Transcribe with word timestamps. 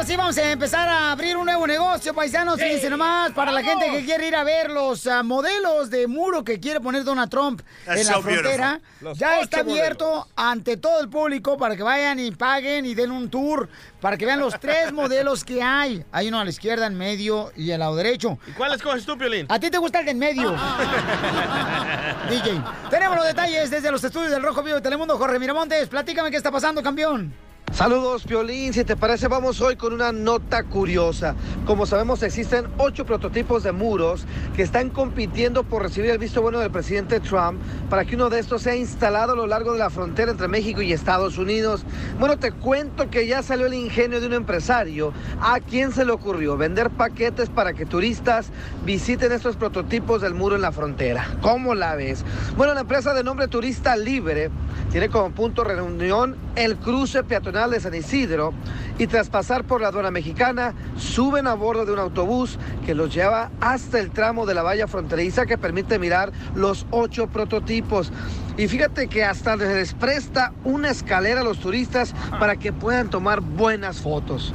Ahora 0.00 0.08
sí 0.08 0.16
vamos 0.16 0.38
a 0.38 0.50
empezar 0.50 0.88
a 0.88 1.12
abrir 1.12 1.36
un 1.36 1.44
nuevo 1.44 1.66
negocio, 1.66 2.14
paisanos. 2.14 2.58
Fíjense 2.58 2.88
nomás, 2.88 3.32
para 3.32 3.52
la 3.52 3.62
gente 3.62 3.90
que 3.90 4.02
quiere 4.02 4.28
ir 4.28 4.34
a 4.34 4.42
ver 4.44 4.70
los 4.70 5.06
ah, 5.06 5.22
modelos 5.22 5.90
de 5.90 6.06
muro 6.06 6.42
que 6.42 6.58
quiere 6.58 6.80
poner 6.80 7.04
Donald 7.04 7.28
Trump 7.30 7.60
That's 7.84 8.00
en 8.00 8.06
la 8.06 8.22
frontera. 8.22 8.80
Ya 9.12 9.40
está 9.40 9.60
abierto 9.60 10.26
ante 10.34 10.78
todo 10.78 11.02
el 11.02 11.10
público 11.10 11.58
para 11.58 11.76
que 11.76 11.82
vayan 11.82 12.18
y 12.18 12.30
paguen 12.30 12.86
y 12.86 12.94
den 12.94 13.10
un 13.10 13.28
tour 13.28 13.68
para 14.00 14.16
que 14.16 14.24
vean 14.24 14.40
los 14.40 14.58
tres 14.58 14.90
modelos 14.94 15.44
que 15.44 15.62
hay. 15.62 16.02
Hay 16.12 16.28
uno 16.28 16.40
a 16.40 16.44
la 16.44 16.50
izquierda, 16.50 16.86
en 16.86 16.96
medio 16.96 17.52
y 17.54 17.70
al 17.70 17.80
lado 17.80 17.94
derecho. 17.94 18.38
¿Y 18.46 18.52
cuál 18.52 18.72
escoges 18.72 19.04
tú, 19.04 19.18
Piolín? 19.18 19.44
¿A 19.50 19.60
ti 19.60 19.68
te 19.68 19.76
gusta 19.76 19.98
el 19.98 20.06
de 20.06 20.12
en 20.12 20.18
medio? 20.18 20.52
DJ. 22.30 22.62
Tenemos 22.88 23.18
los 23.18 23.26
detalles 23.26 23.70
desde 23.70 23.92
los 23.92 24.02
estudios 24.02 24.30
del 24.30 24.42
Rojo 24.42 24.62
Vivo 24.62 24.76
de 24.76 24.82
Telemundo. 24.82 25.18
Jorge 25.18 25.38
Miramontes, 25.38 25.90
platícame 25.90 26.30
qué 26.30 26.38
está 26.38 26.50
pasando, 26.50 26.82
campeón. 26.82 27.49
Saludos, 27.72 28.24
Piolín. 28.24 28.72
Si 28.72 28.84
te 28.84 28.96
parece, 28.96 29.28
vamos 29.28 29.60
hoy 29.60 29.76
con 29.76 29.92
una 29.92 30.10
nota 30.10 30.64
curiosa. 30.64 31.36
Como 31.64 31.86
sabemos, 31.86 32.20
existen 32.24 32.66
ocho 32.78 33.06
prototipos 33.06 33.62
de 33.62 33.70
muros 33.70 34.26
que 34.56 34.62
están 34.62 34.90
compitiendo 34.90 35.62
por 35.62 35.82
recibir 35.82 36.10
el 36.10 36.18
visto 36.18 36.42
bueno 36.42 36.58
del 36.58 36.72
presidente 36.72 37.20
Trump 37.20 37.60
para 37.88 38.04
que 38.04 38.16
uno 38.16 38.28
de 38.28 38.40
estos 38.40 38.62
sea 38.62 38.74
instalado 38.74 39.34
a 39.34 39.36
lo 39.36 39.46
largo 39.46 39.72
de 39.72 39.78
la 39.78 39.88
frontera 39.88 40.32
entre 40.32 40.48
México 40.48 40.82
y 40.82 40.92
Estados 40.92 41.38
Unidos. 41.38 41.84
Bueno, 42.18 42.38
te 42.38 42.50
cuento 42.50 43.08
que 43.08 43.28
ya 43.28 43.40
salió 43.40 43.66
el 43.66 43.74
ingenio 43.74 44.20
de 44.20 44.26
un 44.26 44.34
empresario 44.34 45.12
a 45.40 45.60
quien 45.60 45.92
se 45.92 46.04
le 46.04 46.10
ocurrió 46.10 46.56
vender 46.56 46.90
paquetes 46.90 47.50
para 47.50 47.72
que 47.72 47.86
turistas 47.86 48.50
visiten 48.84 49.30
estos 49.30 49.54
prototipos 49.54 50.22
del 50.22 50.34
muro 50.34 50.56
en 50.56 50.62
la 50.62 50.72
frontera. 50.72 51.36
¿Cómo 51.40 51.76
la 51.76 51.94
ves? 51.94 52.24
Bueno, 52.56 52.74
la 52.74 52.80
empresa 52.80 53.14
de 53.14 53.22
nombre 53.22 53.46
Turista 53.46 53.96
Libre 53.96 54.50
tiene 54.90 55.08
como 55.08 55.30
punto 55.30 55.62
reunión 55.62 56.36
el 56.56 56.76
cruce 56.76 57.22
peatonal 57.22 57.59
de 57.68 57.80
San 57.80 57.94
Isidro 57.94 58.54
y 58.98 59.06
tras 59.06 59.28
pasar 59.28 59.64
por 59.64 59.82
la 59.82 59.88
aduana 59.88 60.10
mexicana 60.10 60.72
suben 60.96 61.46
a 61.46 61.54
bordo 61.54 61.84
de 61.84 61.92
un 61.92 61.98
autobús 61.98 62.58
que 62.86 62.94
los 62.94 63.12
lleva 63.12 63.50
hasta 63.60 63.98
el 63.98 64.10
tramo 64.10 64.46
de 64.46 64.54
la 64.54 64.62
valla 64.62 64.86
fronteriza 64.86 65.44
que 65.44 65.58
permite 65.58 65.98
mirar 65.98 66.32
los 66.54 66.86
ocho 66.90 67.26
prototipos. 67.26 68.12
Y 68.56 68.68
fíjate 68.68 69.08
que 69.08 69.24
hasta 69.24 69.56
les 69.56 69.92
presta 69.92 70.52
una 70.64 70.90
escalera 70.90 71.42
a 71.42 71.44
los 71.44 71.58
turistas 71.60 72.14
para 72.38 72.56
que 72.56 72.72
puedan 72.72 73.10
tomar 73.10 73.40
buenas 73.40 74.00
fotos. 74.00 74.54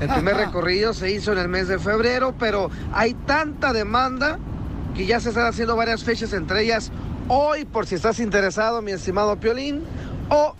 El 0.00 0.08
primer 0.08 0.36
recorrido 0.36 0.92
se 0.94 1.10
hizo 1.10 1.32
en 1.32 1.38
el 1.38 1.48
mes 1.48 1.66
de 1.66 1.78
febrero, 1.78 2.34
pero 2.38 2.70
hay 2.92 3.14
tanta 3.14 3.72
demanda 3.72 4.38
que 4.94 5.06
ya 5.06 5.18
se 5.18 5.30
están 5.30 5.46
haciendo 5.46 5.74
varias 5.74 6.04
fechas, 6.04 6.32
entre 6.32 6.62
ellas 6.62 6.92
hoy, 7.28 7.64
por 7.64 7.86
si 7.86 7.96
estás 7.96 8.20
interesado, 8.20 8.82
mi 8.82 8.92
estimado 8.92 9.38
Piolín, 9.40 9.82
o 10.28 10.54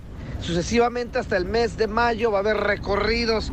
sucesivamente 0.45 1.19
hasta 1.19 1.37
el 1.37 1.47
mes 1.47 1.77
de 1.77 1.89
mayo 1.89 2.31
va 2.31 2.39
a 2.39 2.41
haber 2.41 2.59
recorridos. 2.59 3.51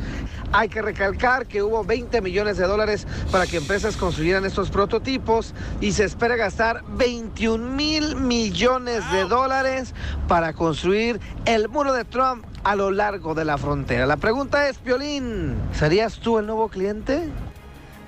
Hay 0.51 0.67
que 0.67 0.81
recalcar 0.81 1.47
que 1.47 1.63
hubo 1.63 1.83
20 1.83 2.21
millones 2.21 2.57
de 2.57 2.67
dólares 2.67 3.07
para 3.31 3.47
que 3.47 3.57
empresas 3.57 3.95
construyeran 3.95 4.45
estos 4.45 4.69
prototipos 4.69 5.53
y 5.79 5.93
se 5.93 6.03
espera 6.03 6.35
gastar 6.35 6.83
21 6.97 7.75
mil 7.75 8.15
millones 8.17 9.09
de 9.11 9.23
dólares 9.23 9.93
para 10.27 10.53
construir 10.53 11.19
el 11.45 11.69
muro 11.69 11.93
de 11.93 12.03
Trump 12.03 12.45
a 12.63 12.75
lo 12.75 12.91
largo 12.91 13.33
de 13.33 13.45
la 13.45 13.57
frontera. 13.57 14.05
La 14.05 14.17
pregunta 14.17 14.67
es, 14.67 14.77
Piolín, 14.77 15.55
¿serías 15.73 16.19
tú 16.19 16.37
el 16.37 16.45
nuevo 16.45 16.67
cliente? 16.69 17.29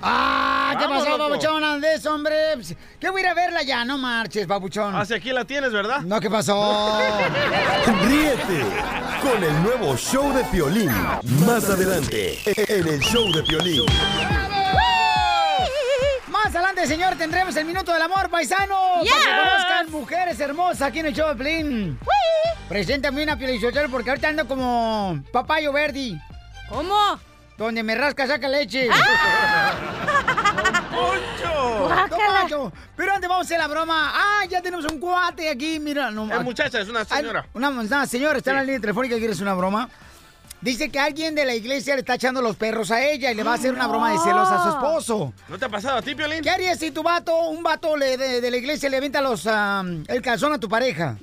¡Ah! 0.06 0.74
¿Qué 0.78 0.84
Vamos, 0.86 1.04
pasó, 1.04 1.16
loco. 1.16 1.30
babuchón? 1.30 1.64
Andés, 1.64 2.04
hombre. 2.04 2.34
¿Qué 3.00 3.08
voy 3.08 3.22
a 3.22 3.24
ir 3.24 3.30
a 3.30 3.34
verla 3.34 3.62
ya? 3.62 3.84
No 3.84 3.96
marches, 3.96 4.46
babuchón. 4.46 4.94
Hacia 4.94 5.16
aquí 5.16 5.32
la 5.32 5.44
tienes, 5.44 5.72
¿verdad? 5.72 6.00
No, 6.02 6.20
¿qué 6.20 6.28
pasó? 6.28 6.98
Ríete 8.02 8.64
con 9.22 9.42
el 9.42 9.62
nuevo 9.62 9.96
show 9.96 10.32
de 10.34 10.44
Piolín. 10.44 10.90
Más 11.46 11.68
adelante, 11.70 12.38
en 12.44 12.86
el 12.88 13.00
show 13.00 13.32
de 13.32 13.42
Piolín. 13.44 13.84
Más 16.28 16.46
adelante, 16.54 16.86
señor, 16.86 17.16
tendremos 17.16 17.56
el 17.56 17.64
minuto 17.64 17.92
del 17.92 18.02
amor, 18.02 18.28
paisano. 18.28 19.00
Yes. 19.02 19.10
Para 19.12 19.24
que 19.24 19.48
conozcan 19.48 19.90
mujeres 19.90 20.40
hermosas 20.40 20.82
aquí 20.82 20.98
en 20.98 21.06
el 21.06 21.14
show 21.14 21.28
de 21.28 21.34
Plin. 21.36 21.98
Preséntame 22.68 23.22
una 23.22 23.38
piolichotero 23.38 23.88
porque 23.88 24.10
ahorita 24.10 24.28
ando 24.28 24.46
como 24.46 25.22
papayo 25.32 25.72
verdi. 25.72 26.18
¿Cómo? 26.68 27.18
Donde 27.56 27.82
me 27.82 27.94
rasca, 27.94 28.26
saca 28.26 28.48
leche. 28.48 28.88
¡Poncho! 30.90 31.88
Don 31.88 32.08
Poncho. 32.08 32.72
Pero 32.96 33.12
antes 33.14 33.28
vamos 33.28 33.44
a 33.44 33.46
hacer 33.46 33.58
la 33.58 33.68
broma. 33.68 34.12
Ah, 34.14 34.44
ya 34.48 34.60
tenemos 34.60 34.84
un 34.90 34.98
cuate 34.98 35.48
aquí, 35.48 35.78
mira. 35.78 36.10
No, 36.10 36.32
Es 36.32 36.42
muchacha, 36.42 36.80
es 36.80 36.88
una 36.88 37.04
señora. 37.04 37.46
Una, 37.54 37.68
una 37.70 38.06
señora 38.06 38.38
está 38.38 38.50
en 38.50 38.56
la 38.56 38.62
línea 38.64 38.80
telefónica, 38.80 39.16
¿quieres 39.16 39.40
una 39.40 39.54
broma? 39.54 39.88
Dice 40.60 40.88
que 40.90 40.98
alguien 40.98 41.34
de 41.34 41.44
la 41.44 41.54
iglesia 41.54 41.94
le 41.94 42.00
está 42.00 42.14
echando 42.14 42.40
los 42.40 42.56
perros 42.56 42.90
a 42.90 43.02
ella 43.04 43.30
y 43.30 43.34
le 43.34 43.42
va 43.42 43.52
a 43.52 43.54
hacer 43.54 43.72
una 43.72 43.86
broma 43.86 44.12
de 44.12 44.18
celos 44.18 44.48
a 44.48 44.62
su 44.62 44.68
esposo. 44.70 45.32
¿No 45.48 45.58
te 45.58 45.66
ha 45.66 45.68
pasado 45.68 45.98
a 45.98 46.02
ti, 46.02 46.14
Piolín? 46.14 46.40
¿Qué 46.42 46.48
harías 46.50 46.78
si 46.78 46.90
tu 46.90 47.02
vato, 47.02 47.36
un 47.50 47.62
vato 47.62 47.96
le- 47.98 48.16
de, 48.16 48.40
de 48.40 48.50
la 48.50 48.56
iglesia 48.56 48.88
le 48.88 48.96
avienta 48.96 49.20
los, 49.20 49.46
am, 49.46 50.04
el 50.08 50.22
calzón 50.22 50.54
a 50.54 50.58
tu 50.58 50.66
pareja? 50.68 51.18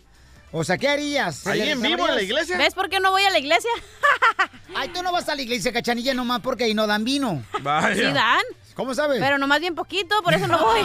O 0.54 0.64
sea, 0.66 0.78
¿qué 0.78 0.90
harías? 0.90 1.48
¿Ahí 1.48 1.60
¿Le 1.60 1.72
en 1.72 1.82
vivo 1.82 2.08
en 2.08 2.16
la 2.16 2.22
iglesia? 2.22 2.58
¿Ves 2.58 2.74
por 2.74 2.90
qué 2.90 3.00
no 3.00 3.12
voy 3.12 3.24
a 3.24 3.30
la 3.30 3.40
iglesia? 3.40 3.70
Ay, 4.76 4.90
tú 4.90 5.02
no 5.02 5.12
vas 5.12 5.28
a 5.30 5.36
la 5.36 5.42
iglesia, 5.42 5.72
cachanilla, 5.72 6.14
nomás 6.14 6.42
porque 6.42 6.66
ahí 6.66 6.74
no 6.74 6.88
dan 6.88 7.04
vino. 7.06 7.42
Vaya. 7.62 7.96
Sí 7.96 8.14
dan, 8.14 8.42
¿Cómo 8.76 8.94
sabes? 8.94 9.20
pero 9.22 9.38
nomás 9.38 9.60
bien 9.62 9.76
poquito, 9.76 10.22
por 10.24 10.34
eso 10.34 10.48
no 10.48 10.58
voy. 10.66 10.82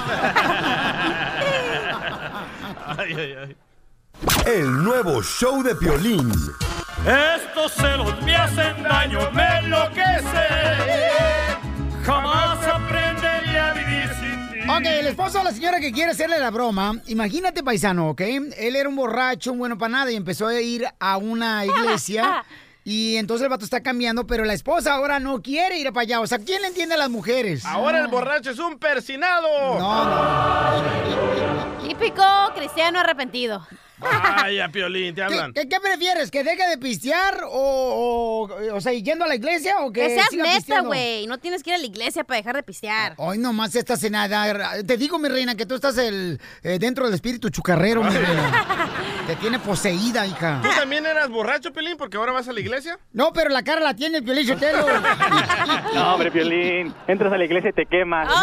Ay, 2.99 3.15
ay, 3.19 3.35
ay. 3.43 3.57
El 4.47 4.83
nuevo 4.85 5.23
show 5.23 5.63
de 5.63 5.75
Piolín. 5.75 6.33
Estos 7.07 7.73
celos 7.73 8.21
me 8.23 8.35
hacen 8.35 8.83
daño, 8.83 9.31
me 9.33 9.59
enloquece. 9.59 10.47
Jamás 12.05 12.56
Ok, 14.77 14.85
el 14.85 15.07
esposo 15.07 15.39
de 15.39 15.45
la 15.45 15.53
señora 15.53 15.81
que 15.81 15.91
quiere 15.91 16.11
hacerle 16.11 16.39
la 16.39 16.51
broma, 16.51 17.01
imagínate, 17.07 17.63
paisano, 17.63 18.11
¿ok? 18.11 18.21
Él 18.21 18.77
era 18.77 18.91
un 18.91 18.97
borracho, 18.97 19.53
un 19.53 19.59
bueno 19.59 19.79
para 19.79 19.89
nada, 19.91 20.13
y 20.13 20.17
empezó 20.17 20.49
a 20.49 20.61
ir 20.61 20.87
a 21.01 21.17
una 21.17 21.65
iglesia. 21.65 22.45
Y 22.85 23.17
entonces 23.17 23.45
el 23.45 23.49
vato 23.49 23.65
está 23.65 23.83
cambiando, 23.83 24.27
pero 24.27 24.45
la 24.45 24.53
esposa 24.53 24.93
ahora 24.93 25.19
no 25.19 25.41
quiere 25.41 25.79
ir 25.79 25.91
para 25.95 26.03
allá. 26.03 26.21
O 26.21 26.27
sea, 26.27 26.39
¿quién 26.41 26.61
le 26.61 26.69
entiende 26.69 26.95
a 26.95 26.99
las 26.99 27.09
mujeres? 27.09 27.65
Ahora 27.65 28.01
el 28.01 28.09
borracho 28.09 28.51
es 28.51 28.59
un 28.59 28.79
persinado. 28.79 29.79
No, 29.79 30.05
no. 30.05 31.79
Típico 31.89 32.23
cristiano 32.55 33.01
arrepentido. 33.01 33.67
Vaya, 33.99 34.69
Piolín, 34.69 35.15
te 35.15 35.21
¿Qué, 35.21 35.23
hablan. 35.23 35.53
qué- 35.55 35.69
qué 35.69 35.81
prefieres? 35.81 36.31
¿Que 36.31 36.45
deje 36.45 36.69
de 36.69 36.77
pistear 36.79 37.43
o, 37.45 38.49
o, 38.51 38.75
o 38.77 38.81
sea, 38.81 38.93
yendo 38.93 39.25
a 39.25 39.29
la 39.29 39.35
iglesia 39.37 39.77
o 39.81 39.91
que, 39.93 40.03
Que 40.03 40.11
seas 40.15 40.29
siga 40.29 40.45
neta, 40.45 40.81
güey. 40.83 41.27
No 41.27 41.39
tienes 41.39 41.63
que 41.63 41.71
ir 41.71 41.77
a 41.77 41.79
la 41.79 41.87
iglesia 41.87 42.23
para 42.25 42.39
dejar 42.39 42.57
de 42.57 42.63
pistear. 42.63 43.15
Hoy 43.17 43.39
nomás 43.39 43.75
estás 43.75 44.05
en 44.05 44.13
nada. 44.13 44.83
Te 44.87 44.97
digo, 44.97 45.19
mi 45.19 45.29
reina, 45.29 45.55
que 45.55 45.65
tú 45.67 45.75
estás 45.75 45.97
el, 45.99 46.39
eh, 46.63 46.79
dentro 46.79 47.07
del 47.07 47.15
espíritu 47.15 47.49
chucarrero, 47.49 48.03
mi 48.05 48.11
reina. 48.11 48.91
Te 49.27 49.35
tiene 49.37 49.59
poseída, 49.59 50.25
hija. 50.27 50.61
¿Tú 50.63 50.69
también 50.79 51.05
eras 51.07 51.29
borracho, 51.29 51.73
Piolín, 51.73 51.97
porque 51.97 52.17
ahora 52.17 52.31
vas 52.33 52.47
a 52.49 52.53
la 52.53 52.61
iglesia? 52.61 52.99
No, 53.13 53.33
pero 53.33 53.51
la 53.51 53.65
cara 53.65 53.81
la 53.81 53.95
tiene 53.97 54.19
el 54.19 54.25
Piolín 54.25 54.47
Sotelo. 54.47 54.87
No, 55.95 56.13
hombre, 56.15 56.31
Piolín. 56.31 56.95
Entras 57.09 57.33
a 57.33 57.37
la 57.39 57.45
iglesia 57.45 57.71
y 57.71 57.73
te 57.73 57.87
quemas. 57.87 58.29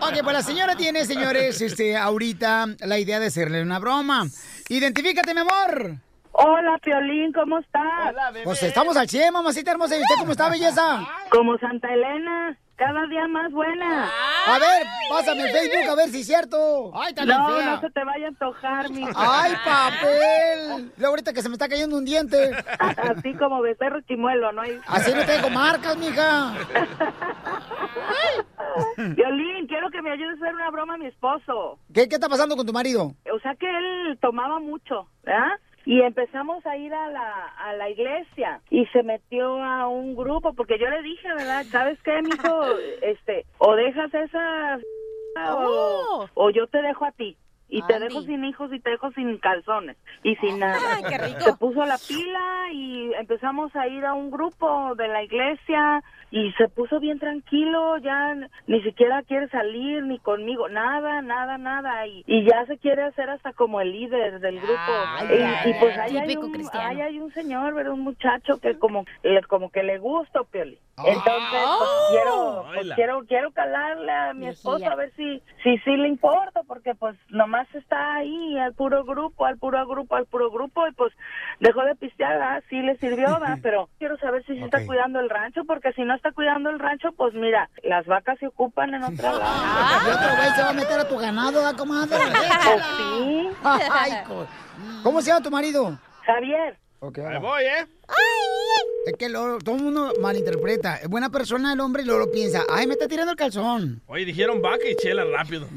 Ok, 0.00 0.12
pues 0.22 0.32
la 0.32 0.42
señora 0.42 0.76
tiene, 0.76 1.04
señores, 1.06 1.60
este, 1.60 1.96
ahorita 1.96 2.66
la 2.80 2.98
idea 2.98 3.05
de 3.06 3.26
hacerle 3.26 3.62
una 3.62 3.78
broma. 3.78 4.26
Identifícate, 4.68 5.32
mi 5.32 5.40
amor. 5.40 5.96
Hola, 6.32 6.76
Piolín, 6.82 7.32
¿cómo 7.32 7.58
estás? 7.58 8.10
Hola, 8.10 8.30
bebé. 8.30 8.44
Pues 8.44 8.62
estamos 8.62 8.96
al 8.96 9.08
100, 9.08 9.32
mamacita 9.32 9.70
hermosa. 9.70 9.96
¿Y 9.96 10.02
usted 10.02 10.16
cómo 10.18 10.32
está, 10.32 10.50
belleza? 10.50 11.06
Como 11.30 11.56
Santa 11.58 11.88
Elena, 11.92 12.58
cada 12.76 13.06
día 13.06 13.26
más 13.28 13.50
buena. 13.52 14.04
A 14.46 14.58
ver, 14.58 14.86
pásame 15.10 15.42
el 15.42 15.48
Facebook 15.50 15.90
a 15.90 15.94
ver 15.96 16.08
si 16.10 16.20
es 16.20 16.26
cierto. 16.26 16.90
Ay, 16.94 17.12
bien 17.14 17.26
No, 17.28 17.48
fea. 17.56 17.66
no 17.74 17.80
se 17.80 17.90
te 17.90 18.04
vaya 18.04 18.26
a 18.26 18.28
antojar, 18.28 18.90
mi 18.90 19.04
Ay, 19.14 19.52
papel. 19.64 20.92
Luego 20.96 21.10
ahorita 21.12 21.32
que 21.32 21.42
se 21.42 21.48
me 21.48 21.54
está 21.54 21.68
cayendo 21.68 21.96
un 21.96 22.04
diente. 22.04 22.50
Así 22.78 23.34
como 23.34 23.60
becerro 23.62 24.00
chimuelo, 24.02 24.52
¿no? 24.52 24.62
hay- 24.62 24.78
Así 24.86 25.12
no 25.14 25.24
tengo 25.24 25.50
marcas, 25.50 25.96
mija. 25.96 26.54
Violín, 28.96 29.66
quiero 29.66 29.90
que 29.90 30.02
me 30.02 30.10
ayudes 30.12 30.40
a 30.40 30.44
hacer 30.44 30.54
una 30.54 30.70
broma 30.70 30.94
a 30.94 30.98
mi 30.98 31.06
esposo. 31.06 31.78
¿Qué, 31.92 32.08
¿Qué 32.08 32.16
está 32.16 32.28
pasando 32.28 32.56
con 32.56 32.66
tu 32.66 32.72
marido? 32.72 33.12
O 33.34 33.38
sea 33.40 33.54
que 33.54 33.66
él 33.68 34.18
tomaba 34.20 34.58
mucho, 34.58 35.08
¿verdad? 35.24 35.58
Y 35.86 36.02
empezamos 36.02 36.66
a 36.66 36.76
ir 36.76 36.92
a 36.92 37.08
la, 37.10 37.44
a 37.58 37.72
la 37.74 37.88
iglesia 37.88 38.60
y 38.70 38.84
se 38.86 39.02
metió 39.04 39.62
a 39.62 39.86
un 39.88 40.14
grupo 40.16 40.52
porque 40.52 40.78
yo 40.78 40.90
le 40.90 41.00
dije, 41.00 41.28
¿verdad? 41.32 41.64
¿Sabes 41.70 41.98
qué, 42.02 42.20
mijo? 42.22 42.60
Este, 43.02 43.46
o 43.58 43.74
dejas 43.76 44.12
esa 44.12 44.78
o, 45.54 46.02
Oh. 46.18 46.26
o 46.34 46.50
yo 46.50 46.66
te 46.66 46.82
dejo 46.82 47.04
a 47.04 47.12
ti. 47.12 47.36
Y 47.68 47.82
te 47.82 47.98
dejo 47.98 48.22
sin 48.22 48.44
hijos 48.44 48.72
y 48.72 48.80
te 48.80 48.90
dejo 48.90 49.10
sin 49.12 49.38
calzones 49.38 49.96
y 50.22 50.36
sin 50.36 50.58
nada. 50.58 50.78
Ay, 50.96 51.04
qué 51.08 51.18
rico. 51.18 51.44
Se 51.44 51.52
puso 51.54 51.84
la 51.86 51.98
pila 51.98 52.72
y 52.72 53.12
empezamos 53.14 53.74
a 53.74 53.88
ir 53.88 54.04
a 54.04 54.14
un 54.14 54.30
grupo 54.30 54.94
de 54.94 55.08
la 55.08 55.22
iglesia 55.22 56.02
y 56.30 56.52
se 56.52 56.68
puso 56.68 57.00
bien 57.00 57.18
tranquilo, 57.18 57.98
ya 57.98 58.34
ni 58.66 58.82
siquiera 58.82 59.22
quiere 59.22 59.48
salir 59.48 60.02
ni 60.04 60.18
conmigo, 60.18 60.68
nada, 60.68 61.22
nada, 61.22 61.58
nada 61.58 62.06
y, 62.06 62.22
y 62.26 62.44
ya 62.44 62.66
se 62.66 62.78
quiere 62.78 63.02
hacer 63.02 63.30
hasta 63.30 63.52
como 63.52 63.80
el 63.80 63.92
líder 63.92 64.40
del 64.40 64.56
grupo. 64.60 64.74
Ay, 65.18 65.26
y, 65.30 65.42
ay, 65.42 65.70
y 65.70 65.74
pues 65.80 65.98
ahí 65.98 66.16
hay, 66.18 66.26
un, 66.36 66.52
ahí 66.88 67.00
hay 67.00 67.18
un 67.20 67.32
señor, 67.32 67.74
¿verdad? 67.74 67.92
un 67.92 68.00
muchacho 68.00 68.58
que 68.60 68.78
como 68.78 69.04
le- 69.22 69.42
como 69.42 69.70
que 69.70 69.82
le 69.82 69.98
gusta, 69.98 70.40
Pioli. 70.50 70.78
Entonces, 71.04 71.60
pues, 71.78 71.90
quiero, 72.08 72.64
pues, 72.74 72.94
quiero 72.94 73.20
quiero 73.26 73.50
calarle 73.52 74.10
a 74.12 74.32
mi 74.32 74.48
esposo 74.48 74.86
a 74.90 74.94
ver 74.94 75.12
si 75.14 75.42
si 75.62 75.76
sí 75.78 75.96
le 75.96 76.08
importa, 76.08 76.62
porque 76.66 76.94
pues 76.94 77.14
nomás 77.28 77.66
está 77.74 78.14
ahí 78.14 78.58
al 78.58 78.72
puro 78.74 79.04
grupo, 79.04 79.44
al 79.44 79.58
puro 79.58 79.86
grupo, 79.86 80.16
al 80.16 80.24
puro 80.26 80.50
grupo 80.50 80.88
y 80.88 80.92
pues 80.92 81.12
dejó 81.60 81.82
de 81.82 81.96
pistear, 81.96 82.38
¿verdad? 82.38 82.64
sí 82.70 82.80
le 82.80 82.96
sirvió, 82.96 83.28
¿verdad? 83.38 83.58
pero 83.62 83.90
quiero 83.98 84.16
saber 84.18 84.42
si 84.46 84.54
sí 84.54 84.62
Ok. 84.62 84.72
está 84.72 84.86
cuidando 84.86 85.20
el 85.20 85.28
rancho, 85.28 85.64
porque 85.66 85.92
si 85.92 86.02
no 86.02 86.14
está 86.14 86.32
cuidando 86.32 86.70
el 86.70 86.78
rancho, 86.78 87.12
pues 87.12 87.34
mira, 87.34 87.68
las 87.82 88.06
vacas 88.06 88.38
se 88.38 88.46
ocupan 88.46 88.94
en 88.94 89.04
otro 89.04 89.30
lado. 89.38 90.06
Y 90.06 90.10
otro 90.10 90.36
güey 90.36 90.50
se 90.50 90.62
va 90.62 90.70
a 90.70 90.72
meter 90.72 90.98
a 91.00 91.06
tu 91.08 91.18
ganado, 91.18 91.66
¿ah, 91.66 91.74
comadre? 91.76 92.16
Pues 92.64 92.82
sí, 92.96 93.48
Ay, 93.90 94.12
¿Cómo 95.02 95.20
se 95.20 95.28
llama 95.30 95.42
tu 95.42 95.50
marido? 95.50 95.98
Javier. 96.24 96.78
Ok, 97.00 97.18
Ahí 97.18 97.38
voy, 97.40 97.62
¿eh? 97.64 97.86
Es 99.06 99.12
que 99.18 99.28
lo- 99.28 99.58
todo 99.58 99.76
el 99.76 99.82
mundo 99.82 100.12
malinterpreta. 100.20 100.96
Es 100.96 101.08
buena 101.08 101.30
persona 101.30 101.72
el 101.72 101.80
hombre 101.80 102.02
y 102.02 102.06
luego 102.06 102.26
lo 102.26 102.30
piensa. 102.32 102.64
Ay, 102.70 102.86
me 102.86 102.94
está 102.94 103.06
tirando 103.06 103.32
el 103.32 103.36
calzón. 103.38 104.02
Oye, 104.06 104.24
dijeron 104.24 104.60
vaca 104.62 104.88
y 104.88 104.96
chela 104.96 105.24
rápido. 105.24 105.68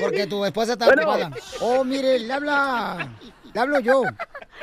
Porque 0.00 0.26
tu 0.26 0.44
esposa 0.44 0.72
está 0.74 0.86
Bueno. 0.86 1.02
ocupada. 1.02 1.30
Oh, 1.60 1.84
mire, 1.84 2.18
le 2.20 2.32
habla. 2.32 3.08
Le 3.52 3.60
hablo 3.60 3.80
yo. 3.80 4.02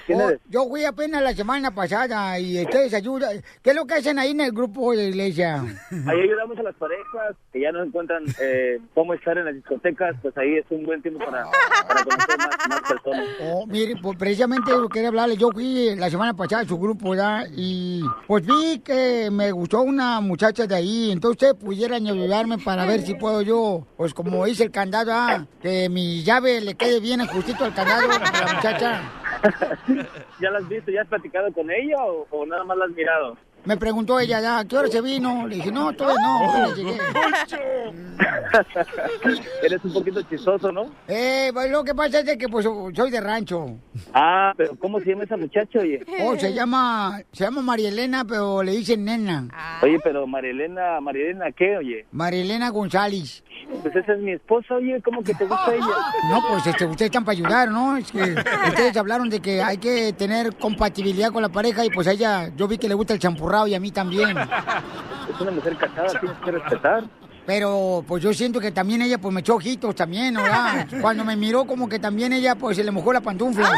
¿Quién 0.06 0.22
Oh, 0.22 0.32
yo 0.50 0.68
fui 0.68 0.86
apenas 0.86 1.22
la 1.22 1.34
semana 1.34 1.72
pasada 1.72 2.40
y 2.40 2.62
ustedes 2.64 2.94
ayudan. 2.94 3.42
¿Qué 3.62 3.72
es 3.72 3.76
lo 3.76 3.86
que 3.86 3.96
hacen 3.96 4.20
ahí 4.20 4.32
en 4.32 4.42
el 4.42 4.52
grupo 4.52 4.96
de 4.96 5.10
iglesia? 5.10 5.62
Ahí 6.08 6.22
ayudamos 6.22 6.58
a 6.58 6.64
las 6.64 6.76
parejas 6.76 7.36
que 7.52 7.62
ya 7.62 7.72
no 7.72 7.84
encuentran 7.84 8.24
eh, 8.42 8.80
cómo 8.94 9.14
estar 9.14 9.38
en 9.38 9.46
las 9.46 9.56
discotecas, 9.56 10.16
pues 10.22 10.38
ahí 10.38 10.58
es 10.58 10.66
un 10.70 10.84
buen 10.86 11.02
tiempo 11.02 11.20
para, 11.24 11.46
para 11.88 12.04
conocer 12.04 12.38
más, 12.38 12.70
más 12.70 12.82
personas. 12.82 13.28
Oh, 13.42 13.66
mire, 13.68 13.96
pues 14.02 14.18
precisamente 14.18 14.72
lo 14.72 14.90
quería 14.90 15.10
hablarle. 15.10 15.38
Yo 15.38 15.52
fui 15.52 15.96
la 15.96 16.10
semana 16.10 16.34
pasada 16.34 16.64
a 16.64 16.66
su 16.66 16.78
grupo, 16.78 17.12
¿verdad? 17.12 17.46
Y 17.56 18.02
pues 18.28 18.46
vi 18.46 18.80
que 18.80 19.30
me 19.32 19.52
gustó 19.52 19.82
una 19.82 20.20
muchacha 20.22 20.68
de 20.68 20.76
ahí. 20.76 21.12
Entonces 21.12 21.42
ustedes 21.42 21.64
pudieran 21.64 22.06
ayudarme 22.08 22.58
para 22.58 22.86
ver 22.86 23.02
si 23.02 23.16
puedo 23.16 23.42
yo, 23.42 23.86
pues 23.98 24.14
como 24.14 24.46
hice 24.48 24.64
el 24.64 24.72
candado, 24.72 25.12
¿ah? 25.14 25.46
que 25.62 25.90
mi 25.90 26.24
llave 26.24 26.62
le 26.62 26.76
quede 26.76 27.00
bien 27.00 27.22
ajustito 27.22 27.64
al 27.66 27.74
candado 27.74 28.12
a 28.12 28.20
la 28.20 28.54
muchacha. 28.54 29.02
¿Ya 30.42 30.52
la 30.52 30.60
has 30.60 30.68
visto? 30.68 30.92
¿Ya 30.92 31.02
has 31.02 31.08
platicado 31.08 31.52
con 31.54 31.70
ella 31.72 32.04
o, 32.06 32.28
o 32.30 32.46
nada 32.46 32.64
más 32.64 32.78
la 32.78 32.86
has 32.86 32.92
mirado? 32.92 33.38
Me 33.66 33.78
preguntó 33.78 34.20
ella, 34.20 34.40
¿ya? 34.42 34.60
¿a 34.60 34.66
qué 34.66 34.78
hora 34.78 34.88
se 34.90 35.02
vino? 35.02 35.48
Le 35.48 35.56
dije, 35.56 35.72
no, 35.72 35.92
todavía 35.94 36.22
no, 36.22 36.76
llegué. 36.76 36.98
Eres 39.64 39.84
un 39.84 39.94
poquito 39.94 40.22
chistoso, 40.24 40.72
¿no? 40.72 40.92
Eh, 41.08 41.50
pues 41.54 41.72
lo 41.72 41.84
que 41.84 41.96
pasa 41.96 42.20
es 42.20 42.38
que 42.38 42.48
pues 42.48 42.66
soy 42.96 43.12
de 43.12 43.20
rancho. 43.20 43.78
Ah, 44.14 44.54
pero 44.56 44.76
¿cómo 44.78 45.00
se 45.00 45.10
llama 45.10 45.24
esa 45.24 45.38
muchacha, 45.38 45.80
oye? 45.80 46.06
Oh, 46.22 46.36
se 46.38 46.54
llama, 46.54 47.22
se 47.32 47.44
llama 47.44 47.62
María 47.62 47.90
Elena, 47.90 48.24
pero 48.24 48.62
le 48.62 48.72
dicen 48.72 49.04
nena. 49.04 49.48
Oye, 49.82 49.98
pero 50.04 50.28
Marielena, 50.28 51.02
¿Marielena 51.02 51.52
qué, 51.52 51.78
oye? 51.78 52.06
María 52.12 52.42
Elena 52.42 52.70
González. 52.70 53.44
Pues 53.82 53.96
esa 53.96 54.14
es 54.14 54.20
mi 54.20 54.32
esposa, 54.32 54.76
oye, 54.76 55.02
¿cómo 55.02 55.24
que 55.24 55.34
te 55.34 55.46
gusta 55.46 55.74
ella? 55.74 55.88
No, 56.30 56.40
pues 56.50 56.68
este, 56.68 56.86
ustedes 56.86 57.10
están 57.10 57.26
para 57.26 57.34
ayudar, 57.38 57.70
¿no? 57.72 57.98
Es 57.98 58.12
que 58.12 58.22
ustedes 58.68 58.96
hablaron 58.96 59.30
de 59.30 59.40
que 59.40 59.62
hay 59.64 59.78
que 59.78 60.14
tener 60.14 60.56
compatibilidad 60.56 61.32
con 61.32 61.42
la 61.42 61.50
pareja 61.50 61.84
y 61.84 61.90
pues 61.90 62.08
a 62.08 62.12
ella, 62.12 62.52
yo 62.56 62.68
vi 62.68 62.78
que 62.78 62.88
le 62.88 62.94
gusta 62.94 63.14
el 63.14 63.20
champurrado 63.20 63.55
y 63.68 63.76
a 63.76 63.80
mí 63.80 63.92
también. 63.92 64.38
Es 64.38 65.42
una 65.42 65.52
mujer 65.52 65.76
casada, 65.78 66.20
tienes 66.20 66.38
que 66.44 66.52
respetar. 66.52 67.04
Pero 67.46 68.04
pues 68.08 68.24
yo 68.24 68.34
siento 68.34 68.60
que 68.60 68.72
también 68.72 69.02
ella 69.02 69.18
pues 69.18 69.34
me 69.34 69.42
echó 69.42 69.56
ojitos 69.56 69.96
también, 69.96 70.34
¿verdad? 70.34 70.88
Cuando 71.02 71.24
me 71.24 71.36
miró 71.36 71.66
como 71.66 71.88
que 71.88 72.00
también 72.00 72.34
ella 72.34 72.56
pues 72.56 72.78
se 72.78 72.84
le 72.84 72.92
mojó 72.92 73.14
la 73.14 73.22
pantufla. 73.22 73.70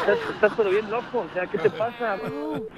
Estás, 0.00 0.18
estás 0.34 0.52
pero 0.56 0.70
bien 0.70 0.90
loco, 0.90 1.20
o 1.20 1.34
sea, 1.34 1.46
¿qué 1.46 1.58
te 1.58 1.70
pasa? 1.70 2.16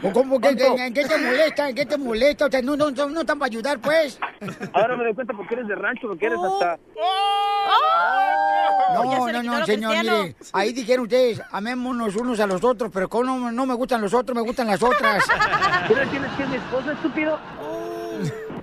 ¿O 0.03 0.13
cómo 0.13 0.41
que, 0.41 0.49
en 0.49 0.95
qué 0.95 1.05
te 1.05 1.19
molesta? 1.19 1.69
¿En 1.69 1.75
qué 1.75 1.87
te 1.87 1.99
molesta? 1.99 2.47
O 2.47 2.51
sea, 2.51 2.63
no, 2.63 2.77
no, 2.77 2.91
no, 2.91 3.09
no 3.09 3.21
están 3.21 3.39
para 3.39 3.47
ayudar, 3.49 3.79
pues. 3.79 4.19
Ahora 4.73 4.97
me 4.97 5.05
doy 5.05 5.15
cuenta 5.15 5.33
porque 5.35 5.55
eres 5.55 5.69
de 5.69 5.75
rancho, 5.75 6.09
porque 6.09 6.27
eres 6.27 6.39
hasta... 6.39 6.79
No, 8.95 9.27
le 9.27 9.33
no, 9.33 9.43
no, 9.43 9.59
lo 9.61 9.67
señor, 9.67 9.93
cristiano. 9.93 10.23
mire, 10.23 10.37
ahí 10.53 10.73
dijeron 10.73 11.05
ustedes, 11.05 11.41
amémonos 11.53 12.17
unos 12.17 12.41
a 12.41 12.47
los 12.47 12.65
otros, 12.65 12.91
pero 12.93 13.09
como 13.09 13.25
no, 13.25 13.53
no 13.53 13.67
me 13.67 13.75
gustan 13.75 14.01
los 14.01 14.13
otros, 14.13 14.35
me 14.35 14.43
gustan 14.43 14.67
las 14.67 14.83
otras. 14.83 15.25
¿Tú 15.87 15.95
no 15.95 16.09
tienes 16.09 16.33
que 16.33 16.43
es 16.43 16.49
mi 16.49 16.57
esposa, 16.57 16.93
estúpido? 16.93 17.39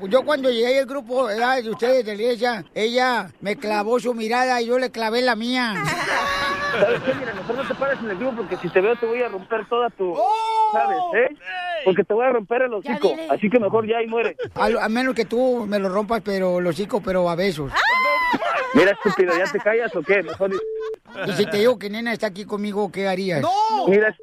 Yo 0.09 0.23
cuando 0.23 0.49
llegué 0.49 0.79
al 0.79 0.85
grupo 0.85 1.25
¿verdad? 1.25 1.61
de 1.63 1.69
ustedes 1.69 2.05
de 2.05 2.15
la 2.15 2.21
iglesia, 2.21 2.65
ella 2.73 3.29
me 3.41 3.55
clavó 3.55 3.99
su 3.99 4.13
mirada 4.13 4.61
y 4.61 4.67
yo 4.67 4.77
le 4.79 4.91
clavé 4.91 5.21
la 5.21 5.35
mía. 5.35 5.73
¿Sabes 6.79 7.01
qué? 7.03 7.13
Mira, 7.15 7.33
mejor 7.33 7.55
no 7.55 7.67
te 7.67 7.73
pares 7.75 7.99
en 7.99 8.09
el 8.11 8.17
grupo 8.17 8.37
porque 8.37 8.57
si 8.57 8.69
te 8.69 8.81
veo 8.81 8.95
te 8.95 9.05
voy 9.05 9.21
a 9.23 9.29
romper 9.29 9.65
toda 9.67 9.89
tu... 9.89 10.15
¿Sabes, 10.73 10.97
eh? 11.15 11.35
Porque 11.85 12.03
te 12.03 12.13
voy 12.13 12.25
a 12.25 12.29
romper 12.29 12.63
el 12.63 12.73
hocico. 12.73 13.15
Así 13.29 13.49
que 13.49 13.59
mejor 13.59 13.87
ya 13.87 14.01
y 14.01 14.07
muere. 14.07 14.35
A, 14.55 14.69
lo- 14.69 14.81
a 14.81 14.89
menos 14.89 15.15
que 15.15 15.25
tú 15.25 15.65
me 15.67 15.79
lo 15.79 15.89
rompas, 15.89 16.21
pero 16.23 16.59
los 16.59 16.75
hocico, 16.75 17.01
pero 17.01 17.29
a 17.29 17.35
besos. 17.35 17.71
Mira, 18.73 18.91
estúpido, 18.91 19.35
¿ya 19.37 19.49
te 19.51 19.59
callas 19.59 19.95
o 19.95 20.01
qué? 20.01 20.21
Mejor... 20.21 20.51
Y 21.25 21.31
si 21.33 21.45
te 21.45 21.57
digo 21.57 21.79
que 21.79 21.89
nena 21.89 22.13
está 22.13 22.27
aquí 22.27 22.45
conmigo, 22.45 22.91
¿qué 22.91 23.07
harías? 23.07 23.43
Mira, 23.87 24.15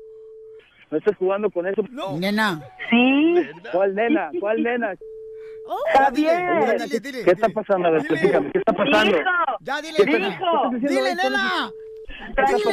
no 0.90 0.98
estás 0.98 1.16
jugando 1.16 1.50
con 1.50 1.66
eso. 1.66 1.82
Nena. 2.18 2.62
Sí, 2.90 3.34
¿Cuál 3.72 3.94
nena? 3.94 4.30
¿Cuál 4.38 4.62
nena? 4.62 4.94
Javier. 5.92 6.78
Dile, 6.78 7.00
dile. 7.00 7.24
¿Qué 7.24 7.30
está 7.30 7.48
pasando? 7.48 7.88
A 7.88 7.90
ver, 7.92 8.06
platícame, 8.06 8.50
¿qué 8.52 8.58
está 8.58 8.72
pasando? 8.72 9.16
Hijo, 9.18 9.30
Ya, 9.60 9.80
dile, 9.80 9.96
¿Qué 9.96 10.04
diciendo 10.04 10.78
Dile, 10.80 11.14
nena. 11.14 11.70
tranquilo, 12.34 12.70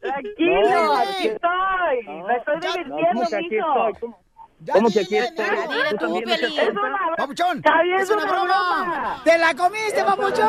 tranquilo, 0.00 0.70
No, 0.84 0.96
aquí 0.96 1.26
estoy, 1.28 2.08
me 2.26 2.36
estoy 2.36 2.54
No, 2.54 2.60
divirtiendo, 2.60 3.06
¿cómo 3.14 3.28
que 3.28 3.36
aquí 3.36 3.48
mijo. 3.50 3.88
estoy? 3.88 4.00
¿Cómo, 4.00 4.18
Ya, 4.60 4.72
que 4.74 5.00
aquí 5.00 5.14
dile, 5.14 5.24
estoy? 5.26 5.46
Dile 5.46 5.90
¿Tú 5.98 6.06
no 6.08 6.18
Piolín. 6.20 6.58
Es 6.60 6.68
una 6.70 6.98
Papuchón, 7.16 7.62
Javier, 7.62 8.00
es 8.00 8.10
una 8.10 8.24
broma. 8.26 9.20
¡Te 9.24 9.38
la 9.38 9.54
comiste, 9.54 10.04
papuchón! 10.04 10.48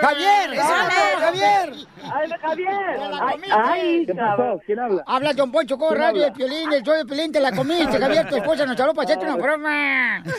Javier, 0.00 0.52
es 0.52 0.64
una 0.64 0.84
broma, 0.84 1.20
Javier. 1.20 1.72
Ay, 2.14 2.30
Javier. 2.40 2.68
Ay, 3.22 3.40
ay, 3.50 4.06
¿Qué 4.06 4.14
cabrón. 4.14 4.36
pasó? 4.36 4.62
¿Quién 4.66 4.78
habla? 4.80 5.04
Habla 5.06 5.32
Don 5.32 5.50
Poncho 5.52 5.78
con 5.78 5.88
¿Quién 5.90 6.00
radio, 6.00 6.22
habla? 6.22 6.26
el 6.26 6.32
Piolín, 6.32 6.72
el 6.72 6.82
show 6.82 6.94
de 6.94 7.04
Piolín, 7.06 7.32
te 7.32 7.40
la 7.40 7.52
comiste, 7.52 7.98
Javier, 7.98 8.28
tu 8.28 8.36
esposa 8.36 8.66
nos 8.66 8.78
habló 8.80 8.94
para 8.94 9.04
hacerte 9.06 9.24
una 9.24 9.36
broma. 9.36 10.22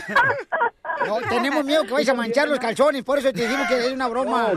No, 1.07 1.17
tenemos 1.27 1.65
miedo 1.65 1.83
que 1.83 1.91
vayas 1.91 2.09
a 2.09 2.13
manchar 2.13 2.47
los 2.47 2.59
calzones, 2.59 3.03
por 3.03 3.17
eso 3.17 3.33
te 3.33 3.41
decimos 3.41 3.67
que 3.67 3.87
es 3.87 3.91
una 3.91 4.07
broma. 4.07 4.51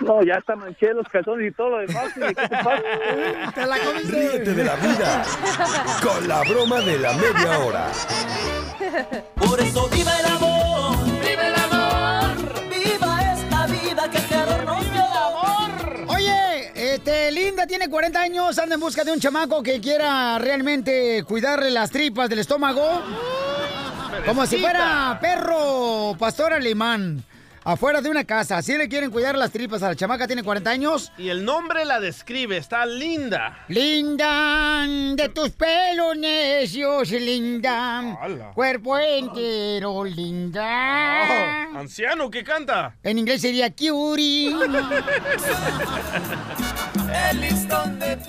No, 0.00 0.22
ya 0.22 0.36
hasta 0.36 0.54
manché 0.54 0.92
los 0.92 1.08
calzones 1.08 1.50
y 1.50 1.54
todo 1.54 1.70
lo 1.70 1.78
demás. 1.78 2.04
¿y 2.16 2.20
¿Qué 2.20 2.34
te 2.34 2.48
pasa? 2.48 2.82
Te 3.54 3.66
la 3.66 3.78
comiste. 3.78 4.12
Ríete 4.12 4.54
de 4.54 4.64
la 4.64 4.76
vida 4.76 5.22
con 6.02 6.28
la 6.28 6.42
broma 6.42 6.80
de 6.80 6.98
la 6.98 7.12
media 7.14 7.58
hora. 7.60 7.86
Por 9.34 9.58
eso 9.60 9.88
tiene 17.70 17.88
40 17.88 18.20
años, 18.20 18.58
anda 18.58 18.74
en 18.74 18.80
busca 18.80 19.04
de 19.04 19.12
un 19.12 19.20
chamaco 19.20 19.62
que 19.62 19.80
quiera 19.80 20.40
realmente 20.40 21.22
cuidarle 21.22 21.70
las 21.70 21.88
tripas 21.88 22.28
del 22.28 22.40
estómago. 22.40 23.00
Como 24.26 24.44
si 24.44 24.58
fuera 24.58 25.16
perro 25.20 26.16
pastor 26.18 26.52
alemán. 26.52 27.22
Afuera 27.62 28.00
de 28.00 28.08
una 28.08 28.24
casa, 28.24 28.56
así 28.56 28.76
le 28.76 28.88
quieren 28.88 29.10
cuidar 29.10 29.36
las 29.36 29.52
tripas 29.52 29.82
a 29.84 29.88
la 29.88 29.94
chamaca, 29.94 30.26
tiene 30.26 30.42
40 30.42 30.68
años. 30.68 31.12
Y 31.16 31.28
el 31.28 31.44
nombre 31.44 31.84
la 31.84 32.00
describe, 32.00 32.56
está 32.56 32.84
linda. 32.86 33.64
Linda, 33.68 34.84
de 35.14 35.28
tus 35.28 35.50
pelos 35.50 36.16
necios, 36.16 37.10
linda. 37.10 38.50
Cuerpo 38.54 38.98
entero, 38.98 40.04
linda. 40.04 41.68
Oh, 41.74 41.78
anciano 41.78 42.30
que 42.30 42.42
canta. 42.42 42.96
En 43.04 43.18
inglés 43.18 43.42
sería 43.42 43.70
cutie. 43.70 44.56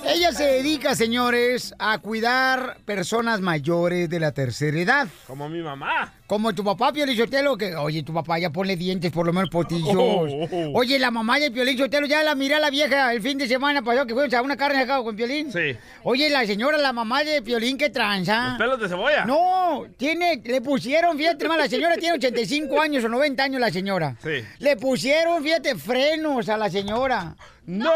Ella 0.04 0.32
se 0.32 0.44
dedica, 0.44 0.94
señores, 0.94 1.74
a 1.78 1.98
cuidar 1.98 2.78
personas 2.84 3.40
mayores 3.40 4.08
de 4.08 4.20
la 4.20 4.32
tercera 4.32 4.78
edad. 4.78 5.08
Como 5.26 5.48
mi 5.48 5.62
mamá. 5.62 6.12
Como 6.32 6.54
tu 6.54 6.64
papá, 6.64 6.90
Piolín 6.94 7.14
Sotelo, 7.14 7.58
que, 7.58 7.76
oye, 7.76 8.02
tu 8.02 8.14
papá 8.14 8.38
ya 8.38 8.48
ponle 8.48 8.74
dientes, 8.74 9.12
por 9.12 9.26
lo 9.26 9.34
menos 9.34 9.50
potillos. 9.50 9.94
Oh, 9.94 10.22
oh, 10.26 10.48
oh. 10.50 10.70
Oye, 10.78 10.98
la 10.98 11.10
mamá 11.10 11.38
de 11.38 11.50
Piolín 11.50 11.76
Sotelo, 11.76 12.06
ya 12.06 12.22
la 12.22 12.34
miré 12.34 12.54
a 12.54 12.58
la 12.58 12.70
vieja 12.70 13.12
el 13.12 13.20
fin 13.20 13.36
de 13.36 13.46
semana 13.46 13.82
pasado 13.82 14.06
que 14.06 14.14
fuimos 14.14 14.32
a 14.32 14.40
una 14.40 14.56
carne 14.56 14.80
acá 14.80 15.02
con 15.02 15.14
Piolín. 15.14 15.52
Sí. 15.52 15.76
Oye, 16.04 16.30
la 16.30 16.46
señora, 16.46 16.78
la 16.78 16.94
mamá 16.94 17.22
de 17.22 17.42
Piolín, 17.42 17.76
¿qué 17.76 17.90
tranza? 17.90 18.48
Los 18.48 18.56
pelos 18.58 18.80
de 18.80 18.88
cebolla. 18.88 19.26
No, 19.26 19.84
tiene, 19.98 20.40
le 20.42 20.62
pusieron, 20.62 21.18
fíjate, 21.18 21.44
hermano, 21.44 21.64
la 21.64 21.68
señora 21.68 21.96
tiene 21.96 22.14
85 22.16 22.80
años 22.80 23.04
o 23.04 23.10
90 23.10 23.42
años 23.44 23.60
la 23.60 23.70
señora. 23.70 24.16
Sí. 24.22 24.42
Le 24.58 24.76
pusieron, 24.78 25.42
fíjate, 25.42 25.74
frenos 25.76 26.48
a 26.48 26.56
la 26.56 26.70
señora. 26.70 27.36
¡No! 27.66 27.90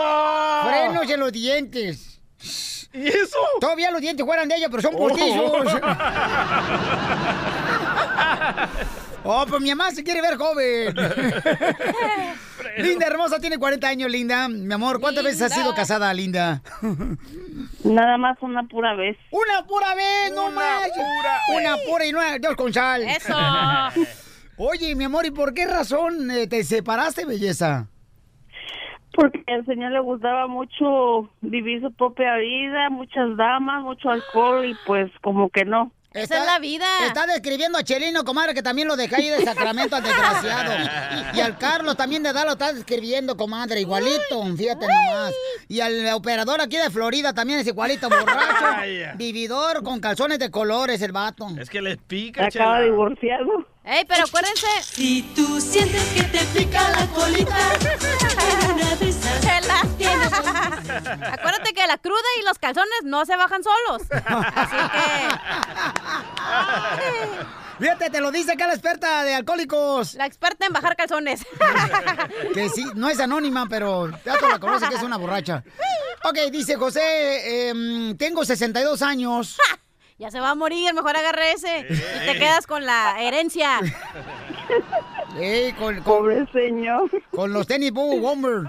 Frenos 0.69 1.09
en 1.11 1.21
los 1.21 1.33
dientes. 1.33 2.21
¿Y 2.93 3.09
eso? 3.09 3.39
Todavía 3.61 3.91
los 3.91 4.03
dientes 4.03 4.25
fueran 4.27 4.47
de 4.47 4.57
ella, 4.57 4.69
pero 4.69 4.83
son 4.83 4.95
Oh. 4.95 5.09
postizos. 5.09 5.81
Oh, 9.29 9.45
pues 9.49 9.61
mi 9.61 9.71
mamá 9.71 9.91
se 9.91 10.05
quiere 10.05 10.23
ver 10.23 10.37
joven. 10.37 10.95
Linda, 12.79 13.09
hermosa, 13.09 13.41
tiene 13.41 13.59
40 13.59 13.89
años, 13.89 14.09
Linda. 14.09 14.49
Mi 14.49 14.73
amor, 14.73 15.01
¿cuántas 15.01 15.25
veces 15.25 15.43
has 15.43 15.53
sido 15.53 15.75
casada, 15.75 16.15
Linda? 16.15 16.63
Nada 17.83 18.19
más 18.19 18.39
una 18.41 18.63
pura 18.63 18.95
vez. 18.95 19.17
¡Una 19.33 19.67
pura 19.67 19.97
vez! 19.97 20.33
¡No 20.33 20.53
más! 20.53 20.89
Una 21.57 21.77
pura 21.89 22.07
y 22.07 22.13
no 22.13 22.21
dos 22.41 22.55
con 22.55 22.73
sal. 22.73 23.03
Eso. 23.03 23.35
Oye, 24.59 24.95
mi 24.95 25.03
amor, 25.03 25.27
¿y 25.27 25.33
por 25.33 25.53
qué 25.55 25.67
razón 25.67 26.31
eh, 26.31 26.47
te 26.47 26.63
separaste, 26.63 27.25
belleza? 27.25 27.89
Porque 29.13 29.43
al 29.49 29.67
señor 29.67 29.91
le 29.91 30.01
gustaba 30.01 30.47
mucho 30.47 31.31
vivir 31.41 31.81
su 31.81 31.93
propia 31.93 32.37
vida, 32.37 32.91
muchas 32.91 33.37
damas, 33.37 33.83
mucho 33.83 34.09
alcohol 34.09 34.65
y 34.67 34.77
pues 34.87 35.11
como 35.21 35.51
que 35.51 35.65
no. 35.65 35.91
Esa 36.17 36.39
es 36.39 36.47
la 36.47 36.59
vida. 36.59 36.87
Está 37.07 37.27
describiendo 37.27 37.79
a 37.79 37.85
Chelino, 37.85 38.25
comadre, 38.25 38.55
que 38.55 38.63
también 38.63 38.89
lo 38.89 38.97
dejé 38.97 39.17
ahí 39.17 39.29
de 39.29 39.45
Sacramento 39.45 39.97
al 39.97 40.03
desgraciado. 40.03 40.73
Y 41.35 41.41
al 41.41 41.59
Carlos 41.59 41.97
también 41.97 42.23
de 42.23 42.33
Dallas 42.33 42.47
lo 42.47 42.53
está 42.53 42.73
describiendo, 42.73 43.37
comadre, 43.37 43.81
igualito, 43.81 44.45
fíjate 44.57 44.87
nomás. 44.87 45.35
Y 45.69 45.81
al 45.81 46.07
operador 46.15 46.61
aquí 46.61 46.77
de 46.77 46.91
Florida 46.91 47.33
también 47.33 47.59
es 47.59 47.67
igualito, 47.67 48.09
borracho, 48.09 49.15
vividor, 49.17 49.83
con 49.83 50.01
calzones 50.01 50.39
de 50.39 50.51
colores, 50.51 51.03
el 51.03 51.13
vato. 51.13 51.49
Es 51.61 51.69
que 51.71 51.83
les 51.83 51.97
pica, 51.99 52.47
Acaba 52.47 52.77
Chela. 52.79 52.81
divorciado. 52.81 53.66
Ey, 53.87 54.05
pero 54.05 54.25
acuérdense. 54.25 54.67
Si 54.83 55.23
tú 55.37 55.61
sientes 55.61 56.03
que 56.09 56.25
te 56.25 56.41
pica 56.47 56.89
la 56.91 57.07
colita, 57.07 57.57
una 58.75 58.97
de 58.97 59.09
esas 59.09 59.41
Chela. 59.63 59.83
tienes 59.97 60.33
Acuérdate 60.33 61.73
que 61.73 61.87
la 61.87 61.97
cruda 61.99 62.19
y 62.41 62.45
los 62.45 62.59
calzones 62.59 63.05
no 63.05 63.25
se 63.25 63.37
bajan 63.37 63.63
solos. 63.63 64.03
Así 64.27 64.77
Fíjate, 67.79 68.11
te 68.11 68.21
lo 68.21 68.33
dice 68.33 68.53
acá 68.53 68.67
la 68.67 68.73
experta 68.73 69.23
de 69.23 69.35
alcohólicos. 69.35 70.15
La 70.15 70.27
experta 70.27 70.67
en 70.67 70.73
bajar 70.73 70.97
calzones. 70.97 71.47
Que 72.55 72.69
sí, 72.71 72.87
no 72.95 73.09
es 73.09 73.21
anónima, 73.21 73.67
pero 73.69 74.11
ya 74.25 74.37
tú 74.39 74.49
la 74.49 74.59
conoces 74.59 74.89
que 74.89 74.95
es 74.97 75.03
una 75.03 75.17
borracha. 75.19 75.63
Ok, 76.25 76.39
dice 76.51 76.77
José, 76.77 77.69
em, 77.69 78.17
tengo 78.17 78.45
62 78.45 79.03
años. 79.03 79.59
Ya 80.19 80.31
se 80.31 80.41
va 80.41 80.51
a 80.51 80.55
morir, 80.55 80.95
mejor 80.95 81.15
agarre 81.17 81.53
ese. 81.53 81.81
Y 81.91 82.27
te 82.27 82.39
quedas 82.39 82.67
con 82.67 82.85
la 82.87 83.17
herencia. 83.21 83.81
Ey, 85.39 85.73
con, 85.75 85.97
con- 85.97 86.05
Pobre 86.05 86.47
señor. 86.53 87.11
Con 87.31 87.53
los 87.53 87.67
tenis 87.67 87.93
Boo 87.93 88.19
Bomber 88.21 88.63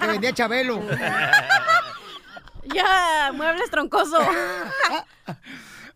que 0.00 0.06
vendía 0.08 0.32
Chabelo. 0.32 0.82
Ya, 2.74 3.30
muebles 3.34 3.70
troncoso. 3.70 4.18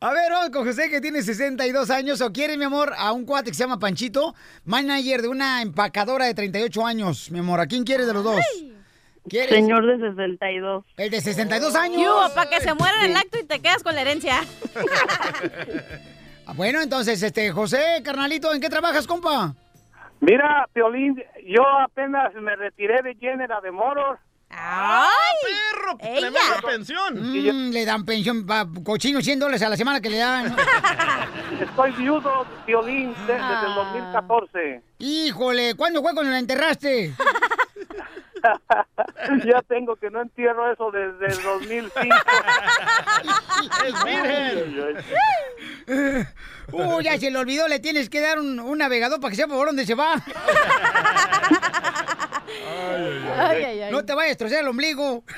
A 0.00 0.11
ver, 0.12 0.31
vamos 0.31 0.50
con 0.50 0.64
José 0.66 0.88
que 0.90 1.00
tiene 1.00 1.23
62 1.23 1.90
años 1.90 2.21
o 2.21 2.33
quiere, 2.33 2.57
mi 2.57 2.64
amor, 2.64 2.93
a 2.97 3.12
un 3.12 3.25
cuate 3.25 3.50
que 3.50 3.57
se 3.57 3.64
llama 3.64 3.78
Panchito, 3.78 4.35
manager 4.64 5.23
de 5.23 5.28
una 5.28 5.62
empacadora 5.62 6.26
de 6.26 6.35
38 6.35 6.87
años. 6.87 7.31
Mi 7.31 7.38
amor, 7.40 7.61
¿a 7.61 7.66
quién 7.66 7.83
quieres 7.83 8.07
de 8.07 8.12
los 8.12 8.23
dos? 8.23 8.40
¿Quieres? 9.28 9.50
Señor 9.54 9.87
de 9.87 9.99
62. 10.11 10.85
El 10.97 11.11
de 11.11 11.21
62 11.21 11.75
años. 11.75 12.30
para 12.35 12.49
que 12.50 12.61
se 12.61 12.73
muera 12.75 13.04
en 13.04 13.11
el 13.11 13.16
acto 13.16 13.38
y 13.38 13.45
te 13.45 13.61
quedas 13.61 13.83
con 13.83 13.95
la 13.95 14.02
herencia. 14.02 14.40
Ah, 16.49 16.52
Bueno, 16.54 16.80
entonces, 16.80 17.21
este, 17.25 17.50
José, 17.50 18.00
carnalito, 18.04 18.54
¿en 18.54 18.61
qué 18.61 18.68
trabajas, 18.68 19.04
compa? 19.09 19.52
Mira, 20.21 20.68
Piolín, 20.73 21.21
yo 21.45 21.62
apenas 21.80 22.33
me 22.35 22.54
retiré 22.54 23.02
de 23.02 23.16
General 23.16 23.61
de 23.61 23.73
Moros. 23.73 24.16
¡Ay! 24.49 25.09
perro! 25.42 25.99
¡Tremenda 25.99 26.38
pensión! 26.64 27.14
Mm, 27.21 27.71
le 27.73 27.85
dan 27.85 28.04
pensión, 28.04 28.47
pa, 28.47 28.64
cochino, 28.85 29.21
100 29.21 29.40
dólares 29.40 29.62
a 29.62 29.68
la 29.71 29.76
semana 29.76 30.00
que 30.00 30.09
le 30.09 30.18
dan. 30.18 30.54
Estoy 31.61 31.90
viudo, 31.92 32.47
Piolín, 32.64 33.12
de- 33.26 33.33
desde 33.33 33.66
el 33.66 33.75
2014. 33.75 34.83
Híjole, 35.00 35.75
¿cuándo 35.75 36.00
fue 36.00 36.14
cuando 36.14 36.30
la 36.30 36.38
enterraste? 36.38 37.12
ya 39.45 39.62
tengo 39.62 39.97
que 39.97 40.11
no 40.11 40.23
entierro 40.23 40.71
eso 40.73 40.90
desde 40.90 41.26
el 41.26 41.43
2005. 41.43 42.16
¡Es 43.87 44.05
virgen! 44.05 44.97
Uh, 46.73 47.00
ya 47.02 47.19
se 47.19 47.31
le 47.31 47.38
olvidó, 47.38 47.69
le 47.69 47.81
tienes 47.81 48.09
que 48.11 48.21
dar 48.21 48.38
un, 48.38 48.61
un 48.61 48.78
navegador 48.78 49.21
para 49.21 49.31
que 49.31 49.37
sepa 49.37 49.55
por 49.55 49.66
dónde 49.66 49.87
se 49.87 49.95
va. 49.95 50.14
Ay, 53.38 53.65
ay, 53.65 53.83
ay. 53.83 53.93
No 53.93 54.05
te 54.05 54.15
vayas 54.15 54.26
a 54.26 54.31
destrozar 54.31 54.61
el 54.61 54.69
ombligo. 54.69 55.25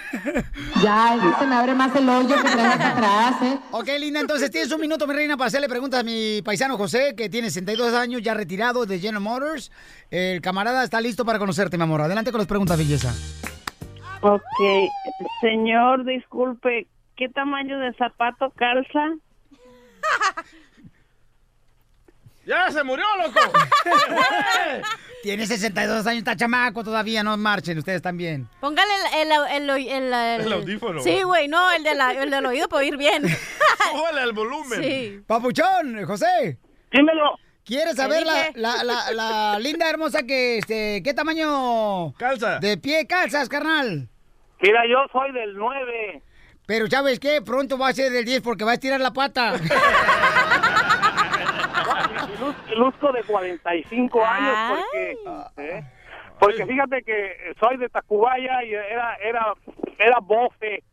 Ya, 0.82 1.16
se 1.38 1.46
me 1.46 1.56
abre 1.56 1.74
más 1.74 1.94
el 1.96 2.08
hoyo 2.08 2.36
que 2.36 2.50
traes 2.50 2.80
atrás, 2.80 3.42
¿eh? 3.42 3.58
Ok, 3.72 3.88
linda, 3.98 4.20
entonces 4.20 4.48
tienes 4.48 4.70
un 4.70 4.80
minuto, 4.80 5.08
mi 5.08 5.14
reina, 5.14 5.36
para 5.36 5.48
hacerle 5.48 5.68
preguntas 5.68 6.00
a 6.00 6.02
mi 6.04 6.40
paisano 6.42 6.76
José, 6.76 7.14
que 7.16 7.28
tiene 7.28 7.50
62 7.50 7.94
años, 7.94 8.22
ya 8.22 8.32
retirado 8.34 8.86
de 8.86 9.00
General 9.00 9.20
Motors. 9.20 9.72
El 10.10 10.40
camarada 10.40 10.84
está 10.84 11.00
listo 11.00 11.24
para 11.24 11.40
conocerte, 11.40 11.76
mi 11.76 11.82
amor. 11.82 12.02
Adelante 12.02 12.30
con 12.30 12.38
las 12.38 12.46
preguntas, 12.46 12.78
belleza. 12.78 13.12
Ok. 14.20 14.42
Señor, 15.40 16.04
disculpe, 16.04 16.86
¿qué 17.16 17.28
tamaño 17.28 17.78
de 17.80 17.92
zapato 17.94 18.50
calza? 18.50 19.14
¡Ya 22.46 22.70
se 22.70 22.82
murió, 22.84 23.04
loco! 23.18 23.40
Tiene 25.28 25.46
62 25.46 26.06
años, 26.06 26.18
está 26.20 26.34
chamaco 26.36 26.82
todavía, 26.82 27.22
no 27.22 27.36
marchen, 27.36 27.76
ustedes 27.76 28.00
también. 28.00 28.48
Póngale 28.60 28.90
el, 29.20 29.30
el, 29.30 29.68
el, 29.68 29.70
el- 29.70 30.12
el- 30.14 30.40
El 30.46 30.52
audífono. 30.60 31.00
Sí, 31.02 31.22
güey, 31.22 31.48
no, 31.48 31.70
el, 31.72 31.82
de 31.82 31.94
la- 31.94 32.12
el 32.12 32.30
del 32.30 32.46
oído 32.46 32.66
para 32.68 32.80
oír 32.80 32.96
bien. 32.96 33.24
¡Súbale 33.92 34.20
al 34.22 34.32
volumen! 34.32 34.82
Sí. 34.82 35.20
Papuchón, 35.26 36.02
José. 36.06 36.58
Dímelo. 36.90 37.38
¿Quieres 37.62 37.96
saber 37.96 38.24
la, 38.24 38.50
la, 38.54 39.12
la 39.12 39.58
linda 39.60 39.90
hermosa 39.90 40.22
que, 40.22 40.56
este, 40.56 41.02
qué 41.02 41.12
tamaño 41.12 42.14
Calza. 42.14 42.58
de 42.60 42.78
pie 42.78 43.06
calzas, 43.06 43.50
carnal? 43.50 44.08
Mira, 44.62 44.80
yo 44.90 44.96
soy 45.12 45.30
del 45.32 45.54
9. 45.56 46.22
Pero 46.66 46.86
¿sabes 46.88 47.20
qué? 47.20 47.42
Pronto 47.42 47.76
va 47.76 47.88
a 47.88 47.92
ser 47.92 48.10
del 48.12 48.24
10 48.24 48.40
porque 48.40 48.64
va 48.64 48.70
a 48.70 48.74
estirar 48.74 49.00
la 49.00 49.12
pata. 49.12 49.54
Luzco 52.76 53.12
de 53.12 53.22
45 53.24 54.24
años 54.24 54.56
porque... 54.80 55.16
¿eh? 55.58 55.84
Porque 56.38 56.66
fíjate 56.66 57.02
que 57.02 57.52
soy 57.58 57.76
de 57.78 57.88
Tacubaya 57.88 58.62
y 58.64 58.72
era, 58.72 59.16
era, 59.16 59.54
era 59.98 60.18
bofe, 60.22 60.84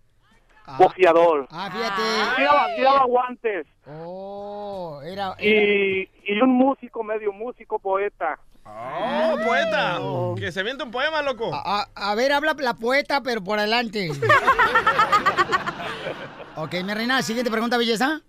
boxeador. 0.79 1.47
Ah, 1.51 1.69
fíjate. 1.71 2.01
Tiraba, 2.35 2.65
tiraba 2.75 3.05
guantes. 3.05 3.67
Oh, 3.87 5.01
era... 5.03 5.35
era- 5.37 5.39
Y, 5.39 6.09
y 6.23 6.41
un 6.41 6.49
músico, 6.49 7.03
medio 7.03 7.31
músico, 7.31 7.77
poeta. 7.77 8.39
¡Oh, 8.67 9.35
poeta! 9.45 9.99
Que 10.39 10.51
se 10.51 10.63
miente 10.63 10.83
un 10.83 10.89
poema, 10.89 11.21
loco. 11.21 11.51
A, 11.53 11.85
a 11.95 12.15
ver, 12.15 12.31
habla 12.33 12.55
la 12.57 12.73
poeta, 12.73 13.21
pero 13.21 13.43
por 13.43 13.59
adelante. 13.59 14.09
ok, 16.55 16.73
mi 16.83 16.93
reina, 16.93 17.21
siguiente 17.21 17.51
pregunta, 17.51 17.77
belleza. 17.77 18.21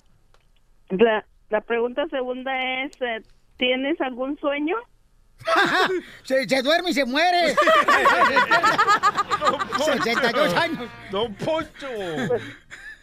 La, 0.90 1.24
la 1.48 1.60
pregunta 1.60 2.06
segunda 2.08 2.82
es, 2.82 3.00
eh, 3.00 3.22
¿tienes 3.56 4.00
algún 4.00 4.38
sueño? 4.38 4.76
se, 6.24 6.48
se 6.48 6.62
duerme 6.62 6.90
y 6.90 6.94
se 6.94 7.04
muere. 7.04 7.54
62 9.84 10.54
años. 10.54 10.88
¡Don 11.10 11.34
Poncho! 11.34 11.88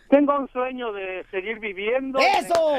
Tengo 0.10 0.38
un 0.38 0.50
sueño 0.52 0.92
de 0.94 1.26
seguir 1.32 1.60
viviendo. 1.60 2.20
¡Eso! 2.20 2.78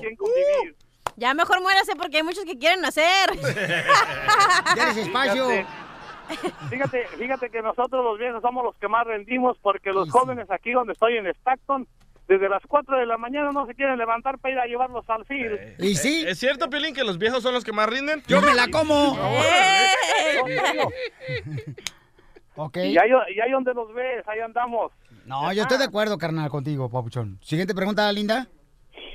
quien 0.00 0.16
convivir. 0.16 0.76
Ya 1.16 1.34
mejor 1.34 1.60
muérase 1.60 1.94
porque 1.96 2.18
hay 2.18 2.22
muchos 2.22 2.44
que 2.44 2.58
quieren 2.58 2.80
nacer. 2.80 3.30
Tienes 4.74 4.96
espacio. 4.96 5.46
Fíjate, 5.46 5.66
Fíjate, 6.70 7.06
fíjate 7.18 7.50
que 7.50 7.62
nosotros 7.62 8.02
los 8.02 8.18
viejos 8.18 8.40
somos 8.40 8.64
los 8.64 8.74
que 8.76 8.88
más 8.88 9.06
rendimos 9.06 9.58
porque 9.60 9.92
los 9.92 10.10
jóvenes 10.10 10.50
aquí 10.50 10.72
donde 10.72 10.94
estoy 10.94 11.18
en 11.18 11.26
Stockton, 11.26 11.86
desde 12.28 12.48
las 12.48 12.62
4 12.66 12.98
de 12.98 13.06
la 13.06 13.18
mañana 13.18 13.50
no 13.52 13.66
se 13.66 13.74
quieren 13.74 13.98
levantar 13.98 14.38
para 14.38 14.54
ir 14.54 14.60
a 14.60 14.66
llevarlos 14.66 15.04
al 15.08 15.24
field. 15.26 15.58
¿Y 15.78 15.94
sí? 15.96 16.24
¿Es 16.26 16.38
cierto, 16.38 16.70
Piolín, 16.70 16.94
que 16.94 17.04
los 17.04 17.18
viejos 17.18 17.42
son 17.42 17.54
los 17.54 17.64
que 17.64 17.72
más 17.72 17.88
rinden? 17.88 18.22
Yo 18.26 18.40
me 18.40 18.54
la 18.54 18.68
como. 18.68 19.16
No, 19.16 20.48
en 20.48 20.58
serio. 20.58 20.88
Ok. 22.56 22.76
Y 22.78 22.98
ahí, 22.98 23.10
y 23.34 23.40
ahí 23.40 23.50
donde 23.50 23.74
nos 23.74 23.92
ves, 23.92 24.26
ahí 24.26 24.40
andamos. 24.40 24.92
No, 25.26 25.52
yo 25.52 25.62
estoy 25.62 25.78
de 25.78 25.84
acuerdo, 25.84 26.18
carnal, 26.18 26.50
contigo, 26.50 26.90
papuchón. 26.90 27.38
Siguiente 27.42 27.74
pregunta, 27.74 28.10
Linda. 28.12 28.46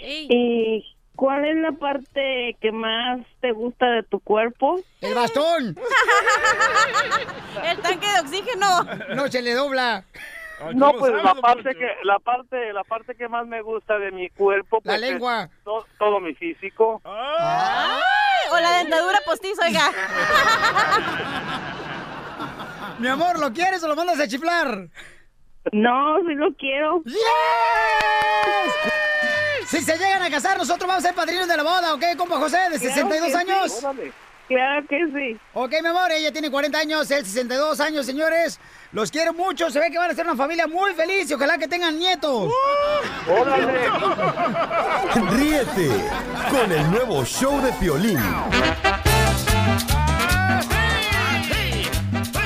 ¿Y 0.02 0.84
cuál 1.16 1.46
es 1.46 1.56
la 1.58 1.72
parte 1.74 2.58
que 2.60 2.72
más 2.72 3.20
te 3.42 3.52
gusta 3.52 3.86
de 3.92 4.04
tu 4.04 4.20
cuerpo? 4.20 4.80
¡El 5.02 5.16
bastón! 5.16 5.78
El 7.64 7.78
tanque 7.80 8.08
de 8.08 8.20
oxígeno. 8.22 8.84
No 9.16 9.28
se 9.28 9.42
le 9.42 9.54
dobla. 9.54 10.06
No, 10.74 10.94
pues 10.94 11.14
la 11.24 11.36
parte 11.36 11.76
que 11.76 11.88
la 12.04 12.20
parte 12.20 12.74
la 12.74 12.84
parte 12.84 13.16
que 13.16 13.28
más 13.30 13.48
me 13.48 13.62
gusta 13.62 13.98
de 13.98 14.12
mi 14.12 14.30
cuerpo 14.30 14.78
La 14.84 14.94
pues, 14.94 14.96
es 15.04 15.10
lengua. 15.12 15.50
to- 15.64 15.86
todo 15.98 16.20
mi 16.20 16.34
físico. 16.36 17.02
Ay, 17.06 18.02
o 18.52 18.60
la 18.60 18.72
dentadura 18.80 19.20
postiza, 19.26 19.66
oiga. 19.66 19.92
Mi 23.00 23.08
amor, 23.08 23.40
¿lo 23.40 23.54
quieres 23.54 23.82
o 23.84 23.88
lo 23.88 23.96
mandas 23.96 24.20
a 24.20 24.28
chiflar? 24.28 24.88
No, 25.72 26.18
sí 26.28 26.34
lo 26.36 26.54
quiero. 26.56 27.02
Si 29.68 29.82
se 29.82 29.98
llegan 29.98 30.24
a 30.24 30.30
casar, 30.32 30.58
nosotros 30.58 30.88
vamos 30.88 31.04
a 31.04 31.08
ser 31.08 31.16
padrinos 31.16 31.48
de 31.48 31.56
la 31.58 31.64
boda, 31.64 31.94
¿ok, 31.94 32.04
compa 32.18 32.38
José, 32.38 32.58
de 32.72 32.80
62 32.80 33.28
que 33.28 33.32
sí. 33.32 33.38
años? 33.38 33.84
Órale. 33.84 34.12
Claro 34.50 34.86
que 34.88 34.98
sí. 35.14 35.40
Ok, 35.54 35.74
mi 35.84 35.90
amor, 35.90 36.12
ella 36.12 36.32
tiene 36.32 36.50
40 36.50 36.80
años, 36.80 37.12
él 37.12 37.24
62 37.24 37.80
años, 37.82 38.04
señores. 38.04 38.60
Los 38.92 39.12
quiero 39.12 39.32
mucho, 39.32 39.70
se 39.70 39.80
ve 39.80 39.92
que 39.92 40.00
van 40.00 40.10
a 40.10 40.16
ser 40.16 40.26
una 40.26 40.36
familia 40.36 40.66
muy 40.66 40.92
feliz 40.96 41.30
y 41.30 41.36
ojalá 41.36 41.60
que 41.60 41.68
tengan 41.68 42.00
nietos. 42.00 42.52
Ríete 45.38 45.92
con 46.50 46.72
el 46.72 46.90
nuevo 46.90 47.24
show 47.24 47.62
de 47.62 47.72
Piolín. 47.74 48.18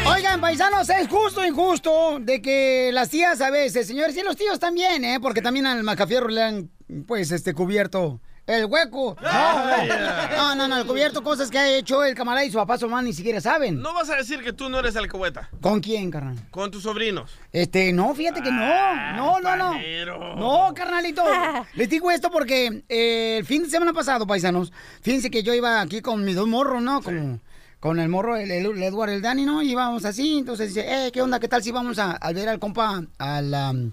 Oigan, 0.05 0.41
paisanos, 0.41 0.89
es 0.89 1.07
justo 1.07 1.39
o 1.39 1.45
injusto 1.45 2.19
de 2.19 2.41
que 2.41 2.89
las 2.91 3.12
tías 3.12 3.39
a 3.39 3.50
veces, 3.50 3.88
señores, 3.88 4.17
y 4.17 4.24
los 4.24 4.36
tíos 4.36 4.60
también, 4.60 5.05
¿eh? 5.05 5.19
Porque 5.22 5.41
también 5.41 5.65
al 5.65 5.81
macafierro 5.83 6.27
le 6.27 6.43
han, 6.43 6.69
pues, 7.07 7.31
este, 7.31 7.53
cubierto 7.53 8.19
el 8.45 8.65
hueco. 8.65 9.15
No, 9.21 10.35
no, 10.38 10.55
no, 10.55 10.67
no, 10.67 10.77
el 10.81 10.85
cubierto 10.85 11.23
cosas 11.23 11.50
que 11.50 11.57
ha 11.57 11.77
hecho 11.77 12.03
el 12.03 12.13
camarada 12.15 12.45
y 12.45 12.51
su 12.51 12.57
papá, 12.57 12.77
su 12.77 12.88
mamá 12.88 13.01
ni 13.01 13.13
siquiera 13.13 13.39
saben. 13.39 13.81
No 13.81 13.93
vas 13.93 14.09
a 14.09 14.15
decir 14.15 14.43
que 14.43 14.51
tú 14.53 14.69
no 14.69 14.79
eres 14.79 14.95
alcahueta. 14.95 15.50
¿Con 15.62 15.79
quién, 15.79 16.12
carnal? 16.12 16.38
Con 16.51 16.69
tus 16.71 16.83
sobrinos. 16.83 17.31
Este, 17.51 17.93
no, 17.93 18.13
fíjate 18.13 18.41
que 18.41 18.51
no, 18.51 19.13
no, 19.15 19.39
no, 19.39 19.55
no. 19.55 20.35
No, 20.35 20.73
carnalito. 20.73 21.23
Les 21.75 21.89
digo 21.89 22.12
esto 22.12 22.29
porque 22.29 22.83
eh, 22.89 23.38
el 23.39 23.45
fin 23.45 23.63
de 23.63 23.69
semana 23.69 23.93
pasado, 23.93 24.27
paisanos, 24.27 24.73
fíjense 25.01 25.31
que 25.31 25.43
yo 25.43 25.53
iba 25.53 25.79
aquí 25.81 26.01
con 26.01 26.25
mis 26.25 26.35
dos 26.35 26.47
morros, 26.47 26.81
¿no? 26.81 27.01
Con, 27.01 27.41
con 27.79 28.00
el 28.00 28.09
morro, 28.09 28.35
el, 28.35 28.51
el, 28.51 28.65
el 28.65 28.83
Edward, 28.83 29.12
el 29.12 29.21
Dani, 29.21 29.45
¿no? 29.45 29.62
Y 29.62 29.71
íbamos 29.71 30.05
así, 30.05 30.39
entonces 30.39 30.73
dice, 30.73 30.85
eh, 31.07 31.12
¿qué 31.12 31.21
onda? 31.21 31.39
¿Qué 31.39 31.47
tal 31.47 31.63
si 31.63 31.71
vamos 31.71 32.00
a, 32.00 32.12
a 32.12 32.33
ver 32.33 32.50
al 32.50 32.59
compa, 32.59 33.03
al, 33.17 33.53
um, 33.53 33.91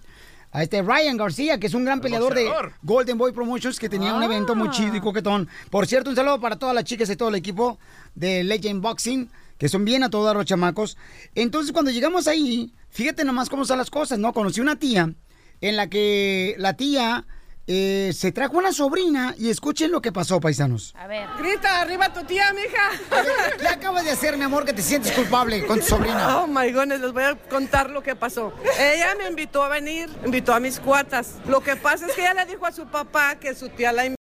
a 0.52 0.62
este 0.62 0.82
Ryan 0.82 1.16
García, 1.16 1.58
que 1.58 1.66
es 1.66 1.74
un 1.74 1.84
gran 1.84 2.00
peleador 2.00 2.34
boxeador. 2.34 2.70
de 2.70 2.76
Golden 2.82 3.18
Boy 3.18 3.32
Promotions, 3.32 3.78
que 3.78 3.88
tenía 3.88 4.14
un 4.14 4.22
evento 4.22 4.54
muy 4.54 4.70
chido 4.70 4.96
y 4.96 5.00
coquetón. 5.00 5.48
Por 5.70 5.86
cierto, 5.86 6.10
un 6.10 6.16
saludo 6.16 6.40
para 6.40 6.58
todas 6.58 6.74
las 6.74 6.84
chicas 6.84 7.08
y 7.10 7.16
todo 7.16 7.28
el 7.28 7.36
equipo 7.36 7.78
de 8.14 8.42
Legend 8.42 8.82
Boxing, 8.82 9.30
que 9.58 9.68
son 9.68 9.84
bien 9.84 10.02
a 10.02 10.10
todos 10.10 10.34
los 10.34 10.44
chamacos. 10.44 10.96
Entonces, 11.34 11.72
cuando 11.72 11.90
llegamos 11.90 12.26
ahí, 12.26 12.72
fíjate 12.88 13.24
nomás 13.24 13.48
cómo 13.48 13.64
son 13.64 13.78
las 13.78 13.90
cosas, 13.90 14.18
¿no? 14.18 14.32
Conocí 14.32 14.60
una 14.60 14.76
tía 14.76 15.14
en 15.60 15.76
la 15.76 15.88
que 15.88 16.54
la 16.58 16.74
tía 16.76 17.26
eh, 17.72 18.12
se 18.12 18.32
trajo 18.32 18.58
una 18.58 18.72
sobrina 18.72 19.32
y 19.38 19.48
escuchen 19.48 19.92
lo 19.92 20.02
que 20.02 20.10
pasó, 20.10 20.40
paisanos. 20.40 20.92
A 20.98 21.06
ver. 21.06 21.28
Grita 21.38 21.80
arriba 21.80 22.12
tu 22.12 22.24
tía, 22.24 22.52
mija. 22.52 23.22
¿Qué 23.60 23.68
acabas 23.68 24.04
de 24.04 24.10
hacer, 24.10 24.36
mi 24.36 24.42
amor, 24.42 24.64
que 24.64 24.72
te 24.72 24.82
sientes 24.82 25.12
culpable 25.12 25.64
con 25.64 25.78
tu 25.78 25.86
sobrina? 25.86 26.38
Oh 26.38 26.48
my 26.48 26.72
goodness, 26.72 27.00
les 27.00 27.12
voy 27.12 27.22
a 27.22 27.36
contar 27.36 27.88
lo 27.88 28.02
que 28.02 28.16
pasó. 28.16 28.52
Ella 28.76 29.14
me 29.16 29.28
invitó 29.28 29.62
a 29.62 29.68
venir, 29.68 30.10
invitó 30.24 30.52
a 30.52 30.58
mis 30.58 30.80
cuatas. 30.80 31.36
Lo 31.46 31.60
que 31.60 31.76
pasa 31.76 32.08
es 32.08 32.12
que 32.12 32.22
ella 32.22 32.34
le 32.34 32.46
dijo 32.46 32.66
a 32.66 32.72
su 32.72 32.86
papá 32.86 33.36
que 33.36 33.54
su 33.54 33.68
tía 33.68 33.92
la 33.92 34.06
invitó. 34.06 34.19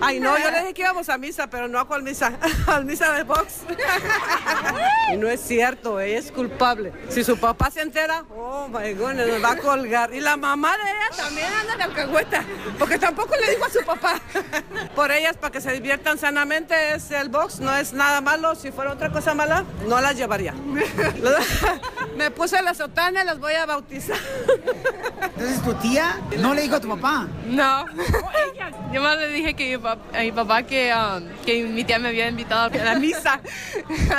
Ay, 0.00 0.18
no, 0.20 0.36
yo 0.38 0.50
le 0.50 0.60
dije 0.60 0.74
que 0.74 0.82
íbamos 0.82 1.08
a 1.08 1.18
misa, 1.18 1.48
pero 1.48 1.68
no 1.68 1.78
a 1.78 1.86
cuál 1.86 2.02
misa, 2.02 2.32
a 2.66 2.80
misa 2.80 3.12
de 3.12 3.22
box. 3.22 3.60
Y 5.12 5.16
no 5.16 5.28
es 5.28 5.40
cierto, 5.40 6.00
ella 6.00 6.18
es 6.18 6.32
culpable. 6.32 6.92
Si 7.08 7.22
su 7.22 7.38
papá 7.38 7.70
se 7.70 7.82
entera, 7.82 8.24
oh 8.34 8.68
my 8.68 8.94
goodness, 8.94 9.28
nos 9.28 9.44
va 9.44 9.52
a 9.52 9.56
colgar. 9.58 10.12
Y 10.12 10.20
la 10.20 10.36
mamá 10.36 10.76
de 10.76 10.82
ella 10.82 11.16
también 11.16 11.52
anda 11.52 11.76
de 11.76 11.82
alcahueta, 11.82 12.44
porque 12.78 12.98
tampoco 12.98 13.34
le 13.36 13.50
dijo 13.50 13.64
a 13.64 13.70
su 13.70 13.84
papá. 13.84 14.20
Por 14.94 15.10
ellas, 15.12 15.36
para 15.36 15.52
que 15.52 15.60
se 15.60 15.72
diviertan 15.72 16.18
sanamente, 16.18 16.94
es 16.94 17.10
el 17.10 17.28
box, 17.28 17.60
no 17.60 17.74
es 17.76 17.92
nada 17.92 18.20
malo. 18.20 18.54
Si 18.54 18.72
fuera 18.72 18.92
otra 18.92 19.10
cosa 19.10 19.34
mala, 19.34 19.64
no 19.86 20.00
las 20.00 20.16
llevaría. 20.16 20.54
Me 22.16 22.30
puse 22.30 22.60
la 22.62 22.74
sotana 22.74 23.22
y 23.22 23.26
las 23.26 23.38
voy 23.38 23.54
a 23.54 23.64
bautizar. 23.66 24.16
Entonces, 25.22 25.62
¿tu 25.62 25.72
tía 25.74 26.20
no 26.38 26.54
le 26.54 26.62
dijo 26.62 26.76
a 26.76 26.80
tu 26.80 26.88
papá? 26.88 27.26
No. 27.46 27.84
Yo 28.92 29.00
más 29.00 29.16
le 29.16 29.28
dije 29.28 29.54
que 29.54 29.78
mi 29.78 29.86
a 29.86 30.20
mi 30.22 30.32
papá 30.32 30.62
que, 30.64 30.92
um, 30.94 31.24
que 31.44 31.64
mi 31.64 31.84
tía 31.84 31.98
me 31.98 32.08
había 32.08 32.28
invitado 32.28 32.70
a 32.80 32.84
la 32.84 32.94
misa. 32.96 33.40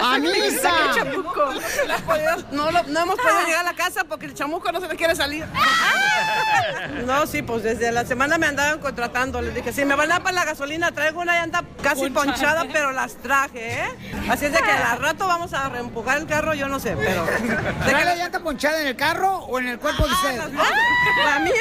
¡A 0.02 0.18
misa! 0.20 0.72
chamuco. 0.96 1.46
No, 1.46 1.52
hemos 1.94 2.02
podido- 2.02 2.44
no, 2.52 2.72
lo- 2.72 2.84
no 2.84 3.00
hemos 3.02 3.15
podido 3.20 3.46
llegar 3.46 3.62
a 3.62 3.72
la 3.72 3.76
casa 3.76 4.04
porque 4.06 4.26
el 4.26 4.34
chamuco 4.34 4.72
no 4.72 4.82
se 4.82 4.88
le 4.88 4.96
quiere 4.96 5.15
salir. 5.15 5.46
No, 7.06 7.26
sí, 7.28 7.41
pues 7.41 7.63
desde 7.63 7.91
la 7.91 8.06
semana 8.06 8.38
me 8.38 8.46
andaban 8.48 8.80
contratando. 8.80 9.41
Les 9.41 9.54
dije, 9.54 9.72
si 9.74 9.84
me 9.86 9.96
van 9.96 10.10
a 10.12 10.15
dar 10.15 10.24
para 10.24 10.36
la 10.36 10.46
gasolina, 10.46 10.91
traigo 10.91 11.22
una 11.22 11.34
llanta 11.39 11.63
casi 11.82 12.10
Ponchada. 12.10 12.34
ponchada, 12.62 12.65
pero 12.72 12.91
las 12.91 13.15
traje, 13.15 13.74
¿eh? 13.84 13.89
Así 14.30 14.46
es 14.46 14.54
de 14.54 14.60
que 14.60 14.72
al 14.72 15.00
rato 15.00 15.28
vamos 15.28 15.54
a 15.54 15.70
reempujar 15.70 16.18
el 16.18 16.26
carro, 16.28 16.54
yo 16.54 16.68
no 16.68 16.80
sé, 16.80 16.96
pero... 16.98 17.26
¿Trae 17.86 18.06
la 18.06 18.15
llanta 18.15 18.39
ponchada 18.39 18.82
en 18.82 18.88
el 18.88 18.96
carro 18.96 19.38
o 19.38 19.60
en 19.60 19.67
el 19.67 19.80
cuerpo 19.80 20.06
de 20.06 20.13
usted? 20.13 20.54
La 21.26 21.39
mía. 21.39 21.54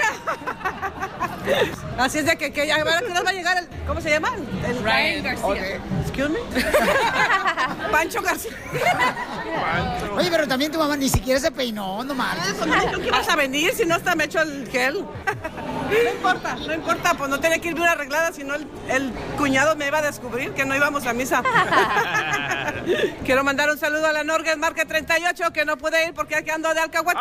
Así 1.98 2.18
es 2.18 2.26
de 2.26 2.36
que, 2.36 2.52
que 2.52 2.66
ya 2.66 2.76
a 2.76 2.84
ver 2.84 2.94
a 2.94 2.98
qué 3.00 3.10
hora 3.10 3.22
va 3.22 3.30
a 3.30 3.32
llegar 3.32 3.58
el. 3.58 3.68
¿Cómo 3.86 4.00
se 4.00 4.10
llama? 4.10 4.30
El 4.66 4.82
Ryan 4.82 5.22
García. 5.22 5.80
Excuse 6.02 6.28
me. 6.28 6.38
Pancho 7.90 8.22
García. 8.22 8.52
Oye, 10.16 10.30
pero 10.30 10.46
también 10.48 10.72
tu 10.72 10.78
mamá 10.78 10.96
ni 10.96 11.08
siquiera 11.08 11.40
se 11.40 11.50
peinó, 11.50 12.02
no 12.04 12.14
marches. 12.14 12.54
Pues 12.54 12.70
dijo 12.70 13.00
que 13.00 13.08
ibas 13.08 13.28
a 13.28 13.36
venir, 13.36 13.72
si 13.74 13.84
no 13.84 13.94
hasta 13.94 14.14
me 14.14 14.24
echo 14.24 14.40
el 14.40 14.68
gel. 14.70 15.04
No 15.92 16.10
importa, 16.10 16.54
no 16.54 16.72
importa, 16.72 17.12
pues 17.12 17.28
no 17.28 17.38
tenía 17.38 17.58
que 17.58 17.68
ir 17.68 17.74
bien 17.74 17.86
arreglada, 17.86 18.32
si 18.32 18.44
no 18.44 18.54
el, 18.54 18.66
el 18.88 19.12
cuñado 19.36 19.76
me 19.76 19.88
iba 19.88 19.98
a 19.98 20.02
descubrir 20.02 20.52
que 20.54 20.64
no 20.64 20.74
íbamos 20.74 21.04
a 21.06 21.12
misa. 21.12 21.42
Quiero 23.26 23.44
mandar 23.44 23.70
un 23.70 23.78
saludo 23.78 24.06
a 24.06 24.12
la 24.12 24.24
Norges 24.24 24.56
Marque 24.56 24.86
38, 24.86 25.52
que 25.52 25.66
no 25.66 25.76
pude 25.76 26.06
ir 26.06 26.14
porque 26.14 26.36
aquí 26.36 26.48
ando 26.48 26.72
de 26.72 26.80
alcahueta. 26.80 27.20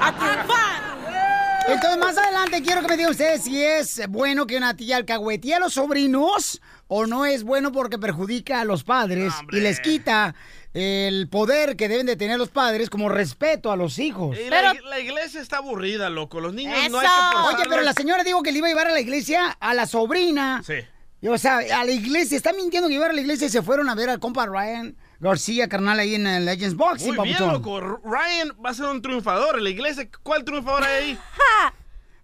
A 0.00 0.12
triunfar. 0.18 1.23
Entonces, 1.66 1.98
más 1.98 2.18
adelante 2.18 2.62
quiero 2.62 2.82
que 2.82 2.88
me 2.88 2.96
digan 2.96 3.10
ustedes 3.12 3.42
si 3.42 3.62
es 3.62 4.06
bueno 4.08 4.46
que 4.46 4.56
una 4.56 4.76
tía 4.76 4.96
alcahuetee 4.96 5.54
a 5.54 5.60
los 5.60 5.74
sobrinos 5.74 6.60
o 6.88 7.06
no 7.06 7.24
es 7.24 7.42
bueno 7.42 7.72
porque 7.72 7.98
perjudica 7.98 8.60
a 8.60 8.64
los 8.64 8.84
padres 8.84 9.32
y 9.50 9.60
les 9.60 9.80
quita 9.80 10.34
el 10.74 11.28
poder 11.28 11.76
que 11.76 11.88
deben 11.88 12.06
de 12.06 12.16
tener 12.16 12.36
los 12.36 12.48
padres 12.48 12.90
como 12.90 13.08
respeto 13.08 13.70
a 13.70 13.76
los 13.76 13.98
hijos. 13.98 14.36
Y 14.38 14.50
la, 14.50 14.74
la 14.74 15.00
iglesia 15.00 15.40
está 15.40 15.58
aburrida, 15.58 16.10
loco. 16.10 16.40
Los 16.40 16.52
niños 16.52 16.76
no 16.90 16.98
hay 16.98 17.06
que 17.06 17.54
Oye, 17.54 17.64
pero 17.68 17.82
la 17.82 17.92
señora 17.92 18.24
dijo 18.24 18.42
que 18.42 18.52
le 18.52 18.58
iba 18.58 18.66
a 18.66 18.70
llevar 18.70 18.88
a 18.88 18.92
la 18.92 19.00
iglesia 19.00 19.56
a 19.60 19.72
la 19.72 19.86
sobrina. 19.86 20.62
Sí. 20.66 20.74
Y, 21.22 21.28
o 21.28 21.38
sea, 21.38 21.58
a 21.58 21.84
la 21.84 21.90
iglesia. 21.92 22.36
Está 22.36 22.52
mintiendo 22.52 22.88
que 22.88 22.94
iba 22.94 23.06
a 23.06 23.12
la 23.12 23.20
iglesia 23.20 23.46
y 23.46 23.50
se 23.50 23.62
fueron 23.62 23.88
a 23.88 23.94
ver 23.94 24.10
al 24.10 24.18
compa 24.18 24.46
Ryan 24.46 24.96
García, 25.20 25.68
carnal, 25.68 25.98
ahí 25.98 26.14
en 26.14 26.26
el 26.26 26.44
Legends 26.44 26.76
Boxing, 26.76 27.14
Muy 27.14 27.28
bien, 27.28 27.38
loco. 27.46 27.80
Ryan 27.80 28.52
va 28.64 28.70
a 28.70 28.74
ser 28.74 28.86
un 28.86 29.00
triunfador 29.02 29.58
en 29.58 29.64
la 29.64 29.70
iglesia. 29.70 30.08
¿Cuál 30.22 30.44
triunfador 30.44 30.84
hay 30.84 31.04
ahí? 31.04 31.18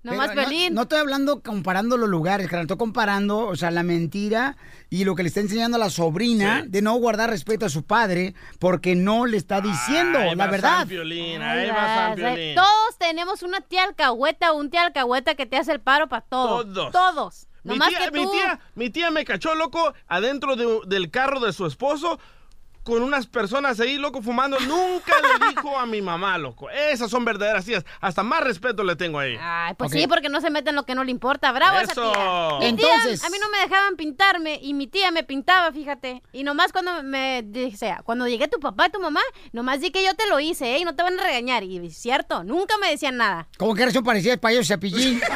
Pero 0.02 0.16
no, 0.16 0.70
no 0.72 0.82
estoy 0.82 0.98
hablando 0.98 1.42
comparando 1.42 1.98
los 1.98 2.08
lugares, 2.08 2.46
carnal. 2.46 2.62
Estoy 2.64 2.78
comparando, 2.78 3.40
o 3.40 3.54
sea, 3.54 3.70
la 3.70 3.82
mentira 3.82 4.56
y 4.88 5.04
lo 5.04 5.14
que 5.14 5.22
le 5.22 5.28
está 5.28 5.40
enseñando 5.40 5.76
a 5.76 5.78
la 5.80 5.90
sobrina 5.90 6.64
de 6.66 6.80
no 6.80 6.94
guardar 6.94 7.28
respeto 7.28 7.66
a 7.66 7.68
su 7.68 7.84
padre 7.84 8.34
porque 8.58 8.94
no 8.96 9.26
le 9.26 9.36
está 9.36 9.60
diciendo 9.60 10.18
Ahí 10.18 10.34
la 10.34 10.46
va 10.46 10.50
verdad. 10.50 10.78
San 10.78 10.88
Piolín, 10.88 11.42
Ay, 11.42 11.66
ahí 11.66 11.70
va 11.70 11.86
San 11.94 12.14
Piolín. 12.14 12.54
Todos 12.54 12.98
tenemos 12.98 13.42
una 13.42 13.60
tía 13.60 13.84
alcahueta 13.84 14.52
o 14.52 14.56
un 14.58 14.70
tía 14.70 14.84
alcahueta 14.86 15.34
que 15.34 15.44
te 15.44 15.58
hace 15.58 15.72
el 15.72 15.80
paro 15.80 16.08
para 16.08 16.22
todo. 16.22 16.64
Todos. 16.64 16.92
Todos. 16.92 17.46
Mi 17.62 17.72
Nomás 17.74 17.90
tía, 17.90 17.98
que 18.06 18.10
mi, 18.12 18.22
tú. 18.24 18.30
tía, 18.30 18.58
mi 18.74 18.88
tía 18.88 19.10
me 19.10 19.26
cachó, 19.26 19.54
loco, 19.54 19.92
adentro 20.08 20.56
de- 20.56 20.80
del 20.86 21.10
carro 21.10 21.40
de 21.40 21.52
su 21.52 21.66
esposo 21.66 22.18
con 22.82 23.02
unas 23.02 23.26
personas 23.26 23.78
ahí, 23.80 23.96
loco, 23.96 24.22
fumando. 24.22 24.58
Nunca 24.60 25.12
le 25.20 25.48
dijo 25.48 25.78
a 25.78 25.86
mi 25.86 26.00
mamá, 26.02 26.38
loco. 26.38 26.68
Esas 26.70 27.10
son 27.10 27.24
verdaderas 27.24 27.64
tías. 27.64 27.84
Hasta 28.00 28.22
más 28.22 28.40
respeto 28.42 28.82
le 28.84 28.96
tengo 28.96 29.18
ahí. 29.18 29.36
Ay, 29.40 29.74
pues 29.76 29.92
sí, 29.92 30.06
porque 30.06 30.28
no 30.28 30.40
se 30.40 30.50
mete 30.50 30.70
en 30.70 30.76
lo 30.76 30.84
que 30.84 30.94
no 30.94 31.04
le 31.04 31.10
importa. 31.10 31.52
Bravo 31.52 31.78
esa 31.78 31.92
Eso. 31.92 32.12
tía. 32.12 32.58
Mi 32.60 32.66
Entonces- 32.66 33.20
tía, 33.20 33.26
a 33.26 33.30
mí 33.30 33.36
no 33.40 33.48
me 33.50 33.58
dejaban 33.58 33.96
pintarme 33.96 34.58
y 34.62 34.74
mi 34.74 34.86
tía 34.86 35.10
me 35.10 35.22
pintaba, 35.24 35.70
fíjate. 35.72 36.22
Y 36.32 36.42
nomás 36.42 36.72
cuando 36.72 37.02
me 37.02 37.42
dice, 37.44 37.94
cuando 38.04 38.26
llegué 38.26 38.48
tu 38.48 38.58
papá 38.60 38.86
y 38.86 38.90
tu 38.90 39.00
mamá, 39.00 39.20
nomás 39.52 39.80
di 39.80 39.90
que 39.90 40.04
yo 40.04 40.14
te 40.14 40.26
lo 40.28 40.40
hice, 40.40 40.76
¿eh? 40.76 40.78
Y 40.80 40.84
no 40.84 40.94
te 40.96 41.02
van 41.02 41.18
a 41.18 41.22
regañar. 41.22 41.62
Y 41.64 41.86
es 41.86 41.96
cierto, 41.96 42.44
nunca 42.44 42.76
me 42.78 42.90
decían 42.90 43.16
nada. 43.16 43.46
Como 43.58 43.74
que 43.74 43.82
eres 43.82 43.96
un 43.96 44.04
parecido 44.04 44.32
al 44.32 44.40
payaso 44.40 44.64
Cepillín. 44.64 45.20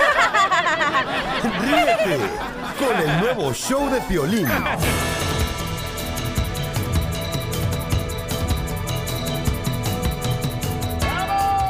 Ríete 1.60 2.18
con 2.78 2.96
el 3.08 3.20
nuevo 3.20 3.52
show 3.52 3.88
de 3.90 4.00
Piolín. 4.02 4.46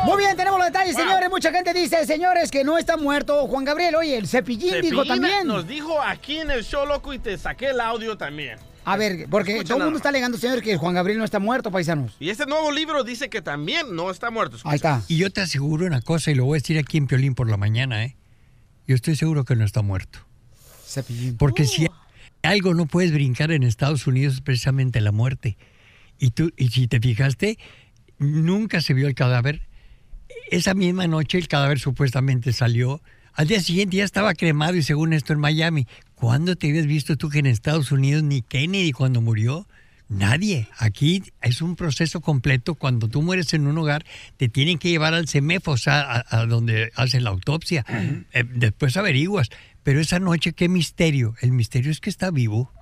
Muy 0.05 0.19
bien, 0.19 0.37
tenemos 0.37 0.59
los 0.59 0.69
detalles, 0.69 0.95
señores. 0.95 1.31
Mucha 1.31 1.51
gente 1.51 1.73
dice, 1.73 2.05
señores, 2.07 2.51
que 2.51 2.63
no 2.63 2.77
está 2.77 2.97
muerto 2.97 3.47
Juan 3.47 3.65
Gabriel. 3.65 3.95
Oye, 3.97 4.17
el 4.17 4.29
cepillín, 4.29 4.81
dijo 4.83 5.05
también. 5.05 5.47
Nos 5.47 5.67
dijo 5.67 6.01
aquí 6.01 6.39
en 6.39 6.51
el 6.51 6.63
show, 6.63 6.87
loco, 6.87 7.15
y 7.15 7.19
te 7.19 7.39
saqué 7.39 7.71
el 7.71 7.81
audio 7.81 8.17
también. 8.17 8.59
A 8.85 8.99
ver, 8.99 9.27
porque 9.31 9.53
Escucha 9.53 9.69
todo 9.69 9.79
el 9.79 9.85
mundo 9.85 9.97
está 9.97 10.11
alegando, 10.11 10.37
señores, 10.37 10.63
que 10.63 10.77
Juan 10.77 10.95
Gabriel 10.95 11.19
no 11.19 11.25
está 11.25 11.39
muerto, 11.39 11.71
paisanos. 11.71 12.17
Y 12.21 12.29
este 12.29 12.45
nuevo 12.45 12.71
libro 12.71 13.03
dice 13.03 13.31
que 13.31 13.41
también 13.41 13.97
no 13.97 14.11
está 14.11 14.31
muerto. 14.31 14.59
Ahí 14.65 14.77
está. 14.77 15.03
Y 15.09 15.17
yo 15.17 15.31
te 15.31 15.41
aseguro 15.41 15.87
una 15.87 16.03
cosa, 16.03 16.31
y 16.31 16.35
lo 16.35 16.45
voy 16.45 16.59
a 16.59 16.61
decir 16.61 16.79
aquí 16.79 16.99
en 16.99 17.07
Piolín 17.07 17.35
por 17.35 17.49
la 17.49 17.57
mañana, 17.57 18.05
¿eh? 18.05 18.17
Yo 18.87 18.95
estoy 18.95 19.17
seguro 19.17 19.47
que 19.47 19.57
no 19.57 19.65
está 19.65 19.81
muerto. 19.81 20.19
Cepillín. 20.87 21.39
Porque 21.39 21.65
si 21.65 21.89
algo 22.43 22.75
no 22.75 22.85
puedes 22.85 23.11
brincar 23.11 23.53
en 23.53 23.63
Estados 23.63 24.07
Unidos 24.07 24.35
es 24.35 24.41
precisamente 24.43 25.01
la 25.01 25.13
muerte. 25.13 25.57
Y 26.19 26.33
tú, 26.33 26.53
y 26.59 26.69
si 26.69 26.87
te 26.87 27.01
fijaste, 27.01 27.59
nunca 28.19 28.83
se 28.83 28.93
vio 28.93 29.09
el 29.09 29.15
cadáver. 29.15 29.67
Esa 30.51 30.75
misma 30.75 31.07
noche 31.07 31.39
el 31.39 31.49
cadáver 31.49 31.79
supuestamente 31.79 32.53
salió. 32.53 33.01
Al 33.33 33.49
día 33.49 33.61
siguiente 33.61 33.97
ya 33.97 34.05
estaba 34.05 34.35
cremado 34.35 34.77
y 34.77 34.83
según 34.83 35.13
esto 35.13 35.33
en 35.33 35.41
Miami. 35.41 35.87
¿Cuándo 36.15 36.57
te 36.57 36.69
habías 36.69 36.87
visto 36.87 37.17
tú 37.17 37.29
que 37.29 37.41
en 37.41 37.47
Estados 37.47 37.91
Unidos 37.91 38.23
ni 38.23 38.43
Kennedy 38.43 38.93
cuando 38.93 39.21
murió? 39.21 39.67
Nadie. 40.09 40.69
Aquí 40.79 41.23
es 41.41 41.63
un 41.63 41.77
proceso 41.77 42.21
completo. 42.21 42.75
Cuando 42.75 43.09
tú 43.09 43.23
mueres 43.23 43.53
en 43.55 43.67
un 43.67 43.79
hogar, 43.79 44.05
te 44.37 44.49
tienen 44.49 44.79
que 44.79 44.91
llevar 44.91 45.15
al 45.15 45.29
CEMEF, 45.29 45.67
o 45.69 45.77
sea, 45.77 46.01
a, 46.03 46.41
a 46.41 46.47
donde 46.47 46.93
hacen 46.95 47.25
la 47.25 47.31
autopsia. 47.31 47.85
Eh, 48.33 48.45
después 48.55 48.97
averiguas. 48.97 49.49
Pero 49.83 50.01
esa 50.01 50.19
noche, 50.19 50.53
qué 50.53 50.69
misterio. 50.69 51.35
El 51.41 51.53
misterio 51.53 51.91
es 51.91 52.01
que 52.01 52.11
está 52.11 52.31
vivo. 52.31 52.73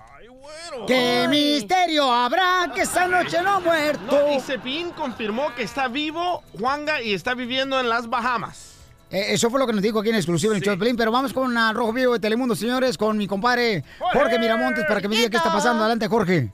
¿Qué 0.86 1.26
misterio 1.28 2.12
habrá 2.12 2.70
que 2.74 2.82
esa 2.82 3.06
noche 3.06 3.40
no 3.42 3.50
ha 3.50 3.60
muerto? 3.60 4.20
No, 4.20 4.64
y 4.64 4.84
confirmó 4.92 5.54
que 5.54 5.62
está 5.62 5.88
vivo, 5.88 6.42
Juanga, 6.58 7.00
y 7.02 7.14
está 7.14 7.34
viviendo 7.34 7.78
en 7.78 7.88
las 7.88 8.08
Bahamas. 8.08 8.72
Eh, 9.10 9.34
eso 9.34 9.50
fue 9.50 9.60
lo 9.60 9.66
que 9.66 9.74
nos 9.74 9.82
dijo 9.82 10.00
aquí 10.00 10.08
en 10.08 10.16
exclusivo 10.16 10.52
en 10.52 10.56
el 10.58 10.62
show 10.62 10.72
de 10.72 10.78
Pelín, 10.78 10.96
pero 10.96 11.12
vamos 11.12 11.32
con 11.32 11.56
a 11.56 11.72
Rojo 11.72 11.92
Vivo 11.92 12.14
de 12.14 12.18
Telemundo, 12.18 12.56
señores, 12.56 12.96
con 12.96 13.18
mi 13.18 13.26
compadre 13.26 13.84
Jorge 13.98 14.38
Miramontes 14.38 14.84
para 14.86 15.00
que 15.00 15.08
me 15.08 15.16
diga 15.16 15.28
qué 15.28 15.36
está 15.36 15.52
pasando. 15.52 15.84
Adelante, 15.84 16.08
Jorge. 16.08 16.50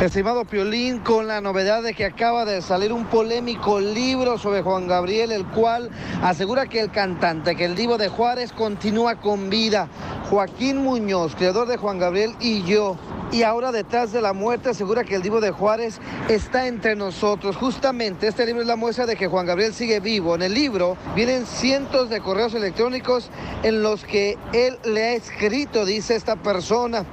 Estimado 0.00 0.46
Piolín, 0.46 1.00
con 1.00 1.26
la 1.26 1.42
novedad 1.42 1.82
de 1.82 1.92
que 1.92 2.06
acaba 2.06 2.46
de 2.46 2.62
salir 2.62 2.90
un 2.90 3.04
polémico 3.04 3.80
libro 3.80 4.38
sobre 4.38 4.62
Juan 4.62 4.88
Gabriel, 4.88 5.30
el 5.30 5.44
cual 5.44 5.90
asegura 6.22 6.64
que 6.64 6.80
el 6.80 6.90
cantante, 6.90 7.54
que 7.54 7.66
el 7.66 7.74
divo 7.74 7.98
de 7.98 8.08
Juárez 8.08 8.50
continúa 8.54 9.16
con 9.16 9.50
vida. 9.50 9.90
Joaquín 10.30 10.78
Muñoz, 10.78 11.34
creador 11.34 11.68
de 11.68 11.76
Juan 11.76 11.98
Gabriel 11.98 12.34
y 12.40 12.62
yo, 12.62 12.96
y 13.30 13.42
ahora 13.42 13.72
detrás 13.72 14.10
de 14.10 14.22
la 14.22 14.32
muerte 14.32 14.70
asegura 14.70 15.04
que 15.04 15.16
el 15.16 15.22
divo 15.22 15.42
de 15.42 15.50
Juárez 15.50 16.00
está 16.30 16.66
entre 16.66 16.96
nosotros. 16.96 17.56
Justamente 17.56 18.26
este 18.26 18.46
libro 18.46 18.62
es 18.62 18.68
la 18.68 18.76
muestra 18.76 19.04
de 19.04 19.16
que 19.16 19.26
Juan 19.26 19.44
Gabriel 19.44 19.74
sigue 19.74 20.00
vivo. 20.00 20.34
En 20.34 20.40
el 20.40 20.54
libro 20.54 20.96
vienen 21.14 21.44
cientos 21.44 22.08
de 22.08 22.22
correos 22.22 22.54
electrónicos 22.54 23.28
en 23.62 23.82
los 23.82 24.04
que 24.04 24.38
él 24.54 24.78
le 24.82 25.04
ha 25.08 25.12
escrito, 25.12 25.84
dice 25.84 26.16
esta 26.16 26.36
persona. 26.36 27.04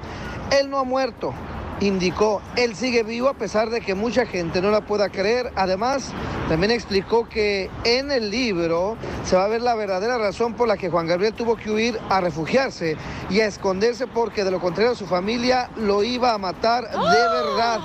Él 0.58 0.70
no 0.70 0.80
ha 0.80 0.86
muerto, 0.86 1.34
indicó, 1.80 2.42
él 2.56 2.76
sigue 2.76 3.04
vivo 3.04 3.30
a 3.30 3.34
pesar 3.34 3.70
de 3.70 3.82
que 3.82 3.96
mucha 3.96 4.26
gente 4.26 4.62
no 4.62 4.72
la 4.72 4.82
pueda 4.82 5.10
creer. 5.10 5.52
Además, 5.56 6.12
también 6.50 6.72
explicó 6.72 7.28
que 7.28 7.70
en 7.84 8.12
el 8.12 8.30
libro 8.30 8.98
se 9.24 9.36
va 9.36 9.46
a 9.46 9.48
ver 9.48 9.62
la 9.62 9.76
verdadera 9.76 10.18
razón 10.18 10.54
por 10.54 10.68
la 10.68 10.78
que 10.78 10.90
Juan 10.90 11.08
Gabriel 11.08 11.34
tuvo 11.34 11.56
que 11.56 11.70
huir 11.70 12.00
a 12.10 12.22
refugiarse 12.22 12.98
y 13.30 13.42
a 13.42 13.46
esconderse 13.46 14.08
porque 14.08 14.44
de 14.44 14.52
lo 14.52 14.60
contrario 14.60 14.96
su 14.96 15.06
familia 15.06 15.70
lo 15.76 16.04
iba 16.04 16.34
a 16.34 16.38
matar 16.38 16.90
de 16.90 16.98
verdad. 16.98 17.80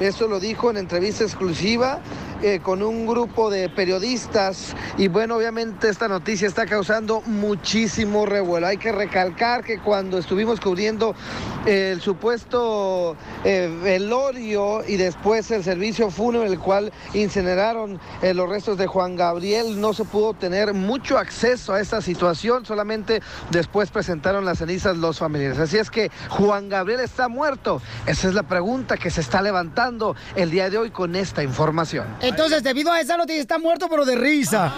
Eso 0.00 0.28
lo 0.28 0.38
dijo 0.38 0.70
en 0.70 0.76
entrevista 0.76 1.24
exclusiva 1.24 2.00
eh, 2.42 2.60
con 2.62 2.82
un 2.82 3.06
grupo 3.06 3.50
de 3.50 3.68
periodistas 3.68 4.76
y 4.96 5.08
bueno, 5.08 5.36
obviamente 5.36 5.88
esta 5.88 6.06
noticia 6.06 6.46
está 6.46 6.66
causando 6.66 7.20
muchísimo 7.22 8.26
revuelo. 8.26 8.66
Hay 8.66 8.76
que 8.76 8.92
recalcar 8.92 9.64
que 9.64 9.78
cuando 9.78 10.18
estuvimos 10.18 10.60
cubriendo 10.60 11.14
el 11.66 12.00
supuesto 12.00 13.16
eh, 13.44 13.76
velorio 13.82 14.84
y 14.86 14.96
después 14.96 15.50
el 15.50 15.64
servicio 15.64 16.10
fúnebre, 16.10 16.48
el 16.48 16.58
cual 16.58 16.92
incineraron 17.12 18.00
eh, 18.22 18.32
los 18.34 18.48
restos 18.48 18.78
de 18.78 18.86
Juan 18.86 19.16
Gabriel, 19.16 19.80
no 19.80 19.92
se 19.92 20.04
pudo 20.04 20.34
tener 20.34 20.74
mucho 20.74 21.18
acceso 21.18 21.74
a 21.74 21.80
esta 21.80 22.00
situación, 22.00 22.64
solamente 22.64 23.20
después 23.50 23.90
presentaron 23.90 24.44
las 24.44 24.58
cenizas 24.58 24.96
los 24.96 25.18
familiares. 25.18 25.58
Así 25.58 25.76
es 25.76 25.90
que 25.90 26.10
Juan 26.28 26.68
Gabriel 26.68 27.00
está 27.00 27.28
muerto. 27.28 27.82
Esa 28.06 28.28
es 28.28 28.34
la 28.34 28.44
pregunta 28.44 28.96
que 28.96 29.10
se 29.10 29.20
está 29.20 29.42
levantando 29.42 30.16
el 30.36 30.50
día 30.50 30.70
de 30.70 30.78
hoy 30.78 30.90
con 30.90 31.16
esta 31.16 31.42
información. 31.42 32.06
Entonces, 32.28 32.62
debido 32.62 32.92
a 32.92 33.00
esa 33.00 33.16
noticia, 33.16 33.40
está 33.40 33.58
muerto, 33.58 33.88
pero 33.88 34.04
de 34.04 34.16
risa. 34.16 34.72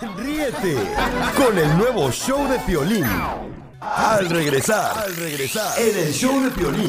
Ríete 0.16 0.76
con 1.36 1.58
el 1.58 1.76
nuevo 1.76 2.10
show 2.10 2.48
de 2.48 2.58
Piolín. 2.60 3.04
Al 3.80 4.28
regresar, 4.28 4.98
al 4.98 5.14
regresar, 5.16 5.78
en 5.78 5.98
el 5.98 6.12
show 6.12 6.40
de 6.42 6.50
Piolín. 6.50 6.88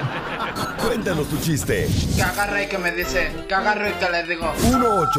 Cuéntanos 0.90 1.30
tu 1.30 1.38
chiste. 1.38 1.88
Que 2.16 2.24
agarre 2.24 2.64
y 2.64 2.68
que 2.68 2.80
me 2.80 2.92
dice, 2.92 3.32
que 3.48 3.54
agarre 3.54 3.92
y 3.92 3.94
que 3.94 4.10
le 4.10 4.24
digo. 4.24 4.52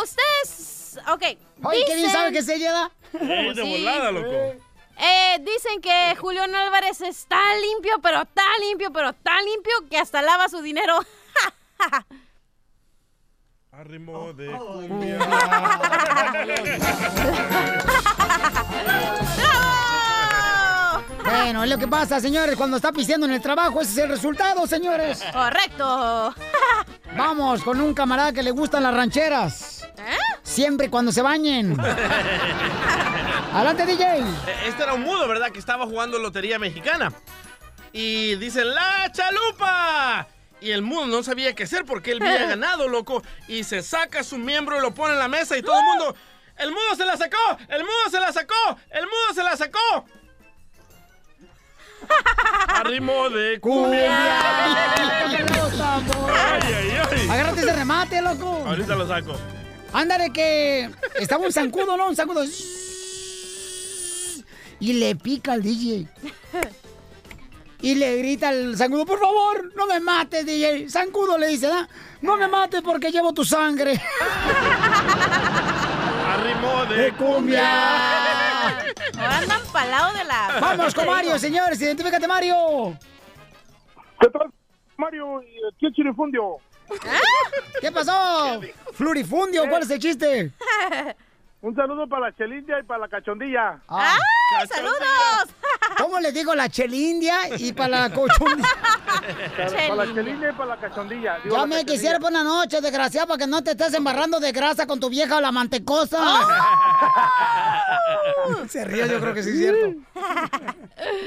Ustedes. 0.01 0.99
Ok. 1.11 1.21
Ay, 1.23 1.37
¿qué 1.85 1.95
bien 1.95 2.07
dicen- 2.07 2.11
sabe 2.11 2.31
que 2.31 2.41
se 2.43 2.57
lleva? 2.57 2.91
Eh, 3.13 3.51
de 3.55 3.61
volada, 3.61 4.11
loco. 4.11 4.27
Eh, 4.97 5.37
dicen 5.39 5.81
que 5.81 6.15
Julián 6.19 6.53
Álvarez 6.53 7.01
está 7.01 7.39
limpio, 7.55 7.99
pero 8.01 8.25
tan 8.25 8.59
limpio, 8.61 8.91
pero 8.91 9.13
tan 9.13 9.43
limpio 9.45 9.73
que 9.89 9.97
hasta 9.97 10.21
lava 10.21 10.49
su 10.49 10.61
dinero. 10.61 10.99
Arrimó 13.71 14.33
de 14.33 14.51
cumbia. 14.51 15.17
Bueno, 21.23 21.63
es 21.63 21.69
lo 21.69 21.77
que 21.77 21.87
pasa, 21.87 22.19
señores, 22.19 22.55
cuando 22.55 22.77
está 22.77 22.91
pisteando 22.91 23.25
en 23.27 23.33
el 23.33 23.41
trabajo, 23.41 23.81
ese 23.81 23.91
es 23.91 23.97
el 23.99 24.09
resultado, 24.09 24.65
señores. 24.67 25.23
Correcto. 25.31 26.33
Vamos, 27.17 27.63
con 27.63 27.79
un 27.79 27.93
camarada 27.93 28.31
que 28.33 28.43
le 28.43 28.51
gustan 28.51 28.83
las 28.83 28.93
rancheras. 28.93 29.83
¿Eh? 29.97 30.17
Siempre 30.41 30.89
cuando 30.89 31.11
se 31.11 31.21
bañen. 31.21 31.77
Adelante, 33.53 33.85
DJ. 33.85 34.19
Eh, 34.19 34.23
Este 34.67 34.83
era 34.83 34.93
un 34.93 35.01
mudo, 35.03 35.27
¿verdad? 35.27 35.51
Que 35.51 35.59
estaba 35.59 35.85
jugando 35.85 36.17
lotería 36.19 36.57
mexicana. 36.57 37.11
Y 37.93 38.35
dice, 38.35 38.63
¡la 38.63 39.11
chalupa! 39.11 40.27
Y 40.61 40.71
el 40.71 40.81
mudo 40.81 41.07
no 41.07 41.23
sabía 41.23 41.53
qué 41.53 41.63
hacer 41.63 41.85
porque 41.85 42.11
él 42.13 42.21
había 42.21 42.45
ganado, 42.49 42.87
loco. 42.87 43.21
Y 43.47 43.63
se 43.63 43.81
saca 43.83 44.23
su 44.23 44.37
miembro 44.37 44.77
y 44.77 44.81
lo 44.81 44.93
pone 44.93 45.13
en 45.13 45.19
la 45.19 45.27
mesa 45.27 45.57
y 45.57 45.61
todo 45.61 45.77
el 45.77 45.85
mundo, 45.85 46.15
¡el 46.57 46.71
mudo 46.71 46.95
se 46.95 47.05
la 47.05 47.17
sacó! 47.17 47.37
¡El 47.67 47.83
mudo 47.83 48.09
se 48.09 48.19
la 48.19 48.31
sacó! 48.31 48.77
¡El 48.89 49.03
mudo 49.05 49.33
se 49.35 49.43
la 49.43 49.57
sacó! 49.57 50.05
Arrimó 52.67 53.29
de 53.29 53.59
cumbia. 53.59 54.09
Ay, 56.61 56.73
ay, 56.73 56.91
ay. 57.11 57.29
Agárrate 57.29 57.61
ese 57.61 57.73
remate, 57.73 58.21
loco. 58.21 58.63
Ahorita 58.65 58.95
lo 58.95 59.07
saco. 59.07 59.35
Ándale, 59.93 60.31
que 60.31 60.89
estaba 61.19 61.45
un 61.45 61.51
zancudo, 61.51 61.97
¿no? 61.97 62.07
Un 62.07 62.15
zancudo. 62.15 62.43
Y 64.79 64.93
le 64.93 65.15
pica 65.15 65.53
al 65.53 65.61
DJ. 65.61 66.07
Y 67.81 67.95
le 67.95 68.17
grita 68.17 68.49
al 68.49 68.77
zancudo, 68.77 69.05
por 69.05 69.19
favor, 69.19 69.71
no 69.75 69.87
me 69.87 69.99
mates, 69.99 70.45
DJ. 70.45 70.89
Zancudo 70.89 71.37
le 71.37 71.47
dice, 71.47 71.67
¿da? 71.67 71.89
No 72.21 72.37
me 72.37 72.47
mates 72.47 72.81
porque 72.81 73.11
llevo 73.11 73.33
tu 73.33 73.43
sangre. 73.43 73.99
Arrimó 76.31 76.85
de, 76.85 76.95
De 76.95 77.11
cumbia. 77.13 78.79
Ahora 79.17 79.37
andan 79.39 79.61
palado 79.73 80.13
de 80.17 80.23
la... 80.23 80.59
Vamos 80.61 80.93
con 80.93 81.05
Mario, 81.05 81.37
señores. 81.37 81.81
Identifícate, 81.81 82.27
Mario. 82.27 82.97
¿Qué 84.19 84.29
tal, 84.29 84.49
Mario? 84.97 85.41
¿Y 85.43 85.57
aquí 85.73 85.87
el 85.87 85.93
chirifundio? 85.93 86.57
¿Qué 87.81 87.91
pasó? 87.91 88.61
Flurifundio, 88.93 89.67
¿cuál 89.69 89.83
es 89.83 89.89
el 89.89 89.99
chiste? 89.99 90.51
Un 91.61 91.75
saludo 91.75 92.07
para 92.07 92.27
la 92.29 92.35
chelindia 92.35 92.79
y 92.79 92.83
para 92.83 93.01
la 93.01 93.07
cachondilla. 93.07 93.79
¡Ah! 93.87 94.15
¡Saludos! 94.67 95.55
¿Cómo 95.97 96.19
le 96.19 96.31
digo 96.31 96.55
la 96.55 96.67
chelindia 96.69 97.35
y 97.57 97.71
para 97.73 98.07
la 98.07 98.09
cochunda? 98.13 98.67
Para 99.87 99.95
la 99.95 100.05
chelindia 100.13 100.49
y 100.49 100.53
para 100.53 100.75
la 100.75 100.77
cachondilla. 100.77 101.37
Digo, 101.43 101.55
Ya 101.55 101.61
la 101.61 101.67
me 101.67 101.85
quisiera 101.85 102.19
por 102.19 102.31
una 102.31 102.43
noche, 102.43 102.81
desgraciado, 102.81 103.27
para 103.27 103.37
que 103.37 103.47
no 103.47 103.63
te 103.63 103.71
estés 103.71 103.93
embarrando 103.93 104.39
de 104.39 104.51
grasa 104.51 104.87
con 104.87 104.99
tu 104.99 105.09
vieja 105.09 105.39
la 105.39 105.51
mantecosa. 105.51 106.17
Se 108.67 108.83
ríe, 108.83 109.07
yo 109.07 109.19
creo 109.19 109.33
que 109.35 109.43
sí 109.43 109.49
es 109.51 109.57
cierto. 109.57 109.99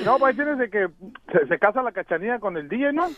No, 0.05 0.19
pues 0.19 0.35
tienes 0.35 0.59
de 0.59 0.69
que 0.69 0.89
se, 1.33 1.47
se 1.47 1.59
casa 1.61 1.81
la 1.83 1.93
cachanilla 1.93 2.41
con 2.41 2.57
el 2.57 2.69
DJ, 2.69 2.93
¿no? 2.93 3.09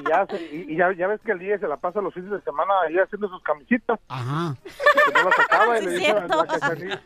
Y 0.00 0.08
ya, 0.08 0.26
se- 0.26 0.42
y, 0.56 0.72
y 0.72 0.76
ya, 0.76 0.92
ya 0.92 1.06
ves 1.08 1.20
que 1.20 1.32
el 1.32 1.38
DJ 1.38 1.58
se 1.58 1.68
la 1.68 1.76
pasa 1.76 2.00
los 2.00 2.12
fines 2.14 2.30
de 2.30 2.40
semana 2.40 2.72
ahí 2.86 2.98
haciendo 2.98 3.28
sus 3.28 3.42
camisitas. 3.42 4.00
Ajá. 4.08 4.54
Que 4.64 5.12
no 5.12 5.24
las 5.24 5.38
acaba 5.38 5.78
y 5.78 5.80
Sí, 5.80 5.86
le 5.86 5.92
es 5.94 6.00
dice 6.00 6.14
la, 6.14 6.46
cachanilla, 6.46 7.02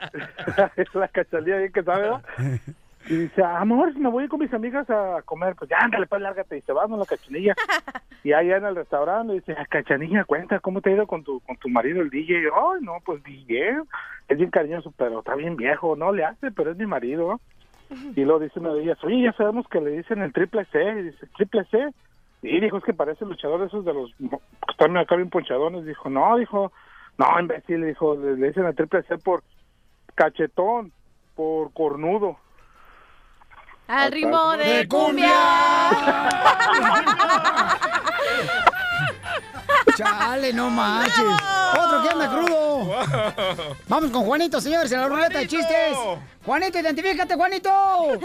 es 0.76 0.94
la 0.94 1.08
cachanilla 1.08 1.56
bien 1.58 1.72
que 1.72 1.82
sabe, 1.82 2.00
¿verdad? 2.02 2.22
Y 3.08 3.16
dice, 3.16 3.42
amor, 3.42 3.96
me 3.96 4.10
voy 4.10 4.28
con 4.28 4.40
mis 4.40 4.52
amigas 4.52 4.88
a 4.90 5.22
comer. 5.24 5.54
Pues 5.56 5.70
ya, 5.70 5.78
ándale, 5.80 6.06
pues 6.06 6.20
lárgate. 6.20 6.58
Y 6.58 6.62
se 6.62 6.72
va 6.72 6.86
con 6.88 6.98
la 6.98 7.06
cachanilla. 7.06 7.54
Y 8.24 8.32
allá 8.32 8.56
en 8.56 8.64
el 8.66 8.74
restaurante 8.74 9.32
dice, 9.32 9.54
"Ah, 9.56 9.64
cachanilla, 9.64 10.24
cuenta, 10.24 10.58
¿cómo 10.58 10.80
te 10.80 10.90
ha 10.90 10.94
ido 10.94 11.06
con 11.06 11.22
tu, 11.22 11.38
con 11.40 11.56
tu 11.56 11.68
marido, 11.68 12.02
el 12.02 12.10
DJ? 12.10 12.34
Ay, 12.52 12.80
no, 12.82 12.94
pues 13.06 13.22
bien. 13.22 13.84
Es 14.26 14.36
bien 14.36 14.50
cariñoso, 14.50 14.92
pero 14.98 15.20
está 15.20 15.36
bien 15.36 15.56
viejo. 15.56 15.94
No 15.94 16.12
le 16.12 16.24
hace, 16.24 16.50
pero 16.50 16.72
es 16.72 16.76
mi 16.76 16.84
marido. 16.84 17.40
Y 18.16 18.24
luego 18.24 18.40
dice 18.40 18.58
una 18.58 18.72
de 18.74 18.82
ellas, 18.82 18.98
oye, 19.04 19.22
ya 19.22 19.32
sabemos 19.34 19.66
que 19.68 19.80
le 19.80 19.92
dicen 19.92 20.20
el 20.20 20.32
triple 20.32 20.64
C. 20.72 20.82
Y 20.82 21.02
dice, 21.04 21.26
¿triple 21.36 21.64
C? 21.70 21.88
Y 22.42 22.60
dijo, 22.60 22.78
es 22.78 22.84
que 22.84 22.94
parece 22.94 23.24
luchador 23.24 23.66
esos 23.66 23.84
de 23.84 23.94
los 23.94 24.14
que 24.14 24.38
están 24.70 24.96
acá 24.96 25.16
bien 25.16 25.30
ponchadones. 25.30 25.84
Dijo, 25.84 26.08
no, 26.08 26.36
dijo, 26.36 26.72
no, 27.16 27.40
imbécil, 27.40 27.84
dijo, 27.84 28.14
le, 28.14 28.36
le 28.36 28.48
dicen 28.48 28.64
el 28.64 28.76
triple 28.76 29.02
C 29.04 29.18
por 29.18 29.42
cachetón, 30.14 30.92
por 31.34 31.72
cornudo. 31.72 32.38
Al 33.88 34.12
ritmo 34.12 34.56
de 34.56 34.86
cumbia. 34.86 35.30
Chale, 39.96 40.52
no 40.52 40.70
manches. 40.70 41.24
Otro 41.78 42.02
que 42.02 42.08
anda 42.08 42.28
crudo. 42.28 43.76
Vamos 43.88 44.10
con 44.10 44.24
Juanito, 44.24 44.60
señores, 44.60 44.90
en 44.92 45.00
la 45.00 45.08
ruleta 45.08 45.38
de 45.38 45.46
chistes. 45.46 45.96
Juanito, 46.44 46.78
identifícate, 46.78 47.34
Juanito. 47.34 47.70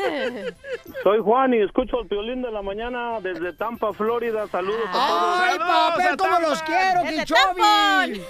Soy 1.04 1.20
Juan 1.20 1.54
y 1.54 1.62
escucho 1.62 2.02
el 2.02 2.08
violín 2.08 2.42
de 2.42 2.52
la 2.52 2.62
mañana 2.62 3.20
desde 3.22 3.54
Tampa, 3.54 3.92
Florida. 3.94 4.48
Saludos 4.48 4.82
a 4.88 4.92
todos. 4.92 5.40
¡Ay, 5.42 5.60
papel, 5.60 6.18
cómo 6.18 6.40
los 6.40 6.62
quiero, 6.64 7.02
Kichobi! 7.04 8.22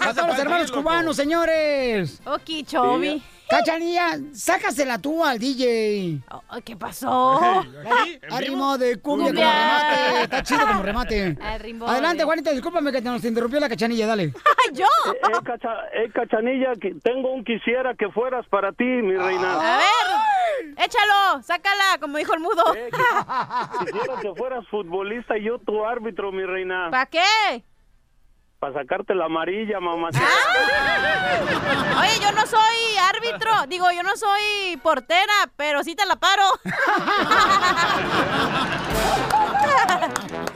A 0.00 0.14
todos 0.14 0.28
los 0.28 0.38
hermanos 0.38 0.70
cubanos, 0.70 1.16
señores. 1.16 2.20
Oh, 2.24 2.38
Kichobi. 2.38 3.22
Cachanilla, 3.48 4.18
sácasela 4.32 4.98
tú 4.98 5.24
al 5.24 5.38
DJ. 5.38 6.20
¿Qué 6.64 6.76
pasó? 6.76 7.38
Ahí, 7.40 8.18
a 8.30 8.40
ritmo 8.40 8.78
de 8.78 8.96
cumbia, 9.00 9.26
Cumbia. 9.28 9.44
como 9.44 9.62
remate. 10.06 10.22
Está 10.22 10.42
chido 10.42 10.66
como 10.66 10.82
remate. 10.82 11.36
Al 11.42 11.82
Adelante, 11.88 12.18
de- 12.18 12.24
Juanito, 12.24 12.50
discúlpame 12.52 12.90
que 12.92 13.02
te 13.02 13.08
nos 13.08 13.24
interrumpió 13.24 13.60
la 13.60 13.68
cachanilla, 13.68 14.06
dale. 14.06 14.32
¡Yo! 14.72 14.86
Eh, 15.12 15.18
Cacha- 15.44 15.88
eh, 15.94 16.10
Cachanilla, 16.12 16.72
que- 16.80 16.94
tengo 17.02 17.32
un 17.32 17.44
quisiera 17.44 17.94
que 17.94 18.08
fueras 18.10 18.46
para 18.48 18.72
ti, 18.72 18.84
mi 18.84 19.14
reina. 19.16 19.54
A 19.74 19.78
ver, 19.78 20.74
échalo, 20.78 21.42
sácala, 21.42 21.98
como 22.00 22.16
dijo 22.18 22.32
el 22.34 22.40
mudo. 22.40 22.64
Quisiera 22.72 24.20
que 24.22 24.34
fueras 24.36 24.66
futbolista 24.68 25.36
y 25.36 25.44
yo 25.44 25.58
tu 25.58 25.84
árbitro, 25.84 26.32
mi 26.32 26.44
reina. 26.44 26.88
¿Para 26.90 27.06
qué? 27.06 27.64
Para 28.64 28.80
sacarte 28.80 29.14
la 29.14 29.26
amarilla, 29.26 29.78
mamá. 29.78 30.08
Oye, 32.00 32.18
yo 32.22 32.32
no 32.32 32.46
soy 32.46 32.96
árbitro, 33.14 33.50
digo, 33.68 33.92
yo 33.92 34.02
no 34.02 34.16
soy 34.16 34.78
portera, 34.82 35.34
pero 35.54 35.84
sí 35.84 35.94
te 35.94 36.06
la 36.06 36.16
paro. 36.16 36.44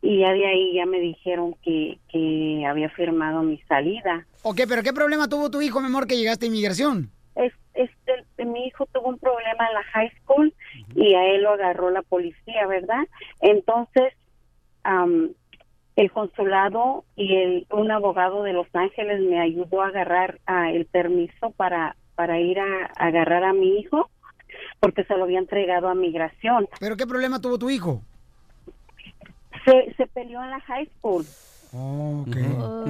y 0.02 0.20
ya 0.20 0.32
de 0.32 0.46
ahí 0.46 0.74
ya 0.74 0.86
me 0.86 0.98
dijeron 0.98 1.54
que, 1.62 1.98
que 2.10 2.64
había 2.66 2.88
firmado 2.90 3.42
mi 3.42 3.58
salida. 3.68 4.26
Ok, 4.42 4.60
pero 4.68 4.82
¿qué 4.82 4.92
problema 4.92 5.28
tuvo 5.28 5.50
tu 5.50 5.60
hijo, 5.60 5.80
mi 5.80 5.86
amor, 5.86 6.06
que 6.06 6.16
llegaste 6.16 6.46
a 6.46 6.48
inmigración? 6.48 7.10
Es, 7.34 7.52
este, 7.74 8.44
mi 8.44 8.66
hijo 8.66 8.86
tuvo 8.92 9.08
un 9.10 9.18
problema 9.18 9.66
en 9.68 9.74
la 9.74 9.82
high 9.92 10.12
school 10.22 10.52
y 10.96 11.14
a 11.14 11.26
él 11.26 11.42
lo 11.42 11.50
agarró 11.50 11.90
la 11.90 12.02
policía, 12.02 12.66
¿verdad? 12.66 13.06
Entonces, 13.40 14.14
am, 14.82 15.30
el 16.00 16.10
consulado 16.10 17.04
y 17.14 17.36
el, 17.36 17.66
un 17.70 17.90
abogado 17.90 18.42
de 18.42 18.54
Los 18.54 18.66
Ángeles 18.74 19.20
me 19.20 19.38
ayudó 19.38 19.82
a 19.82 19.88
agarrar 19.88 20.40
el 20.72 20.86
permiso 20.86 21.50
para, 21.50 21.94
para 22.14 22.40
ir 22.40 22.58
a, 22.58 22.86
a 22.96 23.06
agarrar 23.08 23.44
a 23.44 23.52
mi 23.52 23.78
hijo 23.78 24.08
porque 24.80 25.04
se 25.04 25.14
lo 25.14 25.24
había 25.24 25.38
entregado 25.38 25.88
a 25.88 25.94
migración. 25.94 26.68
¿Pero 26.80 26.96
qué 26.96 27.06
problema 27.06 27.38
tuvo 27.40 27.58
tu 27.58 27.68
hijo? 27.68 28.00
Se, 29.66 29.92
se 29.94 30.06
peleó 30.06 30.42
en 30.42 30.50
la 30.50 30.60
high 30.60 30.88
school. 30.98 31.26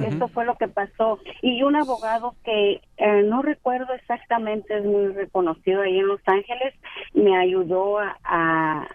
Esto 0.07 0.27
fue 0.29 0.45
lo 0.45 0.55
que 0.55 0.69
pasó. 0.69 1.19
Y 1.41 1.63
un 1.63 1.75
abogado 1.75 2.33
que 2.45 2.81
eh, 2.97 3.23
no 3.23 3.41
recuerdo 3.41 3.93
exactamente, 3.93 4.77
es 4.77 4.85
muy 4.85 5.09
reconocido 5.09 5.81
ahí 5.81 5.99
en 5.99 6.07
Los 6.07 6.21
Ángeles, 6.25 6.73
me 7.13 7.37
ayudó 7.37 7.99
a, 7.99 8.17
a, 8.23 8.87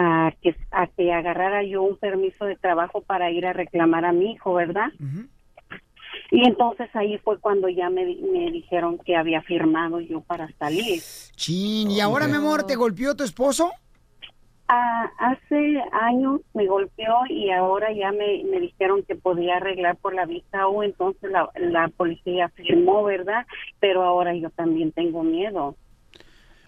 a 0.00 0.32
que, 0.40 0.54
a 0.70 0.86
que 0.86 1.12
agarrara 1.12 1.64
yo 1.64 1.82
un 1.82 1.96
permiso 1.96 2.44
de 2.44 2.54
trabajo 2.54 3.00
para 3.00 3.32
ir 3.32 3.44
a 3.46 3.52
reclamar 3.52 4.04
a 4.04 4.12
mi 4.12 4.30
hijo, 4.32 4.54
¿verdad? 4.54 4.92
Y 6.30 6.46
entonces 6.46 6.88
ahí 6.94 7.18
fue 7.18 7.40
cuando 7.40 7.68
ya 7.68 7.90
me, 7.90 8.04
di- 8.04 8.22
me 8.22 8.50
dijeron 8.52 8.98
que 8.98 9.16
había 9.16 9.42
firmado 9.42 9.98
yo 10.00 10.20
para 10.20 10.48
salir. 10.58 11.02
Chin, 11.34 11.90
¿y 11.90 12.00
ahora, 12.00 12.28
mi 12.28 12.36
amor, 12.36 12.62
te 12.64 12.76
golpeó 12.76 13.16
tu 13.16 13.24
esposo? 13.24 13.72
Ah, 14.68 15.10
hace 15.18 15.82
años 15.92 16.42
me 16.54 16.66
golpeó 16.66 17.14
y 17.30 17.50
ahora 17.50 17.90
ya 17.92 18.12
me, 18.12 18.44
me 18.44 18.60
dijeron 18.60 19.02
que 19.02 19.16
podía 19.16 19.56
arreglar 19.56 19.96
por 19.96 20.14
la 20.14 20.26
visa 20.26 20.68
U, 20.68 20.82
entonces 20.82 21.30
la, 21.30 21.48
la 21.56 21.88
policía 21.88 22.50
firmó, 22.50 23.02
¿verdad? 23.02 23.46
Pero 23.80 24.02
ahora 24.04 24.34
yo 24.34 24.50
también 24.50 24.92
tengo 24.92 25.24
miedo. 25.24 25.74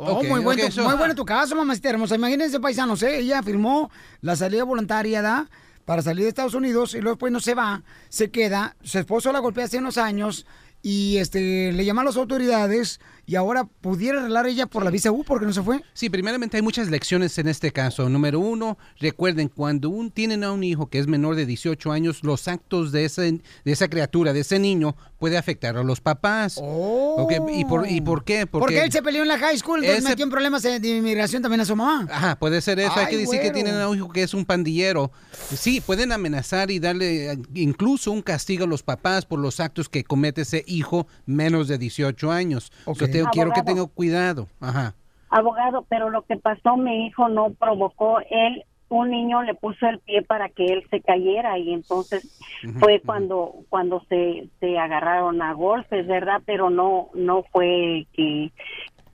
Oh, 0.03 0.25
muy, 0.25 0.41
bueno, 0.41 0.63
muy 0.83 0.95
bueno 0.95 1.15
tu 1.15 1.27
caso, 1.27 1.55
mamacita 1.55 1.91
hermosa. 1.91 2.15
Imagínense, 2.15 2.59
paisanos, 2.59 3.03
¿eh? 3.03 3.19
Ella 3.19 3.43
firmó 3.43 3.91
la 4.23 4.35
salida 4.35 4.65
voluntaria, 4.65 5.21
¿da? 5.21 5.51
Para 5.85 6.01
salir 6.01 6.23
de 6.23 6.31
Estados 6.31 6.55
Unidos 6.55 6.95
y 6.95 7.01
luego 7.01 7.17
después 7.17 7.31
no 7.31 7.41
se 7.41 7.55
va, 7.55 7.83
se 8.09 8.31
queda. 8.31 8.77
Su 8.83 8.99
esposo 8.99 9.31
la 9.31 9.41
golpea 9.41 9.65
hace 9.65 9.77
unos 9.77 9.99
años 9.99 10.47
y 10.81 11.19
este 11.19 11.73
le 11.73 11.85
llama 11.85 12.01
a 12.01 12.07
las 12.07 12.17
autoridades 12.17 12.99
y 13.31 13.37
ahora 13.37 13.63
pudiera 13.63 14.19
arreglar 14.19 14.49
ella 14.49 14.67
por 14.67 14.85
la 14.85 14.91
visa 14.91 15.13
U 15.13 15.23
porque 15.23 15.47
no 15.47 15.53
se 15.53 15.63
fue. 15.63 15.85
Sí, 15.95 16.11
primeramente 16.11 16.57
hay 16.57 16.65
muchas 16.65 16.91
lecciones 16.91 17.39
en 17.39 17.47
este 17.47 17.71
caso. 17.71 18.09
Número 18.09 18.41
uno, 18.41 18.77
recuerden, 18.99 19.47
cuando 19.47 19.89
un, 19.89 20.11
tienen 20.11 20.43
a 20.43 20.51
un 20.51 20.65
hijo 20.65 20.89
que 20.91 20.99
es 20.99 21.07
menor 21.07 21.37
de 21.37 21.47
18 21.47 21.93
años, 21.93 22.25
los 22.25 22.49
actos 22.49 22.91
de, 22.91 23.05
ese, 23.05 23.23
de 23.31 23.41
esa 23.73 23.87
criatura, 23.87 24.33
de 24.33 24.41
ese 24.41 24.59
niño, 24.59 24.97
puede 25.21 25.39
afectar 25.39 25.77
a 25.77 25.85
los 25.85 26.01
papás. 26.01 26.59
Ok, 26.61 27.33
¿y, 27.55 27.65
por, 27.67 27.89
¿Y 27.89 28.01
por 28.01 28.25
qué? 28.25 28.49
Porque, 28.49 28.83
él 28.83 28.91
se 28.91 29.01
peleó 29.01 29.23
en 29.23 29.29
la 29.29 29.39
high 29.39 29.57
school, 29.57 29.79
entonces 29.79 30.01
ese- 30.01 30.09
metió 30.09 30.25
en 30.25 30.31
problemas 30.33 30.65
de 30.65 30.89
inmigración 30.89 31.41
también 31.41 31.61
a 31.61 31.65
su 31.65 31.77
mamá. 31.77 32.09
Ajá, 32.11 32.37
puede 32.37 32.61
ser 32.61 32.81
eso. 32.81 32.95
Hay 32.97 33.05
Ay, 33.05 33.11
que 33.13 33.17
decir 33.19 33.41
que 33.41 33.53
tienen 33.53 33.77
a 33.77 33.89
un 33.89 33.97
hijo 33.97 34.09
que 34.11 34.25
es 34.25 34.35
un 34.35 34.45
pandillero. 34.45 35.13
Sí, 35.55 35.81
pueden 35.81 36.11
amenazar 36.11 36.73
y 36.73 36.81
darle 36.81 37.39
incluso 37.55 38.11
un 38.11 38.23
castigo 38.23 38.65
a 38.65 38.67
los 38.67 38.83
papás 38.83 39.25
por 39.25 39.39
los 39.39 39.61
actos 39.61 39.89
que 39.89 40.03
comete 40.03 40.41
ese 40.41 40.65
hijo 40.67 41.07
menos 41.27 41.69
de 41.69 41.79
18 41.79 42.33
años. 42.33 42.73
Ok. 42.87 42.99
So, 42.99 43.20
quiero 43.27 43.53
que 43.53 43.63
tenga 43.63 43.87
cuidado. 43.87 44.47
Ajá. 44.61 44.95
Abogado, 45.31 45.85
pero 45.89 46.11
lo 46.11 46.23
que 46.23 46.37
pasó, 46.37 46.77
mi 46.77 47.07
hijo 47.07 47.29
no 47.29 47.51
provocó, 47.51 48.19
él, 48.31 48.65
un 48.89 49.11
niño 49.11 49.43
le 49.43 49.55
puso 49.55 49.87
el 49.87 50.01
pie 50.01 50.23
para 50.23 50.49
que 50.49 50.67
él 50.67 50.85
se 50.91 51.01
cayera 51.01 51.57
y 51.59 51.73
entonces 51.73 52.41
fue 52.81 53.01
cuando 53.01 53.55
cuando 53.69 54.03
se, 54.09 54.49
se 54.59 54.79
agarraron 54.79 55.41
a 55.43 55.53
golpes, 55.53 56.07
¿verdad? 56.09 56.43
Pero 56.45 56.71
no 56.71 57.09
no 57.15 57.45
fue 57.53 58.07
que... 58.13 58.51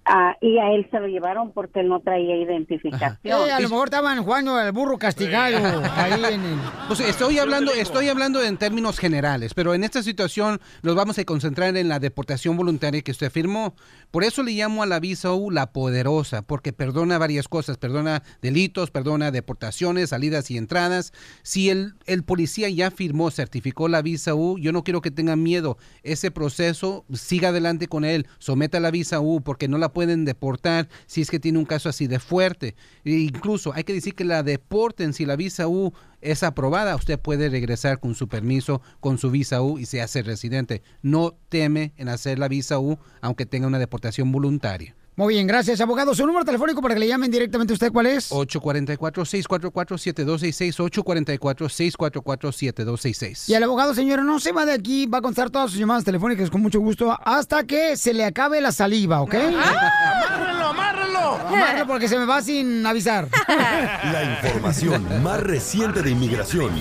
ah, 0.06 0.36
y 0.40 0.58
a 0.58 0.72
él 0.72 0.86
se 0.90 1.00
lo 1.00 1.06
llevaron 1.06 1.52
porque 1.52 1.80
él 1.80 1.88
no 1.88 2.00
traía 2.00 2.36
identificación. 2.36 3.18
Eh, 3.24 3.52
a 3.52 3.60
lo 3.60 3.68
mejor 3.68 3.88
estaban 3.88 4.22
jugando 4.22 4.54
al 4.54 4.72
burro 4.72 4.98
castigado 4.98 5.82
ahí 5.96 6.12
en 6.34 6.44
el... 6.44 6.58
Pues 6.88 7.00
estoy 7.00 7.38
hablando, 7.38 7.72
estoy 7.72 8.08
hablando 8.08 8.42
en 8.42 8.56
términos 8.56 8.98
generales, 8.98 9.54
pero 9.54 9.74
en 9.74 9.84
esta 9.84 10.02
situación 10.02 10.60
nos 10.82 10.94
vamos 10.94 11.18
a 11.18 11.24
concentrar 11.24 11.76
en 11.76 11.88
la 11.88 11.98
deportación 11.98 12.56
voluntaria 12.56 13.02
que 13.02 13.10
usted 13.10 13.30
firmó. 13.30 13.74
Por 14.10 14.24
eso 14.24 14.42
le 14.42 14.52
llamo 14.52 14.82
a 14.82 14.86
la 14.86 15.00
visa 15.00 15.32
U 15.32 15.50
la 15.50 15.72
poderosa, 15.72 16.42
porque 16.42 16.72
perdona 16.72 17.18
varias 17.18 17.48
cosas, 17.48 17.76
perdona 17.76 18.22
delitos, 18.40 18.90
perdona 18.90 19.30
deportaciones, 19.30 20.10
salidas 20.10 20.50
y 20.50 20.56
entradas. 20.56 21.12
Si 21.42 21.70
el, 21.70 21.94
el 22.06 22.22
policía 22.22 22.68
ya 22.68 22.90
firmó, 22.90 23.30
certificó 23.30 23.88
la 23.88 24.02
visa 24.02 24.34
U, 24.34 24.58
yo 24.58 24.72
no 24.72 24.84
quiero 24.84 25.00
que 25.00 25.10
tengan 25.10 25.42
miedo. 25.42 25.76
Ese 26.02 26.30
proceso, 26.30 27.04
siga 27.12 27.48
adelante 27.48 27.88
con 27.88 28.04
él, 28.04 28.26
someta 28.38 28.80
la 28.80 28.90
visa 28.90 29.20
U, 29.20 29.40
porque 29.42 29.68
no 29.68 29.78
la 29.78 29.92
pueden 29.96 30.26
deportar 30.26 30.90
si 31.06 31.22
es 31.22 31.30
que 31.30 31.40
tiene 31.40 31.58
un 31.58 31.64
caso 31.64 31.88
así 31.88 32.06
de 32.06 32.18
fuerte. 32.18 32.74
E 33.02 33.12
incluso 33.12 33.72
hay 33.72 33.82
que 33.82 33.94
decir 33.94 34.14
que 34.14 34.24
la 34.24 34.42
deporten 34.42 35.14
si 35.14 35.24
la 35.24 35.36
visa 35.36 35.68
U 35.68 35.94
es 36.20 36.42
aprobada, 36.42 36.94
usted 36.96 37.18
puede 37.18 37.48
regresar 37.48 37.98
con 37.98 38.14
su 38.14 38.28
permiso, 38.28 38.82
con 39.00 39.16
su 39.16 39.30
visa 39.30 39.62
U 39.62 39.78
y 39.78 39.86
se 39.86 40.02
hace 40.02 40.20
residente. 40.20 40.82
No 41.00 41.34
teme 41.48 41.94
en 41.96 42.10
hacer 42.10 42.38
la 42.38 42.48
visa 42.48 42.78
U, 42.78 42.98
aunque 43.22 43.46
tenga 43.46 43.68
una 43.68 43.78
deportación 43.78 44.32
voluntaria. 44.32 44.94
Muy 45.18 45.32
bien, 45.32 45.46
gracias, 45.46 45.80
abogado. 45.80 46.14
Su 46.14 46.26
número 46.26 46.44
telefónico 46.44 46.82
para 46.82 46.92
que 46.92 47.00
le 47.00 47.08
llamen 47.08 47.30
directamente 47.30 47.72
a 47.72 47.74
usted, 47.74 47.90
¿cuál 47.90 48.04
es? 48.04 48.30
844-644-7266, 48.32 50.76
844-644-7266. 50.76 53.48
Y 53.48 53.54
el 53.54 53.62
abogado, 53.62 53.94
señora, 53.94 54.22
no 54.22 54.38
se 54.38 54.52
va 54.52 54.66
de 54.66 54.72
aquí, 54.72 55.06
va 55.06 55.16
a 55.18 55.22
contestar 55.22 55.48
todas 55.48 55.70
sus 55.70 55.80
llamadas 55.80 56.04
telefónicas 56.04 56.50
con 56.50 56.60
mucho 56.60 56.80
gusto 56.80 57.18
hasta 57.24 57.64
que 57.64 57.96
se 57.96 58.12
le 58.12 58.26
acabe 58.26 58.60
la 58.60 58.72
saliva, 58.72 59.22
¿ok? 59.22 59.36
¡Amárrenlo, 59.36 60.66
amárrenlo! 60.66 61.36
Amárrelo 61.46 61.86
porque 61.86 62.08
se 62.08 62.18
me 62.18 62.26
va 62.26 62.42
sin 62.42 62.84
avisar. 62.84 63.26
La 63.48 64.36
información 64.36 65.22
más 65.22 65.40
reciente 65.40 66.02
de 66.02 66.10
inmigración. 66.10 66.72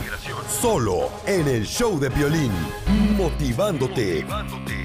Solo 0.49 1.09
en 1.25 1.47
el 1.47 1.65
show 1.65 1.99
de 1.99 2.09
violín. 2.09 2.51
Motivándote 3.17 4.25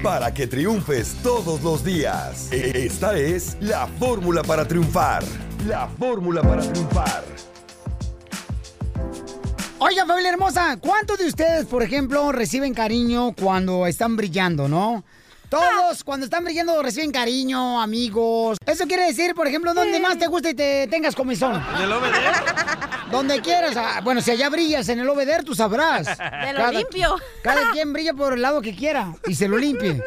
para 0.01 0.33
que 0.33 0.47
triunfes 0.47 1.15
todos 1.21 1.61
los 1.61 1.83
días. 1.83 2.51
Esta 2.51 3.15
es 3.17 3.57
la 3.61 3.87
fórmula 3.87 4.41
para 4.41 4.67
triunfar. 4.67 5.23
La 5.67 5.87
fórmula 5.87 6.41
para 6.41 6.61
triunfar. 6.61 7.23
Oiga, 9.77 10.05
familia 10.05 10.31
hermosa, 10.31 10.77
¿cuántos 10.79 11.17
de 11.19 11.27
ustedes, 11.27 11.65
por 11.65 11.83
ejemplo, 11.83 12.31
reciben 12.31 12.73
cariño 12.73 13.33
cuando 13.39 13.87
están 13.87 14.15
brillando, 14.15 14.67
no? 14.67 15.03
Todos, 15.51 16.05
cuando 16.05 16.23
están 16.23 16.45
brillando, 16.45 16.81
reciben 16.81 17.11
cariño, 17.11 17.81
amigos. 17.81 18.57
Eso 18.65 18.87
quiere 18.87 19.07
decir, 19.07 19.35
por 19.35 19.47
ejemplo, 19.47 19.73
donde 19.73 19.99
más 19.99 20.17
te 20.17 20.27
gusta 20.27 20.51
y 20.51 20.53
te 20.53 20.87
tengas 20.87 21.13
comezón. 21.13 21.61
¿En 21.75 21.81
el 21.81 21.91
obeder? 21.91 22.23
Donde 23.11 23.41
quieras. 23.41 23.75
Ah, 23.75 23.99
Bueno, 24.01 24.21
si 24.21 24.31
allá 24.31 24.47
brillas 24.47 24.87
en 24.87 24.99
el 24.99 25.09
obeder, 25.09 25.43
tú 25.43 25.53
sabrás. 25.53 26.07
De 26.17 26.53
lo 26.53 26.71
limpio. 26.71 27.17
Cada 27.43 27.69
quien 27.73 27.91
brilla 27.91 28.13
por 28.13 28.31
el 28.31 28.41
lado 28.41 28.61
que 28.61 28.73
quiera 28.73 29.13
y 29.27 29.35
se 29.35 29.49
lo 29.49 29.57
limpie. 29.57 30.01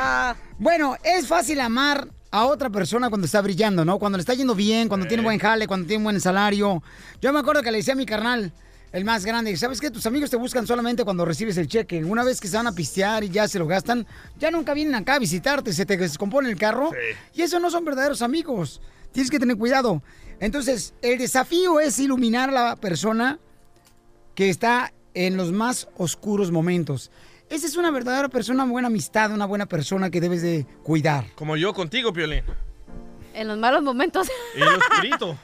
bueno, 0.58 0.96
es 1.04 1.26
fácil 1.28 1.60
amar 1.60 2.08
a 2.30 2.46
otra 2.46 2.70
persona 2.70 3.10
cuando 3.10 3.26
está 3.26 3.42
brillando, 3.42 3.84
¿no? 3.84 3.98
Cuando 3.98 4.16
le 4.16 4.22
está 4.22 4.32
yendo 4.32 4.54
bien, 4.54 4.88
cuando 4.88 5.06
tiene 5.06 5.22
buen 5.22 5.38
jale, 5.38 5.66
cuando 5.66 5.86
tiene 5.86 6.02
buen 6.02 6.18
salario. 6.18 6.82
Yo 7.20 7.30
me 7.30 7.40
acuerdo 7.40 7.60
que 7.60 7.70
le 7.70 7.76
decía 7.76 7.92
a 7.92 7.96
mi 7.98 8.06
carnal, 8.06 8.54
el 8.92 9.04
más 9.04 9.24
grande, 9.24 9.56
¿sabes 9.56 9.80
qué? 9.80 9.90
Tus 9.90 10.04
amigos 10.04 10.30
te 10.30 10.36
buscan 10.36 10.66
solamente 10.66 11.02
cuando 11.04 11.24
recibes 11.24 11.56
el 11.56 11.66
cheque. 11.66 12.04
Una 12.04 12.24
vez 12.24 12.40
que 12.40 12.48
se 12.48 12.56
van 12.56 12.66
a 12.66 12.72
pistear 12.72 13.24
y 13.24 13.30
ya 13.30 13.48
se 13.48 13.58
lo 13.58 13.66
gastan, 13.66 14.06
ya 14.38 14.50
nunca 14.50 14.74
vienen 14.74 14.94
acá 14.94 15.14
a 15.14 15.18
visitarte, 15.18 15.72
se 15.72 15.86
te 15.86 15.96
descompone 15.96 16.50
el 16.50 16.58
carro. 16.58 16.90
Y 17.34 17.42
eso 17.42 17.58
no 17.58 17.70
son 17.70 17.84
verdaderos 17.84 18.20
amigos. 18.20 18.82
Tienes 19.12 19.30
que 19.30 19.38
tener 19.38 19.56
cuidado. 19.56 20.02
Entonces, 20.40 20.92
el 21.00 21.18
desafío 21.18 21.80
es 21.80 21.98
iluminar 21.98 22.50
a 22.50 22.52
la 22.52 22.76
persona 22.76 23.38
que 24.34 24.50
está 24.50 24.92
en 25.14 25.36
los 25.36 25.52
más 25.52 25.88
oscuros 25.96 26.50
momentos. 26.50 27.10
Esa 27.48 27.66
es 27.66 27.76
una 27.76 27.90
verdadera 27.90 28.28
persona, 28.28 28.64
una 28.64 28.72
buena 28.72 28.88
amistad, 28.88 29.30
una 29.32 29.46
buena 29.46 29.66
persona 29.66 30.10
que 30.10 30.20
debes 30.20 30.42
de 30.42 30.66
cuidar. 30.82 31.26
Como 31.34 31.56
yo 31.56 31.72
contigo, 31.72 32.12
Piolín. 32.12 32.44
En 33.34 33.48
los 33.48 33.58
malos 33.58 33.82
momentos. 33.82 34.28
El 34.54 34.68
oscurito. 34.68 35.38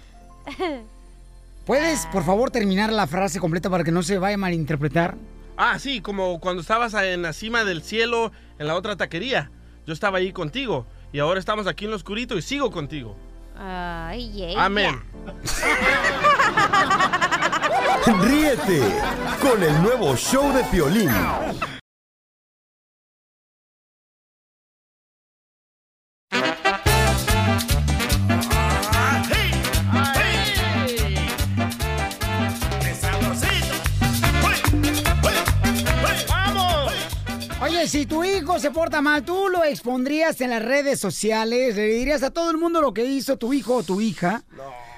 ¿Puedes, 1.68 2.06
por 2.06 2.24
favor, 2.24 2.50
terminar 2.50 2.90
la 2.90 3.06
frase 3.06 3.40
completa 3.40 3.68
para 3.68 3.84
que 3.84 3.92
no 3.92 4.02
se 4.02 4.16
vaya 4.16 4.36
a 4.36 4.38
malinterpretar? 4.38 5.16
Ah, 5.58 5.78
sí, 5.78 6.00
como 6.00 6.40
cuando 6.40 6.62
estabas 6.62 6.94
en 6.94 7.20
la 7.20 7.34
cima 7.34 7.62
del 7.62 7.82
cielo 7.82 8.32
en 8.58 8.66
la 8.66 8.74
otra 8.74 8.96
taquería. 8.96 9.50
Yo 9.86 9.92
estaba 9.92 10.16
ahí 10.16 10.32
contigo. 10.32 10.86
Y 11.12 11.18
ahora 11.18 11.38
estamos 11.38 11.66
aquí 11.66 11.84
en 11.84 11.90
lo 11.90 11.98
oscurito 11.98 12.38
y 12.38 12.42
sigo 12.42 12.70
contigo. 12.70 13.18
Ay, 13.54 14.44
ey, 14.44 14.54
Amén. 14.56 14.98
Ríete 18.22 18.80
con 19.42 19.62
el 19.62 19.82
nuevo 19.82 20.16
show 20.16 20.50
de 20.54 20.64
Piolín. 20.64 21.10
Si 37.88 38.04
tu 38.04 38.22
hijo 38.22 38.58
se 38.58 38.70
porta 38.70 39.00
mal, 39.00 39.24
¿tú 39.24 39.48
lo 39.48 39.64
expondrías 39.64 40.40
en 40.42 40.50
las 40.50 40.62
redes 40.62 41.00
sociales? 41.00 41.74
¿Le 41.74 41.88
dirías 41.88 42.22
a 42.22 42.30
todo 42.30 42.50
el 42.50 42.58
mundo 42.58 42.82
lo 42.82 42.92
que 42.92 43.04
hizo 43.04 43.38
tu 43.38 43.52
hijo 43.52 43.76
o 43.76 43.82
tu 43.82 44.00
hija? 44.00 44.42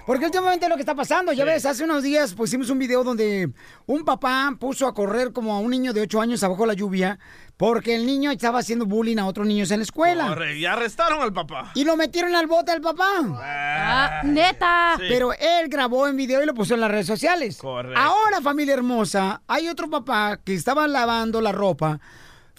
Porque 0.07 0.25
últimamente 0.25 0.69
lo 0.69 0.75
que 0.75 0.83
está 0.83 0.97
pasando, 0.97 1.33
ya 1.33 1.45
ves, 1.45 1.65
hace 1.67 1.85
unos 1.85 2.03
días 2.03 2.35
pusimos 2.35 2.69
un 2.69 2.81
video 2.81 3.05
donde 3.05 3.51
un 3.87 4.05
papá 4.05 4.53
puso 4.59 4.89
a 4.89 4.95
correr 4.95 5.33
como 5.33 5.55
a 5.55 5.61
un 5.61 5.71
niño 5.71 5.93
de 5.93 6.01
8 6.01 6.21
años 6.21 6.43
abajo 6.43 6.63
de 6.63 6.69
la 6.69 6.75
lluvia 6.75 7.19
porque 7.57 7.95
el 7.95 8.07
niño 8.07 8.31
estaba 8.33 8.59
haciendo 8.59 8.87
bullying 8.87 9.19
a 9.19 9.27
otros 9.27 9.47
niños 9.47 9.71
en 9.71 9.81
la 9.81 9.85
escuela. 9.85 10.29
Corre, 10.29 10.57
y 10.57 10.65
arrestaron 10.65 11.21
al 11.21 11.33
papá. 11.33 11.71
Y 11.75 11.85
lo 11.85 11.97
metieron 11.97 12.35
al 12.35 12.47
bote 12.47 12.73
al 12.73 12.81
papá. 12.81 13.07
Ah, 13.37 14.23
neta. 14.25 14.95
Sí. 14.97 15.05
Pero 15.09 15.33
él 15.35 15.69
grabó 15.69 16.09
en 16.09 16.17
video 16.17 16.43
y 16.43 16.47
lo 16.47 16.55
puso 16.55 16.75
en 16.75 16.81
las 16.81 16.91
redes 16.91 17.07
sociales. 17.07 17.59
Correcto. 17.59 18.01
Ahora, 18.01 18.41
familia 18.41 18.75
hermosa, 18.75 19.43
hay 19.47 19.69
otro 19.69 19.89
papá 19.91 20.41
que 20.43 20.55
estaba 20.55 20.89
lavando 20.89 21.41
la 21.41 21.53
ropa. 21.53 22.01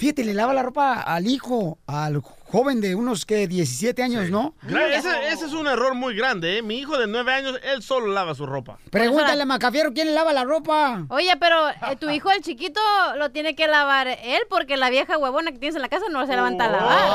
Fíjate, 0.02 0.24
le 0.24 0.34
lava 0.34 0.52
la 0.52 0.64
ropa 0.64 1.00
al 1.00 1.28
hijo, 1.28 1.78
al 1.86 2.24
joven 2.24 2.82
de 2.82 2.96
unos 2.96 3.24
que 3.24 3.48
17 3.48 4.02
años, 4.02 4.32
¿no? 4.32 4.56
Ese, 4.68 5.28
ese 5.28 5.46
es 5.46 5.54
un 5.54 5.68
error 5.68 5.94
muy 5.94 6.16
grande, 6.16 6.58
¿eh? 6.58 6.64
Mi 6.64 6.80
hijo 6.80 6.98
de 6.98 7.06
nueve 7.06 7.32
años, 7.32 7.60
él 7.62 7.84
solo 7.84 8.08
lava 8.08 8.34
su 8.34 8.48
ropa. 8.48 8.80
Pregúntale 8.90 9.44
a 9.44 9.46
Macafiero 9.46 9.94
quién 9.94 10.08
le 10.08 10.14
lava 10.14 10.34
la 10.34 10.44
ropa. 10.44 11.06
Oye, 11.10 11.32
pero 11.40 11.70
eh, 11.70 11.96
tu 12.00 12.10
hijo, 12.10 12.32
el 12.32 12.42
chiquito, 12.42 12.82
lo 13.16 13.30
tiene 13.30 13.54
que 13.54 13.68
lavar 13.68 14.08
él 14.08 14.42
porque 14.50 14.76
la 14.76 14.90
vieja 14.90 15.20
huevona 15.20 15.52
que 15.52 15.60
tienes 15.60 15.76
en 15.76 15.84
la 15.84 15.90
casa 15.90 16.06
no 16.10 16.26
se 16.26 16.36
levanta 16.36 16.66
a 16.66 16.70
lavar. 16.72 17.10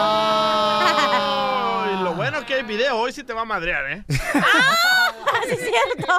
Oh, 1.91 1.93
y 1.93 2.05
lo 2.05 2.15
bueno 2.15 2.47
que 2.47 2.55
hay 2.55 2.63
video, 2.63 2.99
hoy 2.99 3.13
sí 3.13 3.25
te 3.25 3.33
va 3.33 3.41
a 3.41 3.47
madrear, 3.47 3.91
¿eh? 3.91 4.05
sí, 5.49 5.53
es 5.53 5.59
cierto. 5.61 6.13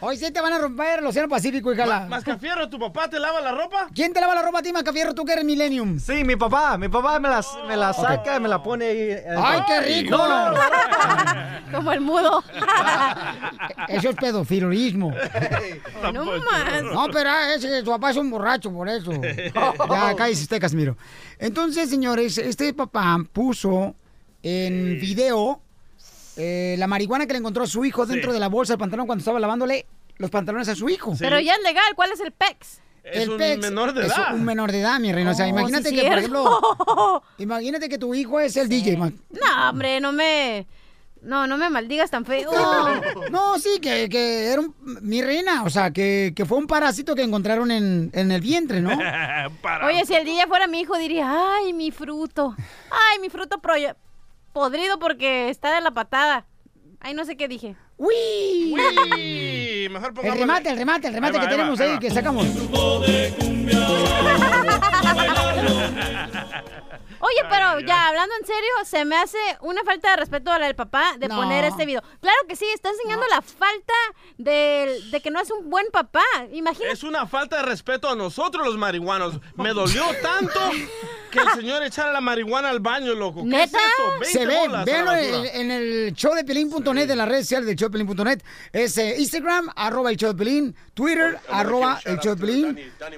Hoy 0.00 0.16
sí 0.16 0.30
te 0.30 0.40
van 0.40 0.52
a 0.52 0.58
romper 0.58 0.98
el 1.00 1.06
Océano 1.06 1.28
Pacífico, 1.28 1.72
híjala. 1.72 2.06
Mascafierro, 2.08 2.68
¿tu 2.68 2.78
papá 2.78 3.08
te 3.08 3.18
lava 3.18 3.40
la 3.40 3.52
ropa? 3.52 3.88
¿Quién 3.94 4.12
te 4.12 4.20
lava 4.20 4.34
la 4.34 4.42
ropa 4.42 4.58
a 4.58 4.62
ti, 4.62 4.72
Macafierro? 4.72 5.14
Tú 5.14 5.24
que 5.24 5.32
eres 5.32 5.44
Millennium. 5.44 5.98
Sí, 5.98 6.24
mi 6.24 6.36
papá. 6.36 6.76
Mi 6.78 6.88
papá 6.88 7.18
me 7.20 7.28
la, 7.28 7.44
me 7.66 7.76
la 7.76 7.92
saca 7.92 8.36
y 8.36 8.40
me 8.40 8.48
la 8.48 8.62
pone 8.62 8.84
ahí. 8.86 9.10
en- 9.12 9.38
¡Ay, 9.38 9.60
qué 9.66 9.80
rico! 9.80 10.16
No, 10.16 10.28
no, 10.28 10.52
no. 10.52 10.60
Como 11.72 11.92
el 11.92 12.00
mudo. 12.00 12.44
Eso 13.88 14.10
es 14.10 14.16
pedofilismo. 14.16 15.12
no 16.12 16.24
más. 16.24 16.82
No, 16.82 17.06
pero 17.12 17.30
ah, 17.30 17.54
ese, 17.54 17.82
tu 17.82 17.90
papá 17.90 18.10
es 18.10 18.16
un 18.16 18.30
borracho, 18.30 18.72
por 18.72 18.88
eso. 18.88 19.12
Ya, 19.12 20.14
cállese 20.16 20.42
usted, 20.42 20.60
Casimiro. 20.60 20.96
Entonces, 21.38 21.90
señores, 21.90 22.38
este 22.38 22.72
papá 22.74 23.18
puso 23.32 23.94
en 24.42 25.00
video 25.00 25.60
eh, 26.36 26.76
la 26.78 26.86
marihuana 26.86 27.26
que 27.26 27.32
le 27.32 27.38
encontró 27.38 27.64
a 27.64 27.66
su 27.66 27.84
hijo 27.84 28.06
dentro 28.06 28.32
de 28.32 28.40
la 28.40 28.48
bolsa 28.48 28.72
del 28.74 28.80
pantalón 28.80 29.06
cuando 29.06 29.20
estaba 29.20 29.38
lavándole 29.40 29.86
los 30.16 30.30
pantalones 30.30 30.68
a 30.68 30.74
su 30.74 30.88
hijo. 30.88 31.14
Pero 31.18 31.40
ya 31.40 31.54
es 31.54 31.62
legal. 31.62 31.84
¿Cuál 31.96 32.12
es 32.12 32.20
el 32.20 32.32
PEX? 32.32 32.80
Es 33.04 33.28
un 33.28 33.36
menor 33.36 33.92
de 33.92 34.06
es 34.06 34.12
edad. 34.16 34.34
un 34.34 34.44
menor 34.44 34.72
de 34.72 34.80
edad, 34.80 34.98
mi 34.98 35.12
reina. 35.12 35.32
o 35.32 35.34
sea, 35.34 35.44
Oh, 35.46 35.48
imagínate 35.50 35.90
sí, 35.90 35.96
que, 35.96 36.06
por 36.06 36.18
ejemplo, 36.18 37.22
imagínate 37.38 37.88
que 37.88 37.98
tu 37.98 38.14
hijo 38.14 38.40
es 38.40 38.56
el 38.56 38.68
DJ. 38.68 38.96
ma- 38.96 39.10
No, 39.10 39.70
hombre, 39.70 40.00
no 40.00 40.12
me... 40.12 40.66
No, 41.20 41.46
no 41.46 41.56
me 41.56 41.70
maldigas 41.70 42.10
tan 42.10 42.26
feo. 42.26 42.50
No, 42.52 43.00
no, 43.30 43.58
sí, 43.58 43.78
que, 43.80 44.10
que 44.10 44.48
era 44.52 44.60
un- 44.60 44.74
mi 45.00 45.22
reina, 45.22 45.62
o 45.64 45.70
sea, 45.70 45.90
que, 45.90 46.34
que 46.36 46.44
fue 46.44 46.58
un 46.58 46.66
parásito 46.66 47.14
que 47.14 47.22
encontraron 47.22 47.70
en, 47.70 48.10
en 48.12 48.30
el 48.30 48.42
vientre, 48.42 48.82
¿no? 48.82 48.90
Oye, 49.86 50.04
si 50.06 50.14
el 50.14 50.24
día 50.26 50.46
fuera 50.46 50.66
mi 50.66 50.80
hijo, 50.80 50.98
diría, 50.98 51.30
ay, 51.56 51.72
mi 51.72 51.90
fruto. 51.90 52.54
Ay, 52.90 53.20
mi 53.20 53.30
fruto 53.30 53.58
podrido 54.54 54.98
porque 54.98 55.50
está 55.50 55.74
de 55.74 55.82
la 55.82 55.90
patada. 55.90 56.46
Ay, 57.00 57.12
no 57.12 57.26
sé 57.26 57.36
qué 57.36 57.48
dije. 57.48 57.76
¡Uy! 57.98 58.72
Uy, 58.72 59.88
mejor 59.90 60.08
El 60.08 60.14
pongamos. 60.14 60.38
remate, 60.38 60.70
el 60.70 60.78
remate, 60.78 61.08
el 61.08 61.14
remate 61.14 61.36
Ahí 61.36 61.42
va, 61.44 61.48
que 61.48 61.54
ahí 61.54 61.58
va, 61.58 61.58
tenemos 61.58 61.80
ahí 61.80 61.88
ahí, 61.88 61.94
va. 61.94 62.00
que 62.00 62.10
sacamos. 62.10 62.46
Oye, 67.20 67.40
pero 67.48 67.80
ya 67.80 68.08
hablando 68.08 68.34
en 68.40 68.46
serio, 68.46 68.70
se 68.84 69.04
me 69.04 69.16
hace 69.16 69.38
una 69.60 69.82
falta 69.84 70.10
de 70.10 70.16
respeto 70.16 70.50
a 70.50 70.58
la 70.58 70.66
del 70.66 70.74
papá 70.74 71.14
de 71.18 71.28
No. 71.28 71.36
poner 71.36 71.64
este 71.64 71.86
video. 71.86 72.02
Claro 72.20 72.38
que 72.48 72.56
sí, 72.56 72.66
está 72.74 72.90
enseñando 72.90 73.24
la 73.30 73.42
falta 73.42 73.94
de, 74.38 75.20
que 75.22 75.30
no 75.30 75.40
es 75.40 75.50
un 75.50 75.70
buen 75.70 75.86
papá. 75.92 76.22
Imagínate. 76.52 76.92
Es 76.92 77.02
una 77.02 77.26
falta 77.26 77.56
de 77.58 77.62
respeto 77.64 78.08
a 78.08 78.16
nosotros 78.16 78.66
los 78.66 78.76
marihuanos. 78.76 79.40
Me 79.56 79.70
dolió 79.72 80.04
tanto 80.22 80.60
que 81.30 81.38
el 81.40 81.48
señor 81.50 81.82
echara 81.82 82.12
la 82.12 82.20
marihuana 82.20 82.70
al 82.70 82.80
baño, 82.80 83.14
loco. 83.14 83.40
¿Qué 83.42 83.48
¿Neta? 83.48 83.78
es 83.78 83.84
eso? 83.84 84.10
20 84.20 84.26
Se 84.38 84.46
ve, 84.46 84.84
véanlo 84.84 85.12
en, 85.12 85.44
en 85.46 85.70
el 85.70 86.12
show 86.14 86.34
de 86.34 86.44
Pelín.net, 86.44 87.06
de 87.08 87.16
las 87.16 87.28
redes 87.28 87.46
sociales 87.46 87.66
del 87.66 87.76
show 87.76 87.88
de 87.88 87.98
Pelín.net. 87.98 88.42
Es 88.72 88.96
eh, 88.98 89.16
Instagram, 89.18 89.70
arroba 89.74 90.10
el 90.10 90.16
show 90.16 90.32
de 90.32 90.38
Pelín, 90.38 90.76
Twitter, 90.94 91.38
arroba 91.50 92.00
el 92.04 92.18
show 92.20 92.34
de 92.34 92.40
Pelín. 92.40 92.92
Danny 92.98 93.16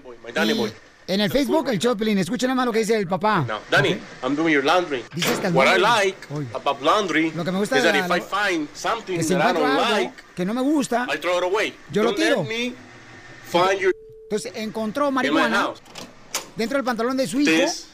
boy. 0.55 0.71
Y 0.71 0.86
en 1.09 1.21
el 1.21 1.31
Facebook, 1.31 1.69
el 1.69 1.97
Pelín. 1.97 2.19
Escuchen 2.19 2.49
nada 2.49 2.57
más 2.57 2.67
lo 2.67 2.73
que 2.73 2.81
dice 2.81 2.97
el 2.97 3.07
papá. 3.07 3.45
Now, 3.47 3.59
Danny, 3.71 3.99
I'm 4.23 4.35
doing 4.35 4.53
your 4.55 4.65
laundry. 4.65 5.05
Dice 5.15 5.29
hasta 5.33 5.49
el 5.49 5.55
What 5.55 5.77
I 5.77 5.81
like 5.81 6.17
about 6.55 6.81
laundry 6.83 7.31
Lo 7.33 7.45
que 7.45 7.53
me 7.53 7.59
gusta 7.59 7.79
is 7.79 7.85
that 7.85 7.93
de 7.93 8.01
if 8.01 8.09
la- 8.09 8.17
I 8.17 8.21
find 8.21 8.69
something 8.75 9.17
Que 9.17 9.23
si 9.23 9.35
that 9.35 9.39
I 9.39 9.51
encuentro 9.51 9.63
don't 9.69 9.79
algo 9.79 9.91
like, 9.97 10.23
que 10.35 10.45
no 10.45 10.55
me 10.55 10.63
gusta, 10.63 11.07
I 11.13 11.19
throw 11.19 11.39
it 11.39 11.45
away. 11.45 11.75
Yo 11.93 12.03
lo 12.03 12.11
don't 12.11 12.21
tiro. 12.23 12.43
let 12.43 12.49
me 12.49 12.75
find 13.51 13.81
your 13.81 13.93
entonces 14.25 14.53
encontró 14.57 15.11
marihuana 15.13 15.71
dentro 16.57 16.79
del 16.79 16.85
pantalón 16.85 17.17
de 17.17 17.29
su 17.29 17.39
hijo 17.41 17.53
This 17.53 17.89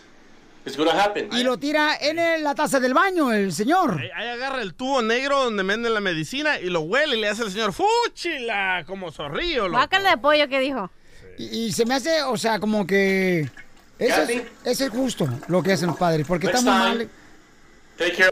is 0.65 0.77
gonna 0.79 0.93
happen. 0.93 1.29
y 1.33 1.43
lo 1.43 1.59
tira 1.59 1.95
en 2.01 2.19
el- 2.19 2.43
la 2.43 2.55
taza 2.55 2.81
del 2.81 2.95
baño, 2.95 3.33
el 3.33 3.53
señor. 3.53 3.99
Ahí, 4.01 4.09
ahí 4.15 4.29
agarra 4.29 4.63
el 4.63 4.73
tubo 4.75 5.03
negro 5.03 5.45
donde 5.45 5.63
venden 5.65 5.93
la 5.93 6.01
medicina 6.01 6.59
y 6.59 6.71
lo 6.71 6.81
huele 6.81 7.17
y 7.19 7.21
le 7.21 7.29
hace 7.29 7.43
al 7.43 7.51
señor 7.51 7.73
¡Fúchila! 7.75 8.85
Como 8.87 9.11
zorrillo, 9.13 9.65
loco. 9.65 9.77
Guácala 9.79 10.11
de 10.11 10.17
pollo 10.19 10.49
que 10.49 10.61
dijo. 10.61 10.91
Y, 11.39 11.67
y 11.67 11.73
se 11.73 11.85
me 11.87 11.95
hace, 11.95 12.23
o 12.23 12.37
sea, 12.37 12.59
como 12.61 12.87
que... 12.87 13.49
Eso 13.99 14.23
es, 14.23 14.43
eso 14.65 14.85
es 14.85 14.91
justo 14.91 15.29
lo 15.49 15.63
que 15.63 15.73
hacen 15.73 15.87
los 15.89 15.97
padres, 15.97 16.27
porque 16.27 16.47
Next 16.47 16.61
time, 16.61 16.71
mal. 16.71 17.11
Take 17.97 18.17
care. 18.17 18.31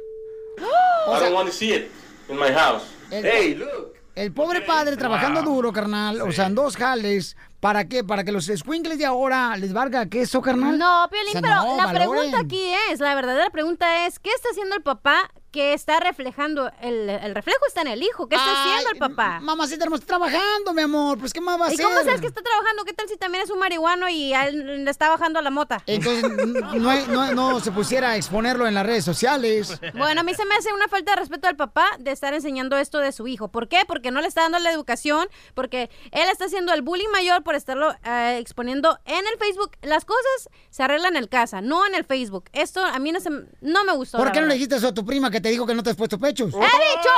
I 0.59 1.21
don't 1.21 1.35
want 1.35 1.49
to 1.49 1.55
see 1.55 1.73
it 1.73 1.91
in 2.29 2.37
my 2.37 2.51
house. 2.53 2.83
El- 3.11 3.25
Hey, 3.25 3.55
look. 3.55 3.95
El 4.17 4.33
pobre 4.33 4.61
padre 4.63 4.97
trabajando 4.97 5.41
duro, 5.43 5.73
carnal, 5.73 6.21
o 6.21 6.33
sea, 6.33 6.47
en 6.47 6.55
dos 6.57 6.77
jales, 6.77 7.37
¿para 7.61 7.87
qué? 7.89 8.03
¿Para 8.05 8.25
que 8.25 8.33
los 8.33 8.47
squinkles 8.47 8.99
de 8.99 9.07
ahora 9.07 9.57
les 9.57 9.73
valga 9.73 10.05
queso, 10.07 10.43
carnal? 10.43 10.77
No, 10.77 11.09
Piolín, 11.11 11.29
O 11.29 11.33
sea, 11.33 11.41
pero 11.41 11.55
no, 11.63 11.77
la 11.77 11.87
valoren. 11.87 12.09
pregunta 12.11 12.41
aquí 12.41 12.63
es, 12.91 13.01
la 13.01 13.15
verdadera 13.15 13.49
pregunta 13.51 14.07
es, 14.07 14.19
¿qué 14.19 14.31
está 14.35 14.49
haciendo 14.51 14.75
el 14.77 14.83
papá 14.83 15.31
que 15.51 15.75
está 15.75 16.01
reflejando? 16.01 16.71
El, 16.81 17.09
el 17.09 17.35
reflejo 17.35 17.59
está 17.67 17.81
en 17.83 17.89
el 17.89 18.03
hijo. 18.03 18.29
¿Qué 18.29 18.37
está 18.37 18.49
Ay, 18.49 18.71
haciendo 18.73 18.91
el 18.93 18.99
papá? 18.99 19.41
Mamacita 19.41 19.85
hermosa, 19.85 20.05
trabajando, 20.07 20.73
mi 20.75 20.83
amor, 20.83 21.19
pues 21.19 21.33
¿qué 21.33 21.41
más 21.41 21.61
va 21.61 21.67
a 21.67 21.71
¿Y 21.71 21.75
hacer? 21.75 21.85
cómo 21.87 21.99
sabes 22.05 22.21
que 22.21 22.27
está 22.29 22.43
trabajando? 22.43 22.85
¿Qué 22.85 22.93
tal 22.93 23.09
si 23.09 23.17
también 23.17 23.45
es 23.45 23.51
un 23.51 23.59
marihuano 23.59 24.09
y 24.09 24.33
él 24.35 24.85
le 24.85 24.91
está 24.91 25.09
bajando 25.09 25.41
la 25.41 25.51
mota? 25.51 25.83
Entonces, 25.87 26.31
no, 26.31 27.07
no- 27.07 27.33
no 27.35 27.61
se 27.61 27.73
pusiera 27.73 28.11
a 28.11 28.17
exponerlo 28.17 28.67
en 28.67 28.75
las 28.75 28.87
redes 28.87 29.05
sociales. 29.05 29.81
Bueno, 29.95 30.21
a 30.21 30.25
mí 30.25 30.35
se 30.35 30.45
me 30.45 30.55
hace 30.55 30.73
una 30.73 30.89
falta 30.89 31.13
de 31.13 31.17
respeto 31.21 31.49
al 31.49 31.57
papá 31.57 31.87
de 31.99 32.11
estar 32.13 32.33
enseñando 32.35 32.77
esto 32.77 32.99
de 32.99 33.13
su 33.13 33.27
hijo. 33.27 33.49
¿Por 33.49 33.69
qué? 33.69 33.81
Porque 33.87 34.11
no 34.11 34.21
le 34.21 34.29
está 34.29 34.43
dando 34.43 34.59
la 34.59 34.71
educación, 34.71 35.29
porque 35.55 35.91
él 36.13 36.29
está 36.31 36.45
haciendo 36.47 36.73
el 36.73 36.83
bullying 36.83 37.09
mayor 37.13 37.43
por 37.43 37.55
estarlo 37.55 37.93
eh, 38.05 38.39
exponiendo 38.41 38.99
en 39.05 39.19
el 39.27 39.39
Facebook. 39.39 39.73
Las 39.83 40.05
cosas 40.05 40.49
se 40.71 40.83
arreglan 40.83 41.17
en 41.17 41.27
casa, 41.27 41.61
no 41.61 41.87
en 41.87 41.95
el 41.95 42.05
Facebook. 42.05 42.45
Esto 42.53 42.85
a 42.85 42.99
mí 42.99 43.13
no, 43.13 43.21
se, 43.21 43.31
no 43.61 43.85
me 43.85 43.95
gustó. 43.95 44.19
¿Por 44.19 44.33
qué 44.33 44.41
no 44.41 44.47
le 44.47 44.55
dijiste 44.55 44.77
eso 44.77 44.89
a 44.89 44.95
tu 44.95 45.05
prima 45.05 45.31
que 45.31 45.40
te 45.41 45.49
dijo 45.49 45.67
que 45.67 45.75
no 45.75 45.83
te 45.83 45.91
has 45.91 45.97
puesto 45.97 46.19
pechos? 46.19 46.53
¡He 46.53 46.59
dicho! 46.59 47.11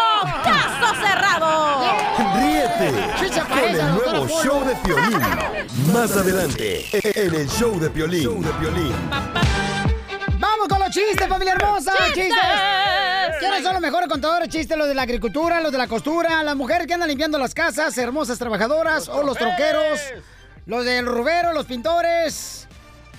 ¡Caso 0.44 0.94
cerrado! 1.00 1.82
Ríete 2.36 2.92
con 3.48 3.58
el 3.58 3.94
nuevo 3.94 4.28
show 4.42 4.64
de 4.64 4.74
Piolín. 4.76 5.20
Más 5.92 6.16
adelante, 6.16 6.86
en 6.92 7.34
el 7.34 7.48
show 7.48 7.78
de 7.78 7.90
Piolín. 7.90 8.22
Show 8.22 8.42
de 8.42 8.50
Piolín. 8.54 8.94
¡Vamos 10.38 10.68
con 10.68 10.78
los 10.78 10.90
chistes, 10.90 11.28
familia 11.28 11.54
hermosa! 11.54 11.92
¡Chistes! 12.14 12.34
¿Quiénes 13.38 13.62
son 13.62 13.74
los 13.74 13.82
mejores 13.82 14.08
contadores 14.08 14.48
de 14.48 14.58
chistes? 14.58 14.76
Los 14.76 14.88
de 14.88 14.94
la 14.94 15.02
agricultura, 15.02 15.60
los 15.60 15.72
de 15.72 15.78
la 15.78 15.86
costura, 15.86 16.42
las 16.42 16.56
mujeres 16.56 16.86
que 16.86 16.94
andan 16.94 17.08
limpiando 17.08 17.38
las 17.38 17.54
casas, 17.54 17.96
hermosas 17.96 18.38
trabajadoras, 18.38 19.08
o 19.08 19.22
los 19.22 19.36
troqueros, 19.36 20.00
los 20.66 20.84
del 20.84 21.06
rubero, 21.06 21.52
los 21.52 21.66
pintores. 21.66 22.68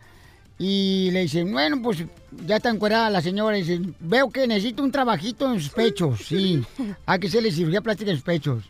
Y 0.57 1.11
le 1.11 1.21
dice, 1.21 1.43
bueno, 1.43 1.79
pues 1.81 1.99
ya 2.45 2.55
está 2.55 2.69
encuerada 2.69 3.09
la 3.11 3.21
señora. 3.21 3.55
Y 3.57 3.63
dice, 3.63 3.81
veo 3.99 4.29
que 4.31 4.47
necesito 4.47 4.81
un 4.83 4.91
trabajito 4.91 5.53
en 5.53 5.59
sus 5.61 5.69
pechos, 5.69 6.21
sí. 6.27 6.63
Hay 7.05 7.19
que 7.19 7.27
hacerle 7.27 7.51
cirugía 7.51 7.81
plástica 7.81 8.09
en 8.09 8.17
sus 8.17 8.25
pechos. 8.25 8.63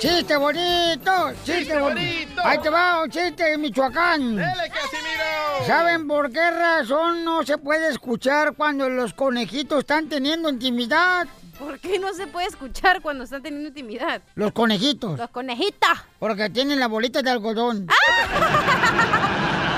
¡Chiste 0.00 0.34
bonito! 0.38 1.12
¡Chiste, 1.44 1.58
¡Chiste 1.58 1.78
bonito! 1.78 2.00
bonito! 2.00 2.42
Ahí 2.42 2.58
te 2.58 2.70
va 2.70 3.02
un 3.02 3.10
chiste 3.10 3.44
de 3.44 3.58
Michoacán. 3.58 4.36
¡Dele, 4.36 4.70
Casimiro! 4.70 5.66
¿Saben 5.66 6.08
por 6.08 6.32
qué 6.32 6.50
razón 6.50 7.22
no 7.22 7.42
se 7.44 7.58
puede 7.58 7.90
escuchar 7.90 8.54
cuando 8.54 8.88
los 8.88 9.12
conejitos 9.12 9.80
están 9.80 10.08
teniendo 10.08 10.48
intimidad? 10.48 11.26
¿Por 11.58 11.78
qué 11.80 11.98
no 11.98 12.14
se 12.14 12.26
puede 12.26 12.46
escuchar 12.46 13.02
cuando 13.02 13.24
están 13.24 13.42
teniendo 13.42 13.68
intimidad? 13.68 14.22
Los 14.36 14.52
conejitos. 14.52 15.18
Los 15.18 15.28
conejitas. 15.28 15.98
Porque 16.18 16.48
tienen 16.48 16.80
la 16.80 16.88
bolita 16.88 17.20
de 17.20 17.28
algodón. 17.28 17.88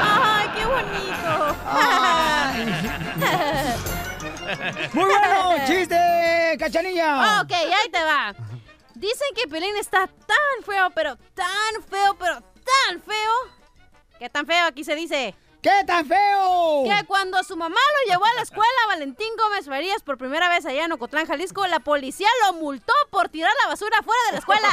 ¡Ay, 0.01 0.47
qué 0.57 0.64
bonito! 0.64 1.57
¡Muy 4.92 5.05
bueno! 5.05 5.66
¡Chiste, 5.66 6.57
cachanilla! 6.59 7.40
Ok, 7.42 7.53
ahí 7.53 7.90
te 7.90 8.03
va. 8.03 8.34
Dicen 8.94 9.28
que 9.34 9.46
Pelín 9.46 9.76
está 9.76 10.07
tan 10.07 10.64
feo, 10.64 10.90
pero 10.94 11.16
tan 11.34 11.82
feo, 11.88 12.16
pero 12.18 12.34
tan 12.40 13.01
feo. 13.03 13.32
¿Qué 14.18 14.28
tan 14.28 14.46
feo? 14.46 14.66
Aquí 14.66 14.82
se 14.84 14.94
dice. 14.94 15.34
¿Qué 15.62 15.84
tan 15.86 16.07
feo? 16.07 16.84
Que 16.84 17.05
cuando 17.07 17.42
su 17.42 17.57
mamá 17.57 17.74
lo 17.76 18.12
llevó 18.12 18.24
a 18.24 18.34
la 18.34 18.42
escuela, 18.42 18.86
Valentín 18.86 19.28
Gómez 19.36 19.66
Farías, 19.66 20.03
por 20.03 20.16
primera 20.16 20.49
vez 20.49 20.64
allá 20.66 20.84
en 20.84 20.92
Ocotlán, 20.92 21.26
Jalisco, 21.26 21.66
la 21.66 21.80
policía 21.80 22.28
lo 22.46 22.55
multó 22.55 22.92
por 23.11 23.28
tirar 23.28 23.53
la 23.64 23.68
basura 23.70 24.03
fuera 24.03 24.20
de 24.26 24.32
la 24.32 24.38
escuela. 24.38 24.68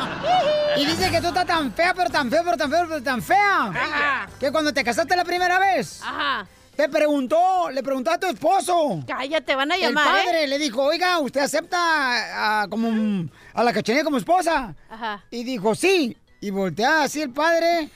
Y 0.76 0.84
dice 0.86 1.10
que 1.10 1.20
tú 1.20 1.28
estás 1.28 1.46
tan 1.46 1.72
fea, 1.72 1.94
pero 1.94 2.10
tan 2.10 2.30
feo, 2.30 2.42
pero 2.44 2.56
tan 2.56 2.70
feo, 2.70 2.86
pero 2.88 3.02
tan 3.02 3.22
fea. 3.22 3.64
Ajá. 3.64 4.28
Que 4.38 4.52
cuando 4.52 4.72
te 4.72 4.84
casaste 4.84 5.16
la 5.16 5.24
primera 5.24 5.58
vez, 5.58 6.00
Ajá. 6.02 6.46
Te 6.80 6.88
preguntó, 6.88 7.68
le 7.70 7.82
preguntó 7.82 8.10
a 8.10 8.18
tu 8.18 8.26
esposo. 8.26 9.04
Cállate, 9.06 9.54
van 9.54 9.70
a 9.70 9.74
El 9.74 9.82
llamar, 9.82 10.06
padre 10.24 10.44
¿eh? 10.44 10.46
le 10.46 10.58
dijo, 10.58 10.82
oiga, 10.82 11.18
¿usted 11.18 11.42
acepta 11.42 12.62
a, 12.62 12.68
como, 12.68 13.28
a 13.52 13.62
la 13.62 13.72
cachanilla 13.74 14.02
como 14.02 14.16
esposa? 14.16 14.74
Ajá. 14.88 15.22
Y 15.30 15.44
dijo, 15.44 15.74
sí. 15.74 16.16
Y 16.40 16.48
voltea 16.48 17.02
así 17.02 17.20
el 17.20 17.32
padre 17.34 17.90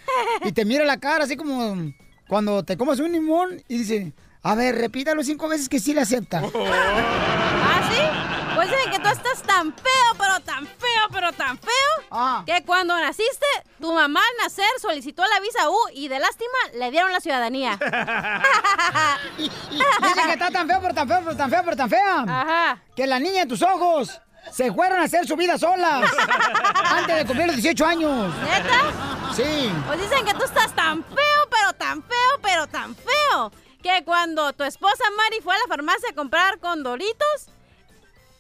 y 0.45 0.53
te 0.53 0.67
mira 0.67 0.85
la 0.85 0.99
cara 0.99 1.25
así 1.25 1.35
como 1.35 1.95
cuando 2.29 2.63
te 2.63 2.77
comes 2.77 3.01
un 3.01 3.11
limón 3.11 3.63
y 3.69 3.79
dice, 3.79 4.13
a 4.43 4.55
ver, 4.55 4.75
repítalo 4.75 5.25
cinco 5.25 5.49
veces 5.49 5.71
que 5.71 5.81
sí 5.81 5.95
le 5.95 6.03
acepta. 6.03 6.43
¿Ah, 6.55 7.91
sí? 7.91 8.55
Pues 8.55 8.69
dicen 8.69 8.93
que 8.93 8.99
tú 8.99 9.09
estás 9.09 9.43
tan 9.43 9.73
feo, 9.73 10.15
pero 10.19 10.41
tan 10.41 10.67
feo, 10.67 11.09
pero 11.11 11.33
tan 11.33 11.59
feo, 11.59 12.45
que 12.45 12.63
cuando 12.67 13.01
naciste, 13.01 13.47
tu 13.85 13.93
mamá 13.93 14.19
al 14.19 14.45
nacer 14.45 14.65
solicitó 14.81 15.23
la 15.27 15.41
visa 15.41 15.69
U 15.69 15.77
y 15.93 16.09
de 16.09 16.19
lástima 16.19 16.57
le 16.73 16.91
dieron 16.91 17.13
la 17.13 17.21
ciudadanía. 17.21 17.73
Dice 19.37 20.23
que 20.27 20.33
está 20.33 20.51
tan 20.51 20.67
feo, 20.67 20.79
pero 20.81 20.95
tan 20.95 21.07
feo, 21.07 21.21
pero 21.23 21.37
tan 21.37 21.51
feo, 21.51 21.61
pero 21.63 21.77
tan 21.77 21.91
fea. 21.91 22.25
Ajá. 22.27 22.79
Que 22.97 23.07
la 23.07 23.19
niña 23.19 23.43
de 23.43 23.47
tus 23.47 23.61
ojos 23.61 24.23
se 24.51 24.73
fueron 24.73 25.01
a 25.01 25.03
hacer 25.03 25.27
su 25.27 25.37
vida 25.37 25.59
solas 25.59 26.11
antes 26.93 27.15
de 27.15 27.27
cumplir 27.27 27.49
los 27.49 27.57
18 27.57 27.85
años. 27.85 28.35
¿Neta? 28.41 29.35
Sí. 29.37 29.71
Pues 29.87 30.01
dicen 30.01 30.25
que 30.25 30.33
tú 30.33 30.45
estás 30.45 30.75
tan 30.75 31.05
feo, 31.05 31.49
pero 31.51 31.75
tan 31.75 32.03
feo, 32.03 32.41
pero 32.41 32.67
tan 32.67 32.97
feo, 32.97 33.53
que 33.83 34.03
cuando 34.07 34.55
tu 34.55 34.65
esposa 34.65 35.05
Mari 35.15 35.43
fue 35.43 35.55
a 35.55 35.59
la 35.59 35.67
farmacia 35.69 36.09
a 36.11 36.15
comprar 36.15 36.59
condoritos, 36.59 37.51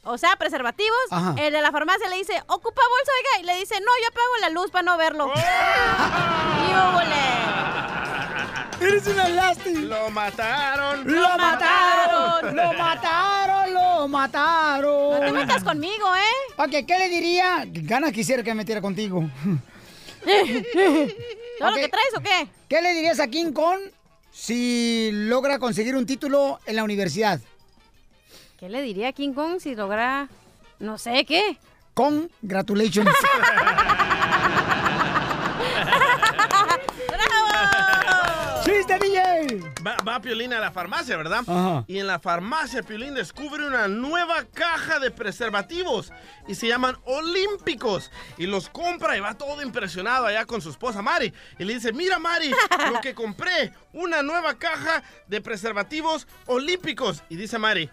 o 0.04 0.18
sea, 0.18 0.36
preservativos, 0.36 0.98
Ajá. 1.10 1.34
el 1.38 1.52
de 1.52 1.62
la 1.62 1.72
farmacia 1.72 2.08
le 2.08 2.16
dice, 2.16 2.32
¿ocupa 2.46 2.82
bolsa, 2.88 3.12
oiga? 3.18 3.42
Y 3.42 3.46
le 3.46 3.56
dice, 3.60 3.80
no, 3.80 3.90
yo 4.02 4.08
apago 4.08 4.36
la 4.40 4.50
luz 4.50 4.70
para 4.70 4.82
no 4.82 4.96
verlo. 4.96 5.32
¡Y 6.70 6.74
Eres 8.84 9.06
una 9.06 9.28
lástima. 9.28 9.80
Lo 9.80 10.10
mataron. 10.10 11.10
¡Lo 11.10 11.38
mataron! 11.38 12.54
¡Lo 12.56 12.72
mataron! 12.74 13.72
¡Lo 13.74 14.08
mataron! 14.08 15.10
No 15.12 15.20
te 15.20 15.32
metas 15.32 15.64
conmigo, 15.64 16.14
¿eh? 16.14 16.52
Ok, 16.58 16.86
¿qué 16.86 16.98
le 16.98 17.08
diría? 17.08 17.64
Ganas 17.66 18.12
quisiera 18.12 18.42
que 18.42 18.50
me 18.50 18.56
metiera 18.56 18.82
contigo. 18.82 19.20
¿Todo 20.24 21.70
lo 21.70 21.76
que 21.76 21.88
traes 21.88 22.14
o 22.16 22.20
qué? 22.20 22.48
¿Qué 22.68 22.82
le 22.82 22.92
dirías 22.92 23.20
a 23.20 23.28
King 23.28 23.52
Kong 23.52 23.78
si 24.30 25.10
logra 25.12 25.58
conseguir 25.58 25.96
un 25.96 26.04
título 26.04 26.60
en 26.66 26.76
la 26.76 26.84
universidad? 26.84 27.40
¿Qué 28.64 28.70
le 28.70 28.80
diría 28.80 29.08
a 29.08 29.12
King 29.12 29.34
Kong 29.34 29.60
si 29.60 29.74
logra, 29.74 30.26
no 30.78 30.96
sé, 30.96 31.26
qué? 31.26 31.58
Congratulations. 31.92 33.10
¡Chiste, 38.64 38.98
DJ! 38.98 39.60
Va, 39.86 39.96
va 40.08 40.18
Piolín 40.18 40.54
a 40.54 40.60
la 40.60 40.72
farmacia, 40.72 41.18
¿verdad? 41.18 41.44
Ajá. 41.46 41.84
Y 41.86 41.98
en 41.98 42.06
la 42.06 42.18
farmacia 42.18 42.82
Piolín 42.82 43.12
descubre 43.12 43.66
una 43.66 43.86
nueva 43.86 44.44
caja 44.54 44.98
de 44.98 45.10
preservativos 45.10 46.10
y 46.48 46.54
se 46.54 46.68
llaman 46.68 46.96
Olímpicos. 47.04 48.10
Y 48.38 48.46
los 48.46 48.70
compra 48.70 49.14
y 49.18 49.20
va 49.20 49.34
todo 49.34 49.60
impresionado 49.60 50.24
allá 50.24 50.46
con 50.46 50.62
su 50.62 50.70
esposa 50.70 51.02
Mari. 51.02 51.34
Y 51.58 51.64
le 51.64 51.74
dice, 51.74 51.92
mira 51.92 52.18
Mari, 52.18 52.50
lo 52.90 53.02
que 53.02 53.14
compré, 53.14 53.74
una 53.92 54.22
nueva 54.22 54.54
caja 54.54 55.02
de 55.26 55.42
preservativos 55.42 56.26
olímpicos. 56.46 57.22
Y 57.28 57.36
dice 57.36 57.58
Mari, 57.58 57.90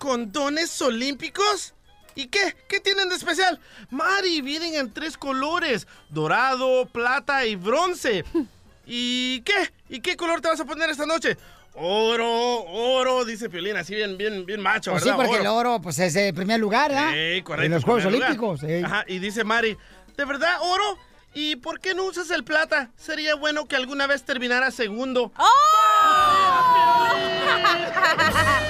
¿condones 0.00 0.82
olímpicos? 0.82 1.74
¿Y 2.16 2.26
qué? 2.26 2.56
¿Qué 2.68 2.80
tienen 2.80 3.08
de 3.08 3.14
especial? 3.14 3.60
Mari, 3.90 4.40
vienen 4.40 4.74
en 4.74 4.92
tres 4.92 5.16
colores, 5.16 5.86
dorado, 6.08 6.86
plata 6.86 7.46
y 7.46 7.54
bronce. 7.54 8.24
¿Y 8.86 9.42
qué? 9.42 9.70
¿Y 9.88 10.00
qué 10.00 10.16
color 10.16 10.40
te 10.40 10.48
vas 10.48 10.58
a 10.58 10.64
poner 10.64 10.90
esta 10.90 11.06
noche? 11.06 11.36
Oro, 11.74 12.64
oro, 12.64 13.24
dice 13.24 13.48
Piolín, 13.48 13.76
así 13.76 13.94
bien, 13.94 14.18
bien, 14.18 14.44
bien 14.44 14.60
macho, 14.60 14.90
Pues 14.90 15.04
sí, 15.04 15.10
porque 15.14 15.36
el 15.36 15.46
oro 15.46 15.80
pues, 15.80 16.00
es 16.00 16.16
el 16.16 16.34
primer 16.34 16.58
lugar, 16.58 16.90
¿verdad? 16.90 17.12
Sí, 17.12 17.42
correcto, 17.42 17.66
En 17.66 17.72
los 17.72 17.84
Juegos. 17.84 18.04
Olímpicos. 18.06 18.60
sí. 18.60 18.82
Ajá, 18.84 19.04
y 19.06 19.20
dice 19.20 19.44
Mari, 19.44 19.78
¿de 20.16 20.24
verdad 20.24 20.56
oro? 20.62 20.98
¿Y 21.32 21.54
por 21.56 21.78
qué 21.78 21.94
no 21.94 22.04
usas 22.04 22.28
el 22.30 22.42
plata? 22.42 22.90
Sería 22.96 23.36
bueno 23.36 23.66
que 23.66 23.76
alguna 23.76 24.08
vez 24.08 24.24
terminara 24.24 24.72
segundo. 24.72 25.32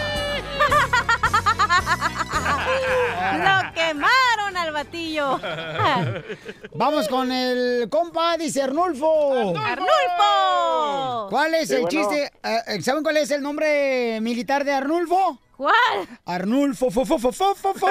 Lo 2.51 3.73
quemaron 3.75 4.57
al 4.57 4.73
batillo. 4.73 5.41
Vamos 6.75 7.09
con 7.09 7.31
el 7.31 7.89
compa, 7.89 8.37
dice 8.37 8.63
Arnulfo. 8.63 9.57
¡Arnulfo! 9.59 11.29
¿Cuál 11.31 11.55
es 11.55 11.71
el 11.71 11.87
chiste? 11.89 12.31
¿Saben 12.83 13.03
cuál 13.03 13.17
es 13.19 13.31
el 13.31 13.43
nombre 13.43 14.21
militar 14.21 14.65
de 14.65 14.73
Arnulfo? 14.73 15.39
¿Cuál? 15.57 16.09
Arnulfo, 16.25 16.91
fo, 16.91 17.05
fo, 17.05 17.19
fo, 17.19 17.33
fo, 17.33 17.55
fo, 17.55 17.75
fo, 17.75 17.87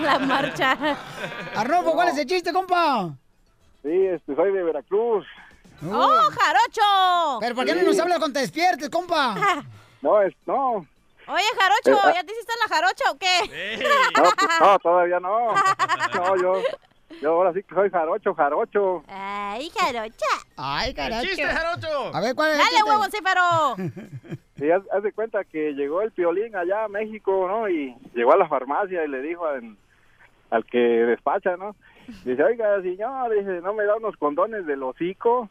La 0.00 0.18
marcha. 0.18 0.76
Arnulfo, 1.54 1.92
¿cuál 1.92 2.08
es 2.08 2.18
el 2.18 2.26
chiste, 2.26 2.52
compa? 2.52 3.10
Sí, 3.82 4.06
este, 4.06 4.34
soy 4.34 4.52
de 4.52 4.62
Veracruz. 4.62 5.26
¡Oh, 5.82 6.20
jarocho! 6.38 7.38
¿Pero 7.40 7.54
por 7.54 7.64
qué 7.64 7.74
no 7.74 7.82
nos 7.82 7.98
habla 7.98 8.18
cuando 8.18 8.34
te 8.34 8.40
despiertes, 8.40 8.88
compa? 8.90 9.34
No, 10.02 10.20
es, 10.22 10.34
no, 10.46 10.86
Oye, 11.32 11.44
jarocho, 11.58 11.98
Eh, 11.98 12.10
ah. 12.10 12.12
¿ya 12.14 12.24
te 12.24 12.32
hiciste 12.32 12.52
la 12.60 12.74
jarocha 12.74 13.04
o 13.10 13.18
qué? 13.18 13.82
no, 14.16 14.22
pues, 14.36 14.60
no, 14.60 14.78
todavía 14.80 15.20
no. 15.20 15.54
No, 16.14 16.36
yo, 16.42 16.62
yo 17.20 17.30
ahora 17.32 17.52
sí 17.52 17.62
que 17.62 17.74
soy 17.74 17.90
jarocho, 17.90 18.34
jarocho. 18.34 19.04
Ay, 19.08 19.70
jarocha. 19.78 20.26
Ay, 20.56 20.92
caracho. 20.94 21.26
¡Chiste, 21.26 21.44
jarocho! 21.46 22.10
A 22.14 22.20
ver, 22.20 22.34
¿cuál 22.34 22.50
es 22.50 22.54
el 22.56 22.62
Dale, 22.64 22.76
chiste? 22.76 22.90
huevo 22.90 23.04
cífero. 23.04 24.36
Y 24.56 24.70
haz, 24.72 24.82
haz 24.92 25.02
de 25.02 25.12
cuenta 25.12 25.44
que 25.44 25.72
llegó 25.74 26.02
el 26.02 26.12
piolín 26.12 26.54
allá 26.56 26.84
a 26.84 26.88
México, 26.88 27.46
¿no? 27.48 27.68
Y 27.68 27.94
llegó 28.14 28.32
a 28.32 28.36
la 28.38 28.48
farmacia 28.48 29.04
y 29.04 29.08
le 29.08 29.22
dijo 29.22 29.46
al, 29.46 29.76
al 30.50 30.64
que 30.66 30.78
despacha, 30.78 31.56
¿no? 31.56 31.76
Dice, 32.24 32.42
oiga, 32.42 32.80
señor, 32.82 33.30
dice, 33.32 33.60
no 33.62 33.72
me 33.72 33.84
da 33.84 33.96
unos 33.96 34.16
condones 34.16 34.66
del 34.66 34.82
hocico. 34.82 35.48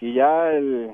Y 0.00 0.14
ya 0.14 0.48
el, 0.50 0.90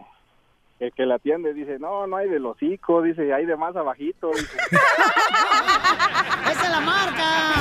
el 0.79 0.93
que 0.93 1.07
la 1.07 1.15
atiende 1.17 1.55
dice, 1.55 1.79
no, 1.79 2.07
no 2.07 2.17
hay 2.17 2.29
del 2.29 2.45
hocico, 2.45 3.03
dice, 3.03 3.33
hay 3.33 3.47
de 3.47 3.57
más 3.57 3.75
abajito. 3.77 4.31
Dice, 4.31 4.57
¡Esa 6.51 6.63
es 6.63 6.71
la 6.71 6.81
marca! 6.81 7.55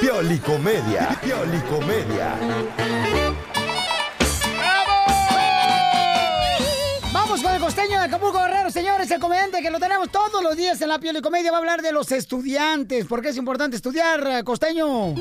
Piolicomedia. 0.00 1.18
Piolicomedia. 1.22 2.34
Vamos 7.12 7.42
con 7.42 7.54
el 7.54 7.60
costeño 7.60 7.98
de 7.98 8.04
Acapulco 8.04 8.38
Guerrero, 8.38 8.70
señores, 8.70 9.10
el 9.10 9.20
comediante 9.20 9.62
que 9.62 9.70
lo 9.70 9.80
tenemos 9.80 10.10
todos 10.10 10.42
los 10.42 10.56
días 10.56 10.80
en 10.82 10.88
la 10.88 10.98
Piel 10.98 11.16
y 11.16 11.22
Comedia 11.22 11.50
va 11.50 11.56
a 11.56 11.60
hablar 11.60 11.80
de 11.80 11.92
los 11.92 12.12
estudiantes. 12.12 13.06
¿Por 13.06 13.22
qué 13.22 13.30
es 13.30 13.36
importante 13.38 13.76
estudiar, 13.76 14.44
costeño? 14.44 15.14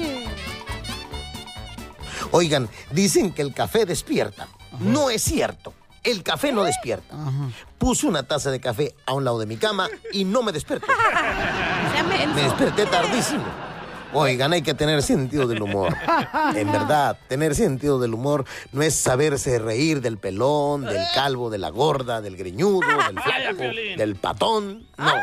Oigan, 2.35 2.67
dicen 2.91 3.31
que 3.31 3.41
el 3.41 3.53
café 3.53 3.85
despierta. 3.85 4.49
No 4.79 5.09
es 5.09 5.21
cierto. 5.21 5.71
El 6.03 6.21
café 6.21 6.51
no 6.51 6.65
despierta. 6.65 7.15
Puse 7.77 8.05
una 8.07 8.23
taza 8.23 8.51
de 8.51 8.59
café 8.59 8.93
a 9.05 9.13
un 9.13 9.23
lado 9.23 9.39
de 9.39 9.45
mi 9.45 9.55
cama 9.55 9.87
y 10.11 10.25
no 10.25 10.43
me 10.43 10.51
desperté. 10.51 10.85
Me 12.35 12.41
desperté 12.43 12.85
tardísimo. 12.87 13.45
Oigan, 14.13 14.51
hay 14.51 14.61
que 14.61 14.73
tener 14.73 15.01
sentido 15.01 15.47
del 15.47 15.61
humor. 15.61 15.95
En 16.53 16.69
verdad, 16.73 17.17
tener 17.29 17.55
sentido 17.55 17.99
del 17.99 18.13
humor 18.13 18.43
no 18.73 18.81
es 18.81 18.95
saberse 18.95 19.57
reír 19.57 20.01
del 20.01 20.17
pelón, 20.17 20.81
del 20.81 21.03
calvo, 21.13 21.49
de 21.49 21.57
la 21.57 21.69
gorda, 21.69 22.19
del 22.19 22.35
greñudo, 22.35 22.85
del 23.07 23.19
flaco, 23.21 23.63
del 23.97 24.15
patón. 24.17 24.85
No. 24.97 25.13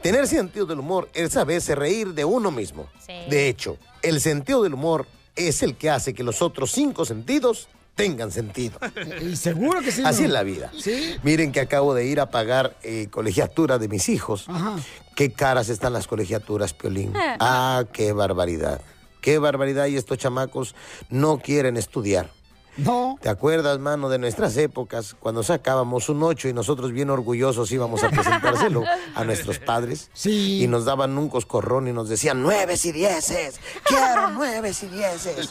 Tener 0.00 0.28
sentido 0.28 0.64
del 0.64 0.78
humor 0.78 1.08
es 1.12 1.32
saberse 1.32 1.74
reír 1.74 2.14
de 2.14 2.24
uno 2.24 2.52
mismo. 2.52 2.86
De 3.28 3.48
hecho, 3.48 3.78
el 4.02 4.20
sentido 4.20 4.62
del 4.62 4.74
humor 4.74 5.06
es 5.36 5.62
el 5.62 5.76
que 5.76 5.90
hace 5.90 6.14
que 6.14 6.22
los 6.22 6.42
otros 6.42 6.70
cinco 6.70 7.04
sentidos 7.04 7.68
tengan 7.94 8.30
sentido. 8.30 8.78
Y 9.22 9.36
seguro 9.36 9.80
que 9.80 9.92
sí. 9.92 10.02
Así 10.04 10.22
¿no? 10.22 10.26
es 10.28 10.32
la 10.32 10.42
vida. 10.42 10.72
Sí. 10.78 11.16
Miren 11.22 11.52
que 11.52 11.60
acabo 11.60 11.94
de 11.94 12.06
ir 12.06 12.20
a 12.20 12.30
pagar 12.30 12.76
eh, 12.82 13.08
colegiatura 13.10 13.78
de 13.78 13.88
mis 13.88 14.08
hijos. 14.08 14.44
Ajá. 14.48 14.76
Qué 15.14 15.32
caras 15.32 15.68
están 15.68 15.92
las 15.92 16.06
colegiaturas, 16.06 16.74
Piolín. 16.74 17.12
Ah, 17.16 17.84
qué 17.92 18.12
barbaridad. 18.12 18.80
Qué 19.20 19.38
barbaridad. 19.38 19.86
Y 19.86 19.96
estos 19.96 20.18
chamacos 20.18 20.74
no 21.08 21.38
quieren 21.38 21.76
estudiar. 21.76 22.30
No. 22.76 23.18
¿Te 23.20 23.28
acuerdas, 23.28 23.78
mano, 23.78 24.08
de 24.08 24.18
nuestras 24.18 24.56
épocas, 24.56 25.14
cuando 25.18 25.42
sacábamos 25.42 26.08
un 26.08 26.22
8 26.22 26.48
y 26.48 26.52
nosotros 26.52 26.92
bien 26.92 27.10
orgullosos 27.10 27.70
íbamos 27.70 28.02
a 28.02 28.10
presentárselo 28.10 28.84
a 29.14 29.24
nuestros 29.24 29.58
padres? 29.58 30.10
Sí. 30.12 30.62
Y 30.62 30.66
nos 30.66 30.84
daban 30.84 31.16
un 31.16 31.28
coscorrón 31.28 31.88
y 31.88 31.92
nos 31.92 32.08
decían 32.08 32.42
nueves 32.42 32.84
y 32.84 32.92
dieces. 32.92 33.60
Quiero 33.84 34.30
nueves 34.30 34.82
y 34.82 34.88
dieces. 34.88 35.50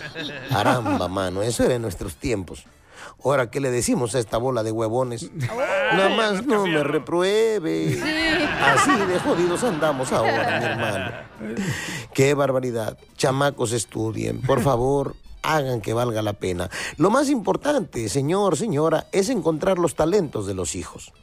Caramba, 0.49 1.07
mano, 1.07 1.41
eso 1.41 1.63
era 1.63 1.76
en 1.76 1.82
nuestros 1.82 2.15
tiempos. 2.15 2.65
Ahora, 3.24 3.49
¿qué 3.49 3.61
le 3.61 3.71
decimos 3.71 4.15
a 4.15 4.19
esta 4.19 4.38
bola 4.38 4.63
de 4.63 4.71
huevones? 4.71 5.32
Nada 5.34 6.09
más 6.09 6.45
no 6.45 6.67
me 6.67 6.84
repruebe. 6.84 7.97
Así 8.61 8.91
de 8.91 9.19
jodidos 9.19 9.63
andamos 9.63 10.11
ahora, 10.11 10.59
mi 10.59 10.65
hermano. 10.65 11.11
Qué 12.13 12.34
barbaridad. 12.34 12.97
Chamacos, 13.15 13.71
estudien. 13.71 14.41
Por 14.41 14.61
favor, 14.61 15.15
hagan 15.43 15.81
que 15.81 15.93
valga 15.93 16.21
la 16.21 16.33
pena. 16.33 16.69
Lo 16.97 17.09
más 17.09 17.29
importante, 17.29 18.09
señor, 18.09 18.57
señora, 18.57 19.07
es 19.11 19.29
encontrar 19.29 19.77
los 19.77 19.95
talentos 19.95 20.47
de 20.47 20.55
los 20.55 20.75
hijos. 20.75 21.13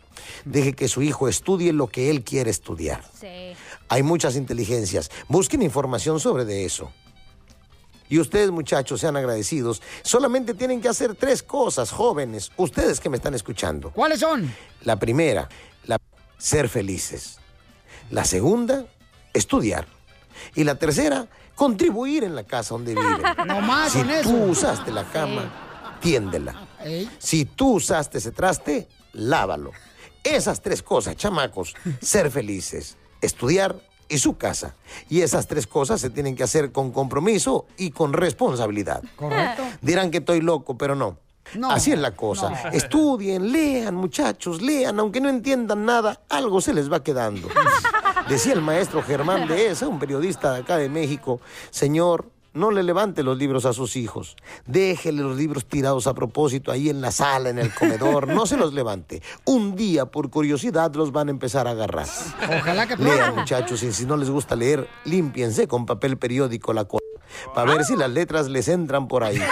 Deje 0.44 0.74
que 0.74 0.88
su 0.88 1.02
hijo 1.02 1.28
estudie 1.28 1.72
lo 1.72 1.88
que 1.88 2.10
él 2.10 2.22
quiere 2.22 2.50
estudiar. 2.50 3.02
Sí. 3.18 3.54
Hay 3.88 4.02
muchas 4.02 4.36
inteligencias. 4.36 5.10
Busquen 5.28 5.62
información 5.62 6.20
sobre 6.20 6.44
de 6.44 6.64
eso. 6.64 6.92
Y 8.08 8.18
ustedes, 8.18 8.50
muchachos, 8.50 9.00
sean 9.00 9.16
agradecidos. 9.16 9.80
Solamente 10.02 10.54
tienen 10.54 10.80
que 10.80 10.88
hacer 10.88 11.14
tres 11.14 11.42
cosas, 11.44 11.92
jóvenes, 11.92 12.50
ustedes 12.56 12.98
que 12.98 13.08
me 13.08 13.16
están 13.16 13.34
escuchando. 13.34 13.90
¿Cuáles 13.90 14.20
son? 14.20 14.52
La 14.82 14.96
primera, 14.96 15.48
la, 15.86 15.96
ser 16.36 16.68
felices. 16.68 17.38
La 18.10 18.24
segunda, 18.24 18.86
estudiar. 19.32 19.86
Y 20.56 20.64
la 20.64 20.74
tercera, 20.74 21.28
contribuir 21.60 22.24
en 22.24 22.34
la 22.34 22.44
casa 22.44 22.72
donde 22.72 22.94
viven. 22.94 23.20
No 23.46 23.60
más 23.60 23.92
si 23.92 24.00
eso. 24.00 24.30
tú 24.30 24.44
usaste 24.44 24.90
la 24.90 25.04
cama, 25.04 25.98
tiéndela. 26.00 26.54
Si 27.18 27.44
tú 27.44 27.74
usaste 27.74 28.16
ese 28.16 28.32
traste, 28.32 28.88
lávalo. 29.12 29.72
Esas 30.24 30.62
tres 30.62 30.82
cosas, 30.82 31.16
chamacos, 31.16 31.74
ser 32.00 32.30
felices, 32.30 32.96
estudiar 33.20 33.76
y 34.08 34.16
su 34.16 34.38
casa. 34.38 34.74
Y 35.10 35.20
esas 35.20 35.48
tres 35.48 35.66
cosas 35.66 36.00
se 36.00 36.08
tienen 36.08 36.34
que 36.34 36.44
hacer 36.44 36.72
con 36.72 36.92
compromiso 36.92 37.66
y 37.76 37.90
con 37.90 38.14
responsabilidad. 38.14 39.02
Correcto. 39.14 39.62
Dirán 39.82 40.10
que 40.10 40.18
estoy 40.18 40.40
loco, 40.40 40.78
pero 40.78 40.94
no. 40.94 41.18
No, 41.56 41.72
Así 41.72 41.92
es 41.92 41.98
la 41.98 42.16
cosa. 42.16 42.48
no. 42.48 42.70
Estudien, 42.70 43.52
lean, 43.52 43.94
muchachos, 43.94 44.62
lean. 44.62 44.98
Aunque 44.98 45.20
no 45.20 45.28
entiendan 45.28 45.84
nada, 45.84 46.22
algo 46.30 46.62
se 46.62 46.72
les 46.72 46.90
va 46.90 47.02
quedando. 47.02 47.48
Decía 48.30 48.52
el 48.52 48.62
maestro 48.62 49.02
Germán 49.02 49.48
de 49.48 49.66
esa, 49.66 49.88
un 49.88 49.98
periodista 49.98 50.52
de 50.52 50.60
acá 50.60 50.76
de 50.76 50.88
México, 50.88 51.40
señor, 51.70 52.30
no 52.52 52.70
le 52.70 52.84
levante 52.84 53.24
los 53.24 53.36
libros 53.36 53.64
a 53.64 53.72
sus 53.72 53.96
hijos. 53.96 54.36
Déjele 54.66 55.20
los 55.20 55.36
libros 55.36 55.66
tirados 55.66 56.06
a 56.06 56.14
propósito 56.14 56.70
ahí 56.70 56.88
en 56.88 57.00
la 57.00 57.10
sala, 57.10 57.48
en 57.50 57.58
el 57.58 57.74
comedor. 57.74 58.28
No 58.28 58.46
se 58.46 58.56
los 58.56 58.72
levante. 58.72 59.20
Un 59.44 59.74
día, 59.74 60.06
por 60.06 60.30
curiosidad, 60.30 60.94
los 60.94 61.10
van 61.10 61.26
a 61.26 61.32
empezar 61.32 61.66
a 61.66 61.72
agarrar. 61.72 62.06
Ojalá 62.60 62.86
que 62.86 62.96
Lean, 62.98 63.34
muchachos, 63.34 63.82
y 63.82 63.92
si 63.92 64.06
no 64.06 64.16
les 64.16 64.30
gusta 64.30 64.54
leer, 64.54 64.88
límpiense 65.04 65.66
con 65.66 65.84
papel 65.84 66.16
periódico 66.16 66.72
la 66.72 66.84
cola. 66.84 67.02
Para 67.52 67.72
ver 67.72 67.84
si 67.84 67.96
las 67.96 68.10
letras 68.10 68.48
les 68.48 68.68
entran 68.68 69.08
por 69.08 69.24
ahí. 69.24 69.42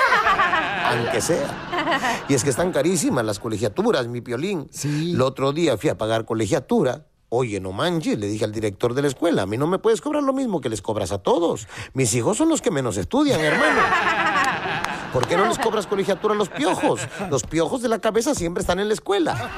Aunque 0.84 1.20
sea. 1.20 2.24
Y 2.28 2.34
es 2.34 2.44
que 2.44 2.50
están 2.50 2.70
carísimas 2.70 3.24
las 3.24 3.40
colegiaturas, 3.40 4.06
mi 4.06 4.20
piolín. 4.20 4.70
El 4.84 5.20
otro 5.20 5.52
día 5.52 5.76
fui 5.76 5.90
a 5.90 5.98
pagar 5.98 6.24
colegiatura. 6.24 7.06
Oye, 7.30 7.60
no 7.60 7.72
manches, 7.72 8.18
le 8.18 8.26
dije 8.26 8.44
al 8.44 8.52
director 8.52 8.94
de 8.94 9.02
la 9.02 9.08
escuela, 9.08 9.42
a 9.42 9.46
mí 9.46 9.58
no 9.58 9.66
me 9.66 9.78
puedes 9.78 10.00
cobrar 10.00 10.22
lo 10.22 10.32
mismo 10.32 10.62
que 10.62 10.70
les 10.70 10.80
cobras 10.80 11.12
a 11.12 11.18
todos. 11.18 11.68
Mis 11.92 12.14
hijos 12.14 12.38
son 12.38 12.48
los 12.48 12.62
que 12.62 12.70
menos 12.70 12.96
estudian, 12.96 13.40
hermano. 13.40 13.80
¿Por 15.12 15.26
qué 15.26 15.36
no 15.36 15.46
les 15.46 15.58
cobras 15.58 15.86
colegiatura 15.86 16.34
a 16.34 16.36
los 16.36 16.48
piojos? 16.48 17.00
Los 17.30 17.42
piojos 17.42 17.82
de 17.82 17.88
la 17.88 17.98
cabeza 17.98 18.34
siempre 18.34 18.62
están 18.62 18.78
en 18.78 18.88
la 18.88 18.94
escuela. 18.94 19.50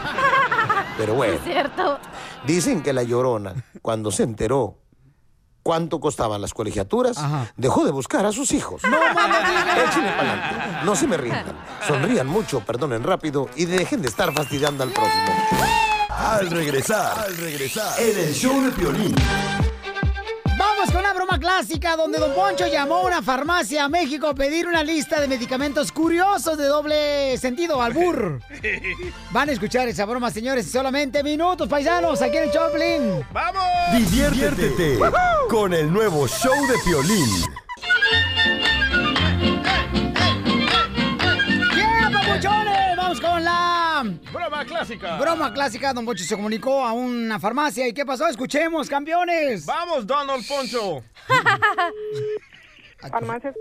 Pero 0.96 1.14
bueno. 1.14 1.34
Es 1.34 1.44
cierto. 1.44 1.98
Dicen 2.44 2.82
que 2.82 2.92
la 2.92 3.02
llorona, 3.04 3.54
cuando 3.82 4.10
se 4.10 4.24
enteró 4.24 4.78
cuánto 5.62 6.00
costaban 6.00 6.40
las 6.40 6.54
colegiaturas, 6.54 7.18
dejó 7.56 7.84
de 7.84 7.92
buscar 7.92 8.26
a 8.26 8.32
sus 8.32 8.52
hijos. 8.52 8.82
No, 8.82 8.96
Échenle 8.96 10.10
pa'lante. 10.12 10.84
No 10.84 10.96
se 10.96 11.06
me 11.06 11.16
rindan. 11.16 11.56
Sonrían 11.86 12.26
mucho, 12.26 12.60
perdonen 12.60 13.02
rápido 13.02 13.48
y 13.56 13.66
dejen 13.66 14.02
de 14.02 14.08
estar 14.08 14.32
fastidiando 14.32 14.82
al 14.82 14.90
próximo. 14.90 15.32
Al 16.20 16.50
regresar, 16.50 17.18
al 17.18 17.34
regresar, 17.38 17.98
en 17.98 18.18
el 18.18 18.34
show 18.34 18.60
de 18.62 18.70
Piolín. 18.72 19.14
Vamos 20.58 20.90
con 20.90 20.98
una 20.98 21.14
broma 21.14 21.38
clásica 21.38 21.96
donde 21.96 22.18
Don 22.18 22.34
Poncho 22.34 22.66
llamó 22.66 22.96
a 22.96 23.06
una 23.06 23.22
farmacia 23.22 23.84
a 23.84 23.88
México 23.88 24.26
a 24.28 24.34
pedir 24.34 24.66
una 24.66 24.84
lista 24.84 25.18
de 25.18 25.26
medicamentos 25.26 25.90
curiosos 25.90 26.58
de 26.58 26.66
doble 26.66 27.38
sentido, 27.38 27.80
albur. 27.82 28.38
Van 29.30 29.48
a 29.48 29.52
escuchar 29.52 29.88
esa 29.88 30.04
broma, 30.04 30.30
señores, 30.30 30.66
en 30.66 30.72
solamente 30.72 31.22
minutos, 31.24 31.66
paisanos, 31.68 32.20
aquí 32.20 32.36
en 32.36 32.44
el 32.44 32.50
Choplin. 32.52 33.26
¡Vamos! 33.32 33.64
Diviértete 33.96 34.98
con 35.48 35.72
el 35.72 35.90
nuevo 35.90 36.28
show 36.28 36.66
de 36.66 36.74
Piolín. 36.84 37.44
¡Yeah, 41.74 42.10
papuchones! 42.12 42.96
Vamos 42.98 43.20
con 43.22 43.42
la 43.42 43.69
Broma 44.32 44.64
clásica. 44.64 45.18
broma 45.18 45.52
clásica. 45.52 45.92
Don 45.92 46.04
Poncho 46.04 46.24
se 46.24 46.34
comunicó 46.36 46.84
a 46.84 46.92
una 46.92 47.38
farmacia. 47.38 47.86
¿Y 47.88 47.92
qué 47.92 48.04
pasó? 48.04 48.26
Escuchemos, 48.28 48.88
campeones. 48.88 49.66
Vamos, 49.66 50.06
Donald 50.06 50.46
Poncho. 50.46 51.02
Farmacia. 53.10 53.52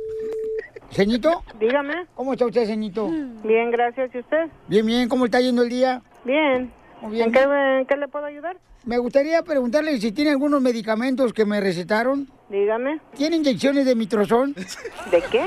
Ceñito, 0.91 1.43
Dígame. 1.59 2.07
¿cómo 2.15 2.33
está 2.33 2.45
usted, 2.45 2.65
Ceñito? 2.65 3.07
Bien, 3.43 3.71
gracias. 3.71 4.13
¿Y 4.13 4.19
usted? 4.19 4.47
Bien, 4.67 4.85
bien, 4.85 5.07
¿cómo 5.07 5.25
está 5.25 5.39
yendo 5.39 5.61
el 5.61 5.69
día? 5.69 6.01
Bien. 6.25 6.71
Muy 7.01 7.11
bien. 7.13 7.27
¿En 7.27 7.31
qué, 7.31 7.41
en 7.79 7.85
qué 7.85 7.95
le 7.95 8.07
puedo 8.07 8.25
ayudar? 8.25 8.57
Me 8.85 8.97
gustaría 8.97 9.41
preguntarle 9.43 9.97
si 9.99 10.11
tiene 10.11 10.31
algunos 10.31 10.61
medicamentos 10.61 11.31
que 11.31 11.45
me 11.45 11.59
recetaron. 11.61 12.27
Dígame. 12.49 12.99
¿Tiene 13.15 13.35
inyecciones 13.37 13.85
de 13.85 13.95
mitrozón? 13.95 14.53
¿De 14.53 15.21
qué? 15.31 15.45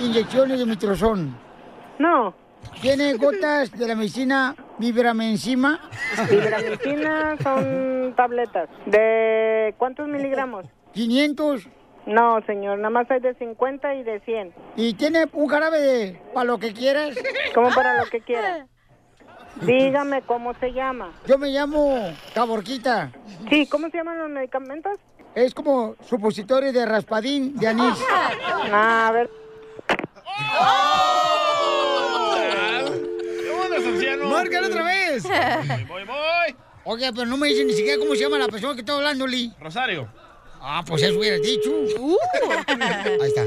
Inyecciones 0.00 0.58
de 0.58 0.66
mitrozón. 0.66 1.36
No. 1.98 2.34
¿Tiene 2.80 3.14
gotas 3.14 3.70
de 3.72 3.86
la 3.86 3.94
medicina 3.94 4.54
Vibramensima? 4.78 5.80
Vibramicina 6.30 7.36
son 7.42 8.14
tabletas. 8.16 8.68
¿De 8.86 9.74
cuántos 9.76 10.08
miligramos? 10.08 10.66
500. 10.92 11.68
No, 12.06 12.40
señor. 12.46 12.78
Nada 12.78 12.90
más 12.90 13.10
hay 13.10 13.20
de 13.20 13.34
50 13.34 13.94
y 13.94 14.02
de 14.02 14.20
100. 14.20 14.54
¿Y 14.76 14.94
tiene 14.94 15.26
un 15.32 15.48
jarabe 15.48 15.80
de 15.80 16.22
para 16.32 16.44
lo 16.44 16.58
que 16.58 16.72
quieras? 16.72 17.14
¿Cómo 17.54 17.70
para 17.70 17.98
lo 17.98 18.06
que 18.06 18.20
quiera? 18.20 18.66
Dígame 19.62 20.22
cómo 20.22 20.54
se 20.54 20.72
llama. 20.72 21.12
Yo 21.26 21.36
me 21.36 21.48
llamo 21.48 22.14
Caborquita. 22.34 23.12
Sí, 23.50 23.66
¿cómo 23.66 23.90
se 23.90 23.98
llaman 23.98 24.18
los 24.18 24.30
medicamentos? 24.30 24.98
Es 25.34 25.54
como 25.54 25.96
supositorio 26.02 26.72
de 26.72 26.86
raspadín 26.86 27.56
de 27.56 27.68
anís. 27.68 27.98
Ah, 28.72 29.08
a 29.08 29.12
ver. 29.12 29.30
¿Qué 33.40 33.50
onda, 33.50 33.76
anciano? 33.76 34.24
¡Márcale 34.28 34.66
otra 34.66 34.82
vez! 34.84 35.22
Voy, 35.24 35.84
voy, 35.86 36.04
voy. 36.04 36.56
Oye, 36.84 37.12
pero 37.12 37.26
no 37.26 37.36
me 37.36 37.48
dice 37.48 37.64
ni 37.64 37.72
siquiera 37.72 37.98
cómo 37.98 38.14
se 38.14 38.20
llama 38.22 38.38
la 38.38 38.48
persona 38.48 38.74
que 38.74 38.80
está 38.80 38.94
hablando, 38.94 39.26
Lee. 39.26 39.52
Rosario. 39.60 40.08
Ah, 40.60 40.82
pues 40.86 41.02
eso 41.02 41.18
hubieras 41.18 41.40
dicho. 41.42 41.70
Ahí 42.68 43.28
está. 43.28 43.46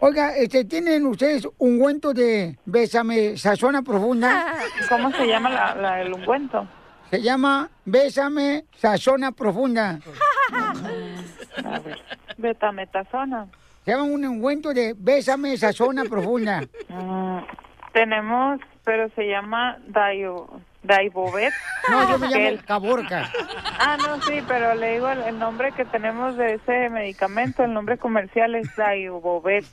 Oiga, 0.00 0.36
este, 0.36 0.64
¿tienen 0.64 1.06
ustedes 1.06 1.48
ungüento 1.58 2.12
de 2.14 2.56
Bésame 2.64 3.36
Sazona 3.36 3.82
Profunda? 3.82 4.54
¿Cómo 4.88 5.10
se 5.12 5.26
llama 5.26 5.50
la, 5.50 5.74
la- 5.74 6.00
el 6.02 6.12
ungüento? 6.12 6.68
Se 7.10 7.20
llama 7.20 7.68
Bésame 7.84 8.66
Sazona 8.76 9.32
Profunda. 9.32 9.98
A 11.64 11.78
ver. 11.80 11.98
Betametasona. 12.36 13.48
Se 13.88 13.92
llama 13.94 14.04
un 14.04 14.22
ungüento 14.22 14.74
de 14.74 14.94
Bésame 14.98 15.56
Sazona 15.56 16.04
Profunda. 16.04 16.60
Mm, 16.90 17.38
tenemos, 17.94 18.60
pero 18.84 19.08
se 19.14 19.22
llama 19.26 19.78
Dio, 19.86 20.60
Daibobet. 20.82 21.54
No, 21.88 22.10
yo 22.10 22.18
me 22.18 22.28
llamo 22.28 22.48
El- 22.48 22.62
Caborca. 22.64 23.30
Ah, 23.78 23.96
no, 23.96 24.20
sí, 24.22 24.42
pero 24.46 24.74
le 24.74 24.92
digo 24.92 25.08
el, 25.08 25.22
el 25.22 25.38
nombre 25.38 25.72
que 25.72 25.86
tenemos 25.86 26.36
de 26.36 26.54
ese 26.56 26.90
medicamento, 26.90 27.64
el 27.64 27.72
nombre 27.72 27.96
comercial 27.96 28.56
es 28.56 28.68
Daibobet. 28.76 29.64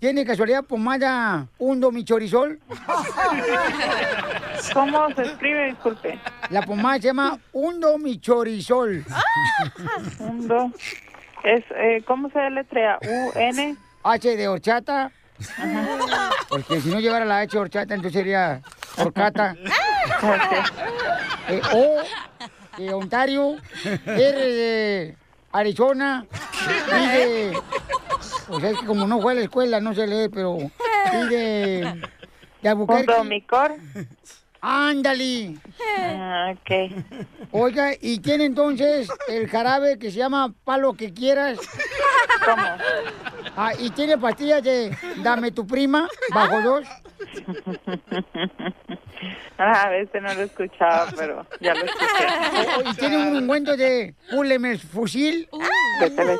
¿Tiene 0.00 0.24
casualidad 0.24 0.64
pomada 0.64 1.46
hundo 1.58 1.92
michorizol? 1.92 2.58
¿Cómo 4.74 5.08
se 5.14 5.22
escribe? 5.22 5.66
Disculpe. 5.66 6.18
La 6.50 6.62
pomada 6.62 6.96
se 6.96 7.02
llama 7.08 7.38
hundo 7.52 7.98
michorizol. 7.98 9.04
Hundo. 10.18 10.72
Es, 11.44 11.64
eh, 11.76 12.02
¿Cómo 12.06 12.30
se 12.30 12.38
deletrea? 12.38 12.98
U-N. 13.02 13.76
H 14.02 14.36
de 14.36 14.48
horchata. 14.48 15.10
Porque 16.48 16.80
si 16.80 16.88
no 16.88 17.00
llevara 17.00 17.24
la 17.24 17.40
H 17.40 17.52
de 17.52 17.58
horchata, 17.60 17.94
entonces 17.94 18.20
sería 18.20 18.60
horcata. 18.96 19.54
Eh, 21.48 21.62
o 21.72 22.02
de 22.82 22.92
Ontario. 22.92 23.56
R 23.84 24.06
de 24.06 25.16
Arizona. 25.52 26.26
Y 26.88 27.06
de. 27.06 27.58
O 28.48 28.60
sea, 28.60 28.70
es 28.70 28.78
que 28.78 28.86
como 28.86 29.06
no 29.06 29.20
fue 29.20 29.32
a 29.32 29.36
la 29.36 29.42
escuela, 29.42 29.80
no 29.80 29.94
se 29.94 30.06
lee, 30.06 30.28
pero. 30.28 30.58
Y 30.58 31.28
de. 31.28 32.02
De 32.62 32.68
Albuquerque. 32.68 33.06
Ándale. 34.60 35.56
Ah, 35.98 36.52
ok. 36.52 36.70
Oiga, 37.52 37.92
¿y 38.00 38.18
tiene 38.20 38.44
entonces 38.44 39.08
el 39.28 39.48
jarabe 39.48 39.98
que 39.98 40.10
se 40.10 40.18
llama 40.18 40.52
palo 40.64 40.94
que 40.94 41.12
quieras? 41.12 41.58
¿Cómo? 42.44 42.62
Ah, 43.56 43.72
¿y 43.78 43.90
tiene 43.90 44.18
pastillas 44.18 44.62
de 44.62 44.96
dame 45.22 45.50
tu 45.50 45.66
prima, 45.66 46.08
bajo 46.34 46.60
dos? 46.62 46.86
Ah, 49.58 49.82
a 49.86 49.88
veces 49.88 50.22
no 50.22 50.32
lo 50.34 50.42
escuchaba, 50.42 51.08
pero 51.16 51.44
ya 51.60 51.74
lo 51.74 51.84
escuché. 51.84 52.90
¿Y 52.90 52.94
tiene 52.94 53.16
un 53.16 53.36
ungüento 53.38 53.76
de 53.76 54.14
púleme 54.30 54.72
el 54.72 54.78
fusil? 54.78 55.48
Vete, 56.00 56.38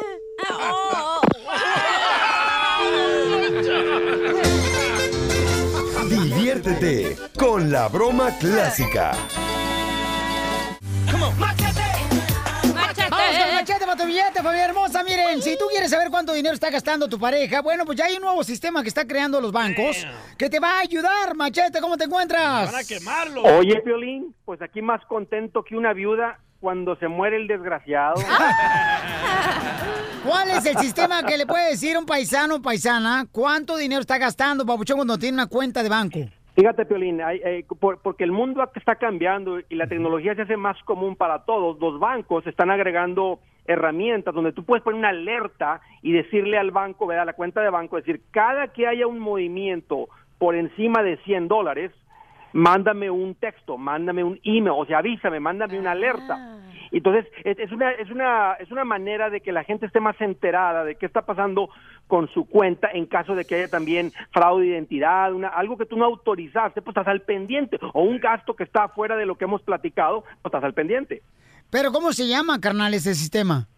Diviértete 6.08 7.16
con 7.38 7.70
la 7.70 7.88
broma 7.88 8.30
clásica. 8.38 9.12
Vamos 11.12 11.34
con 11.34 11.48
machete 13.54 13.84
para 13.84 13.96
tu 13.96 14.06
billete, 14.06 14.42
familia 14.42 14.64
hermosa. 14.66 15.02
Miren, 15.02 15.42
si 15.42 15.58
tú 15.58 15.66
quieres 15.68 15.90
saber 15.90 16.08
cuánto 16.10 16.32
dinero 16.32 16.54
está 16.54 16.70
gastando 16.70 17.08
tu 17.08 17.18
pareja, 17.18 17.60
bueno, 17.60 17.84
pues 17.84 17.98
ya 17.98 18.06
hay 18.06 18.14
un 18.16 18.22
nuevo 18.22 18.42
sistema 18.42 18.82
que 18.82 18.88
está 18.88 19.06
creando 19.06 19.40
los 19.40 19.52
bancos 19.52 20.06
que 20.38 20.48
te 20.48 20.60
va 20.60 20.78
a 20.78 20.80
ayudar, 20.80 21.34
machete. 21.34 21.80
¿Cómo 21.80 21.96
te 21.96 22.04
encuentras? 22.04 22.72
Van 22.72 22.82
a 22.82 22.86
quemarlo. 22.86 23.42
Oye, 23.42 23.80
Piolín, 23.82 24.34
pues 24.44 24.62
aquí 24.62 24.80
más 24.80 25.04
contento 25.06 25.62
que 25.62 25.76
una 25.76 25.92
viuda 25.92 26.40
cuando 26.60 26.96
se 26.96 27.08
muere 27.08 27.36
el 27.36 27.46
desgraciado. 27.46 28.16
¿Cuál 30.26 30.50
es 30.50 30.66
el 30.66 30.76
sistema 30.78 31.22
que 31.22 31.38
le 31.38 31.46
puede 31.46 31.70
decir 31.70 31.96
un 31.96 32.04
paisano 32.04 32.56
o 32.56 32.62
paisana 32.62 33.26
cuánto 33.30 33.76
dinero 33.76 34.00
está 34.00 34.18
gastando, 34.18 34.66
papuchón, 34.66 34.96
cuando 34.96 35.16
tiene 35.18 35.34
una 35.36 35.46
cuenta 35.46 35.82
de 35.82 35.88
banco? 35.88 36.18
Fíjate, 36.54 36.84
Piolín, 36.86 37.22
hay- 37.22 37.40
eh, 37.44 37.64
por- 37.78 38.00
porque 38.02 38.24
el 38.24 38.32
mundo 38.32 38.68
está 38.74 38.96
cambiando 38.96 39.60
y 39.68 39.76
la 39.76 39.86
tecnología 39.86 40.34
se 40.34 40.42
hace 40.42 40.56
más 40.56 40.76
común 40.82 41.14
para 41.14 41.44
todos, 41.44 41.78
los 41.80 42.00
bancos 42.00 42.44
están 42.46 42.70
agregando 42.70 43.38
herramientas 43.64 44.34
donde 44.34 44.52
tú 44.52 44.64
puedes 44.64 44.82
poner 44.82 44.98
una 44.98 45.10
alerta 45.10 45.80
y 46.02 46.12
decirle 46.12 46.58
al 46.58 46.72
banco, 46.72 47.06
vea, 47.06 47.22
a 47.22 47.24
la 47.24 47.34
cuenta 47.34 47.60
de 47.60 47.70
banco, 47.70 47.96
decir, 47.96 48.22
cada 48.32 48.68
que 48.68 48.88
haya 48.88 49.06
un 49.06 49.20
movimiento 49.20 50.08
por 50.38 50.56
encima 50.56 51.02
de 51.02 51.16
100 51.18 51.46
dólares, 51.48 51.92
mándame 52.52 53.10
un 53.10 53.34
texto, 53.34 53.76
mándame 53.76 54.24
un 54.24 54.40
email, 54.44 54.74
o 54.76 54.86
sea, 54.86 54.98
avísame, 54.98 55.40
mándame 55.40 55.78
una 55.78 55.92
alerta. 55.92 56.58
Entonces, 56.90 57.26
es, 57.44 57.58
es 57.58 57.70
una, 57.72 57.90
es, 57.92 58.10
una, 58.10 58.54
es 58.54 58.70
una 58.70 58.84
manera 58.84 59.30
de 59.30 59.40
que 59.40 59.52
la 59.52 59.64
gente 59.64 59.86
esté 59.86 60.00
más 60.00 60.18
enterada 60.20 60.84
de 60.84 60.94
qué 60.96 61.06
está 61.06 61.22
pasando 61.22 61.68
con 62.06 62.28
su 62.28 62.46
cuenta 62.46 62.88
en 62.92 63.06
caso 63.06 63.34
de 63.34 63.44
que 63.44 63.56
haya 63.56 63.68
también 63.68 64.12
fraude 64.32 64.64
de 64.64 64.70
identidad, 64.72 65.32
una, 65.32 65.48
algo 65.48 65.76
que 65.76 65.86
tú 65.86 65.96
no 65.96 66.06
autorizaste, 66.06 66.80
pues 66.80 66.96
estás 66.96 67.08
al 67.08 67.20
pendiente, 67.22 67.78
o 67.92 68.02
un 68.02 68.18
gasto 68.18 68.56
que 68.56 68.64
está 68.64 68.88
fuera 68.88 69.16
de 69.16 69.26
lo 69.26 69.36
que 69.36 69.44
hemos 69.44 69.62
platicado, 69.62 70.22
pues 70.22 70.46
estás 70.46 70.64
al 70.64 70.74
pendiente. 70.74 71.22
Pero 71.70 71.92
¿cómo 71.92 72.12
se 72.12 72.26
llama, 72.26 72.60
carnal, 72.60 72.94
ese 72.94 73.14
sistema? 73.14 73.68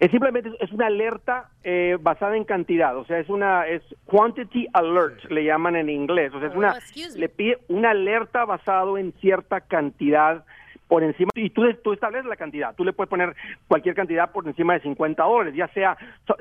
Es 0.00 0.10
simplemente 0.10 0.50
es 0.60 0.72
una 0.72 0.86
alerta 0.86 1.50
eh, 1.64 1.96
basada 2.00 2.36
en 2.36 2.44
cantidad, 2.44 2.96
o 2.96 3.04
sea, 3.04 3.18
es 3.18 3.28
una 3.28 3.66
es 3.66 3.82
quantity 4.06 4.66
alert, 4.72 5.24
le 5.30 5.44
llaman 5.44 5.76
en 5.76 5.90
inglés, 5.90 6.32
o 6.34 6.40
sea, 6.40 6.48
es 6.48 6.54
una 6.54 6.74
le 7.16 7.28
pide 7.28 7.58
una 7.68 7.90
alerta 7.90 8.44
basado 8.44 8.98
en 8.98 9.12
cierta 9.20 9.60
cantidad 9.60 10.44
por 10.88 11.02
encima 11.02 11.30
y 11.34 11.50
tú, 11.50 11.62
tú 11.82 11.92
estableces 11.92 12.26
la 12.26 12.36
cantidad, 12.36 12.74
tú 12.74 12.84
le 12.84 12.92
puedes 12.92 13.08
poner 13.08 13.34
cualquier 13.66 13.94
cantidad 13.94 14.30
por 14.30 14.46
encima 14.46 14.74
de 14.74 14.80
50 14.80 15.22
dólares, 15.22 15.54
ya 15.54 15.68
sea 15.68 15.96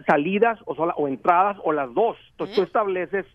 salidas 0.06 0.60
o 0.66 0.76
sola, 0.76 0.94
o 0.98 1.08
entradas 1.08 1.58
o 1.64 1.72
las 1.72 1.94
dos. 1.94 2.18
Entonces 2.32 2.56
tú 2.56 2.64
estableces 2.64 3.26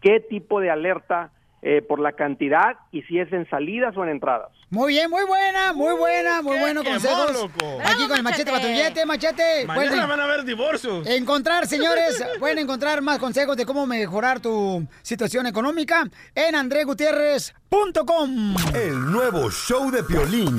qué 0.00 0.20
tipo 0.20 0.60
de 0.60 0.70
alerta 0.70 1.30
eh, 1.62 1.82
por 1.82 2.00
la 2.00 2.12
cantidad 2.12 2.76
y 2.90 3.02
si 3.02 3.18
es 3.18 3.30
en 3.32 3.48
salidas 3.50 3.94
o 3.96 4.02
en 4.02 4.10
entradas. 4.10 4.48
Muy 4.70 4.94
bien, 4.94 5.10
muy 5.10 5.24
buena, 5.24 5.72
muy 5.72 5.94
buena, 5.94 6.42
muy 6.42 6.58
buenos 6.58 6.84
consejos. 6.84 7.32
loco. 7.32 7.78
Aquí 7.84 8.06
con 8.06 8.16
el 8.16 8.22
machete 8.22 8.50
billete, 8.52 9.04
machete. 9.04 9.66
Mañana 9.66 9.88
Pueden 9.90 10.08
van 10.08 10.20
a 10.20 10.24
haber 10.24 10.44
divorcios. 10.44 11.06
encontrar, 11.06 11.66
señores, 11.74 12.24
pueden 12.38 12.58
encontrar 12.58 13.02
más 13.02 13.18
consejos 13.18 13.56
de 13.56 13.66
cómo 13.66 13.86
mejorar 13.86 14.40
tu 14.40 14.86
situación 15.02 15.46
económica 15.46 16.08
en 16.34 16.54
andregutierrez.com. 16.54 18.54
El 18.74 19.12
nuevo 19.12 19.50
show 19.50 19.90
de 19.90 20.02
Piolín. 20.04 20.58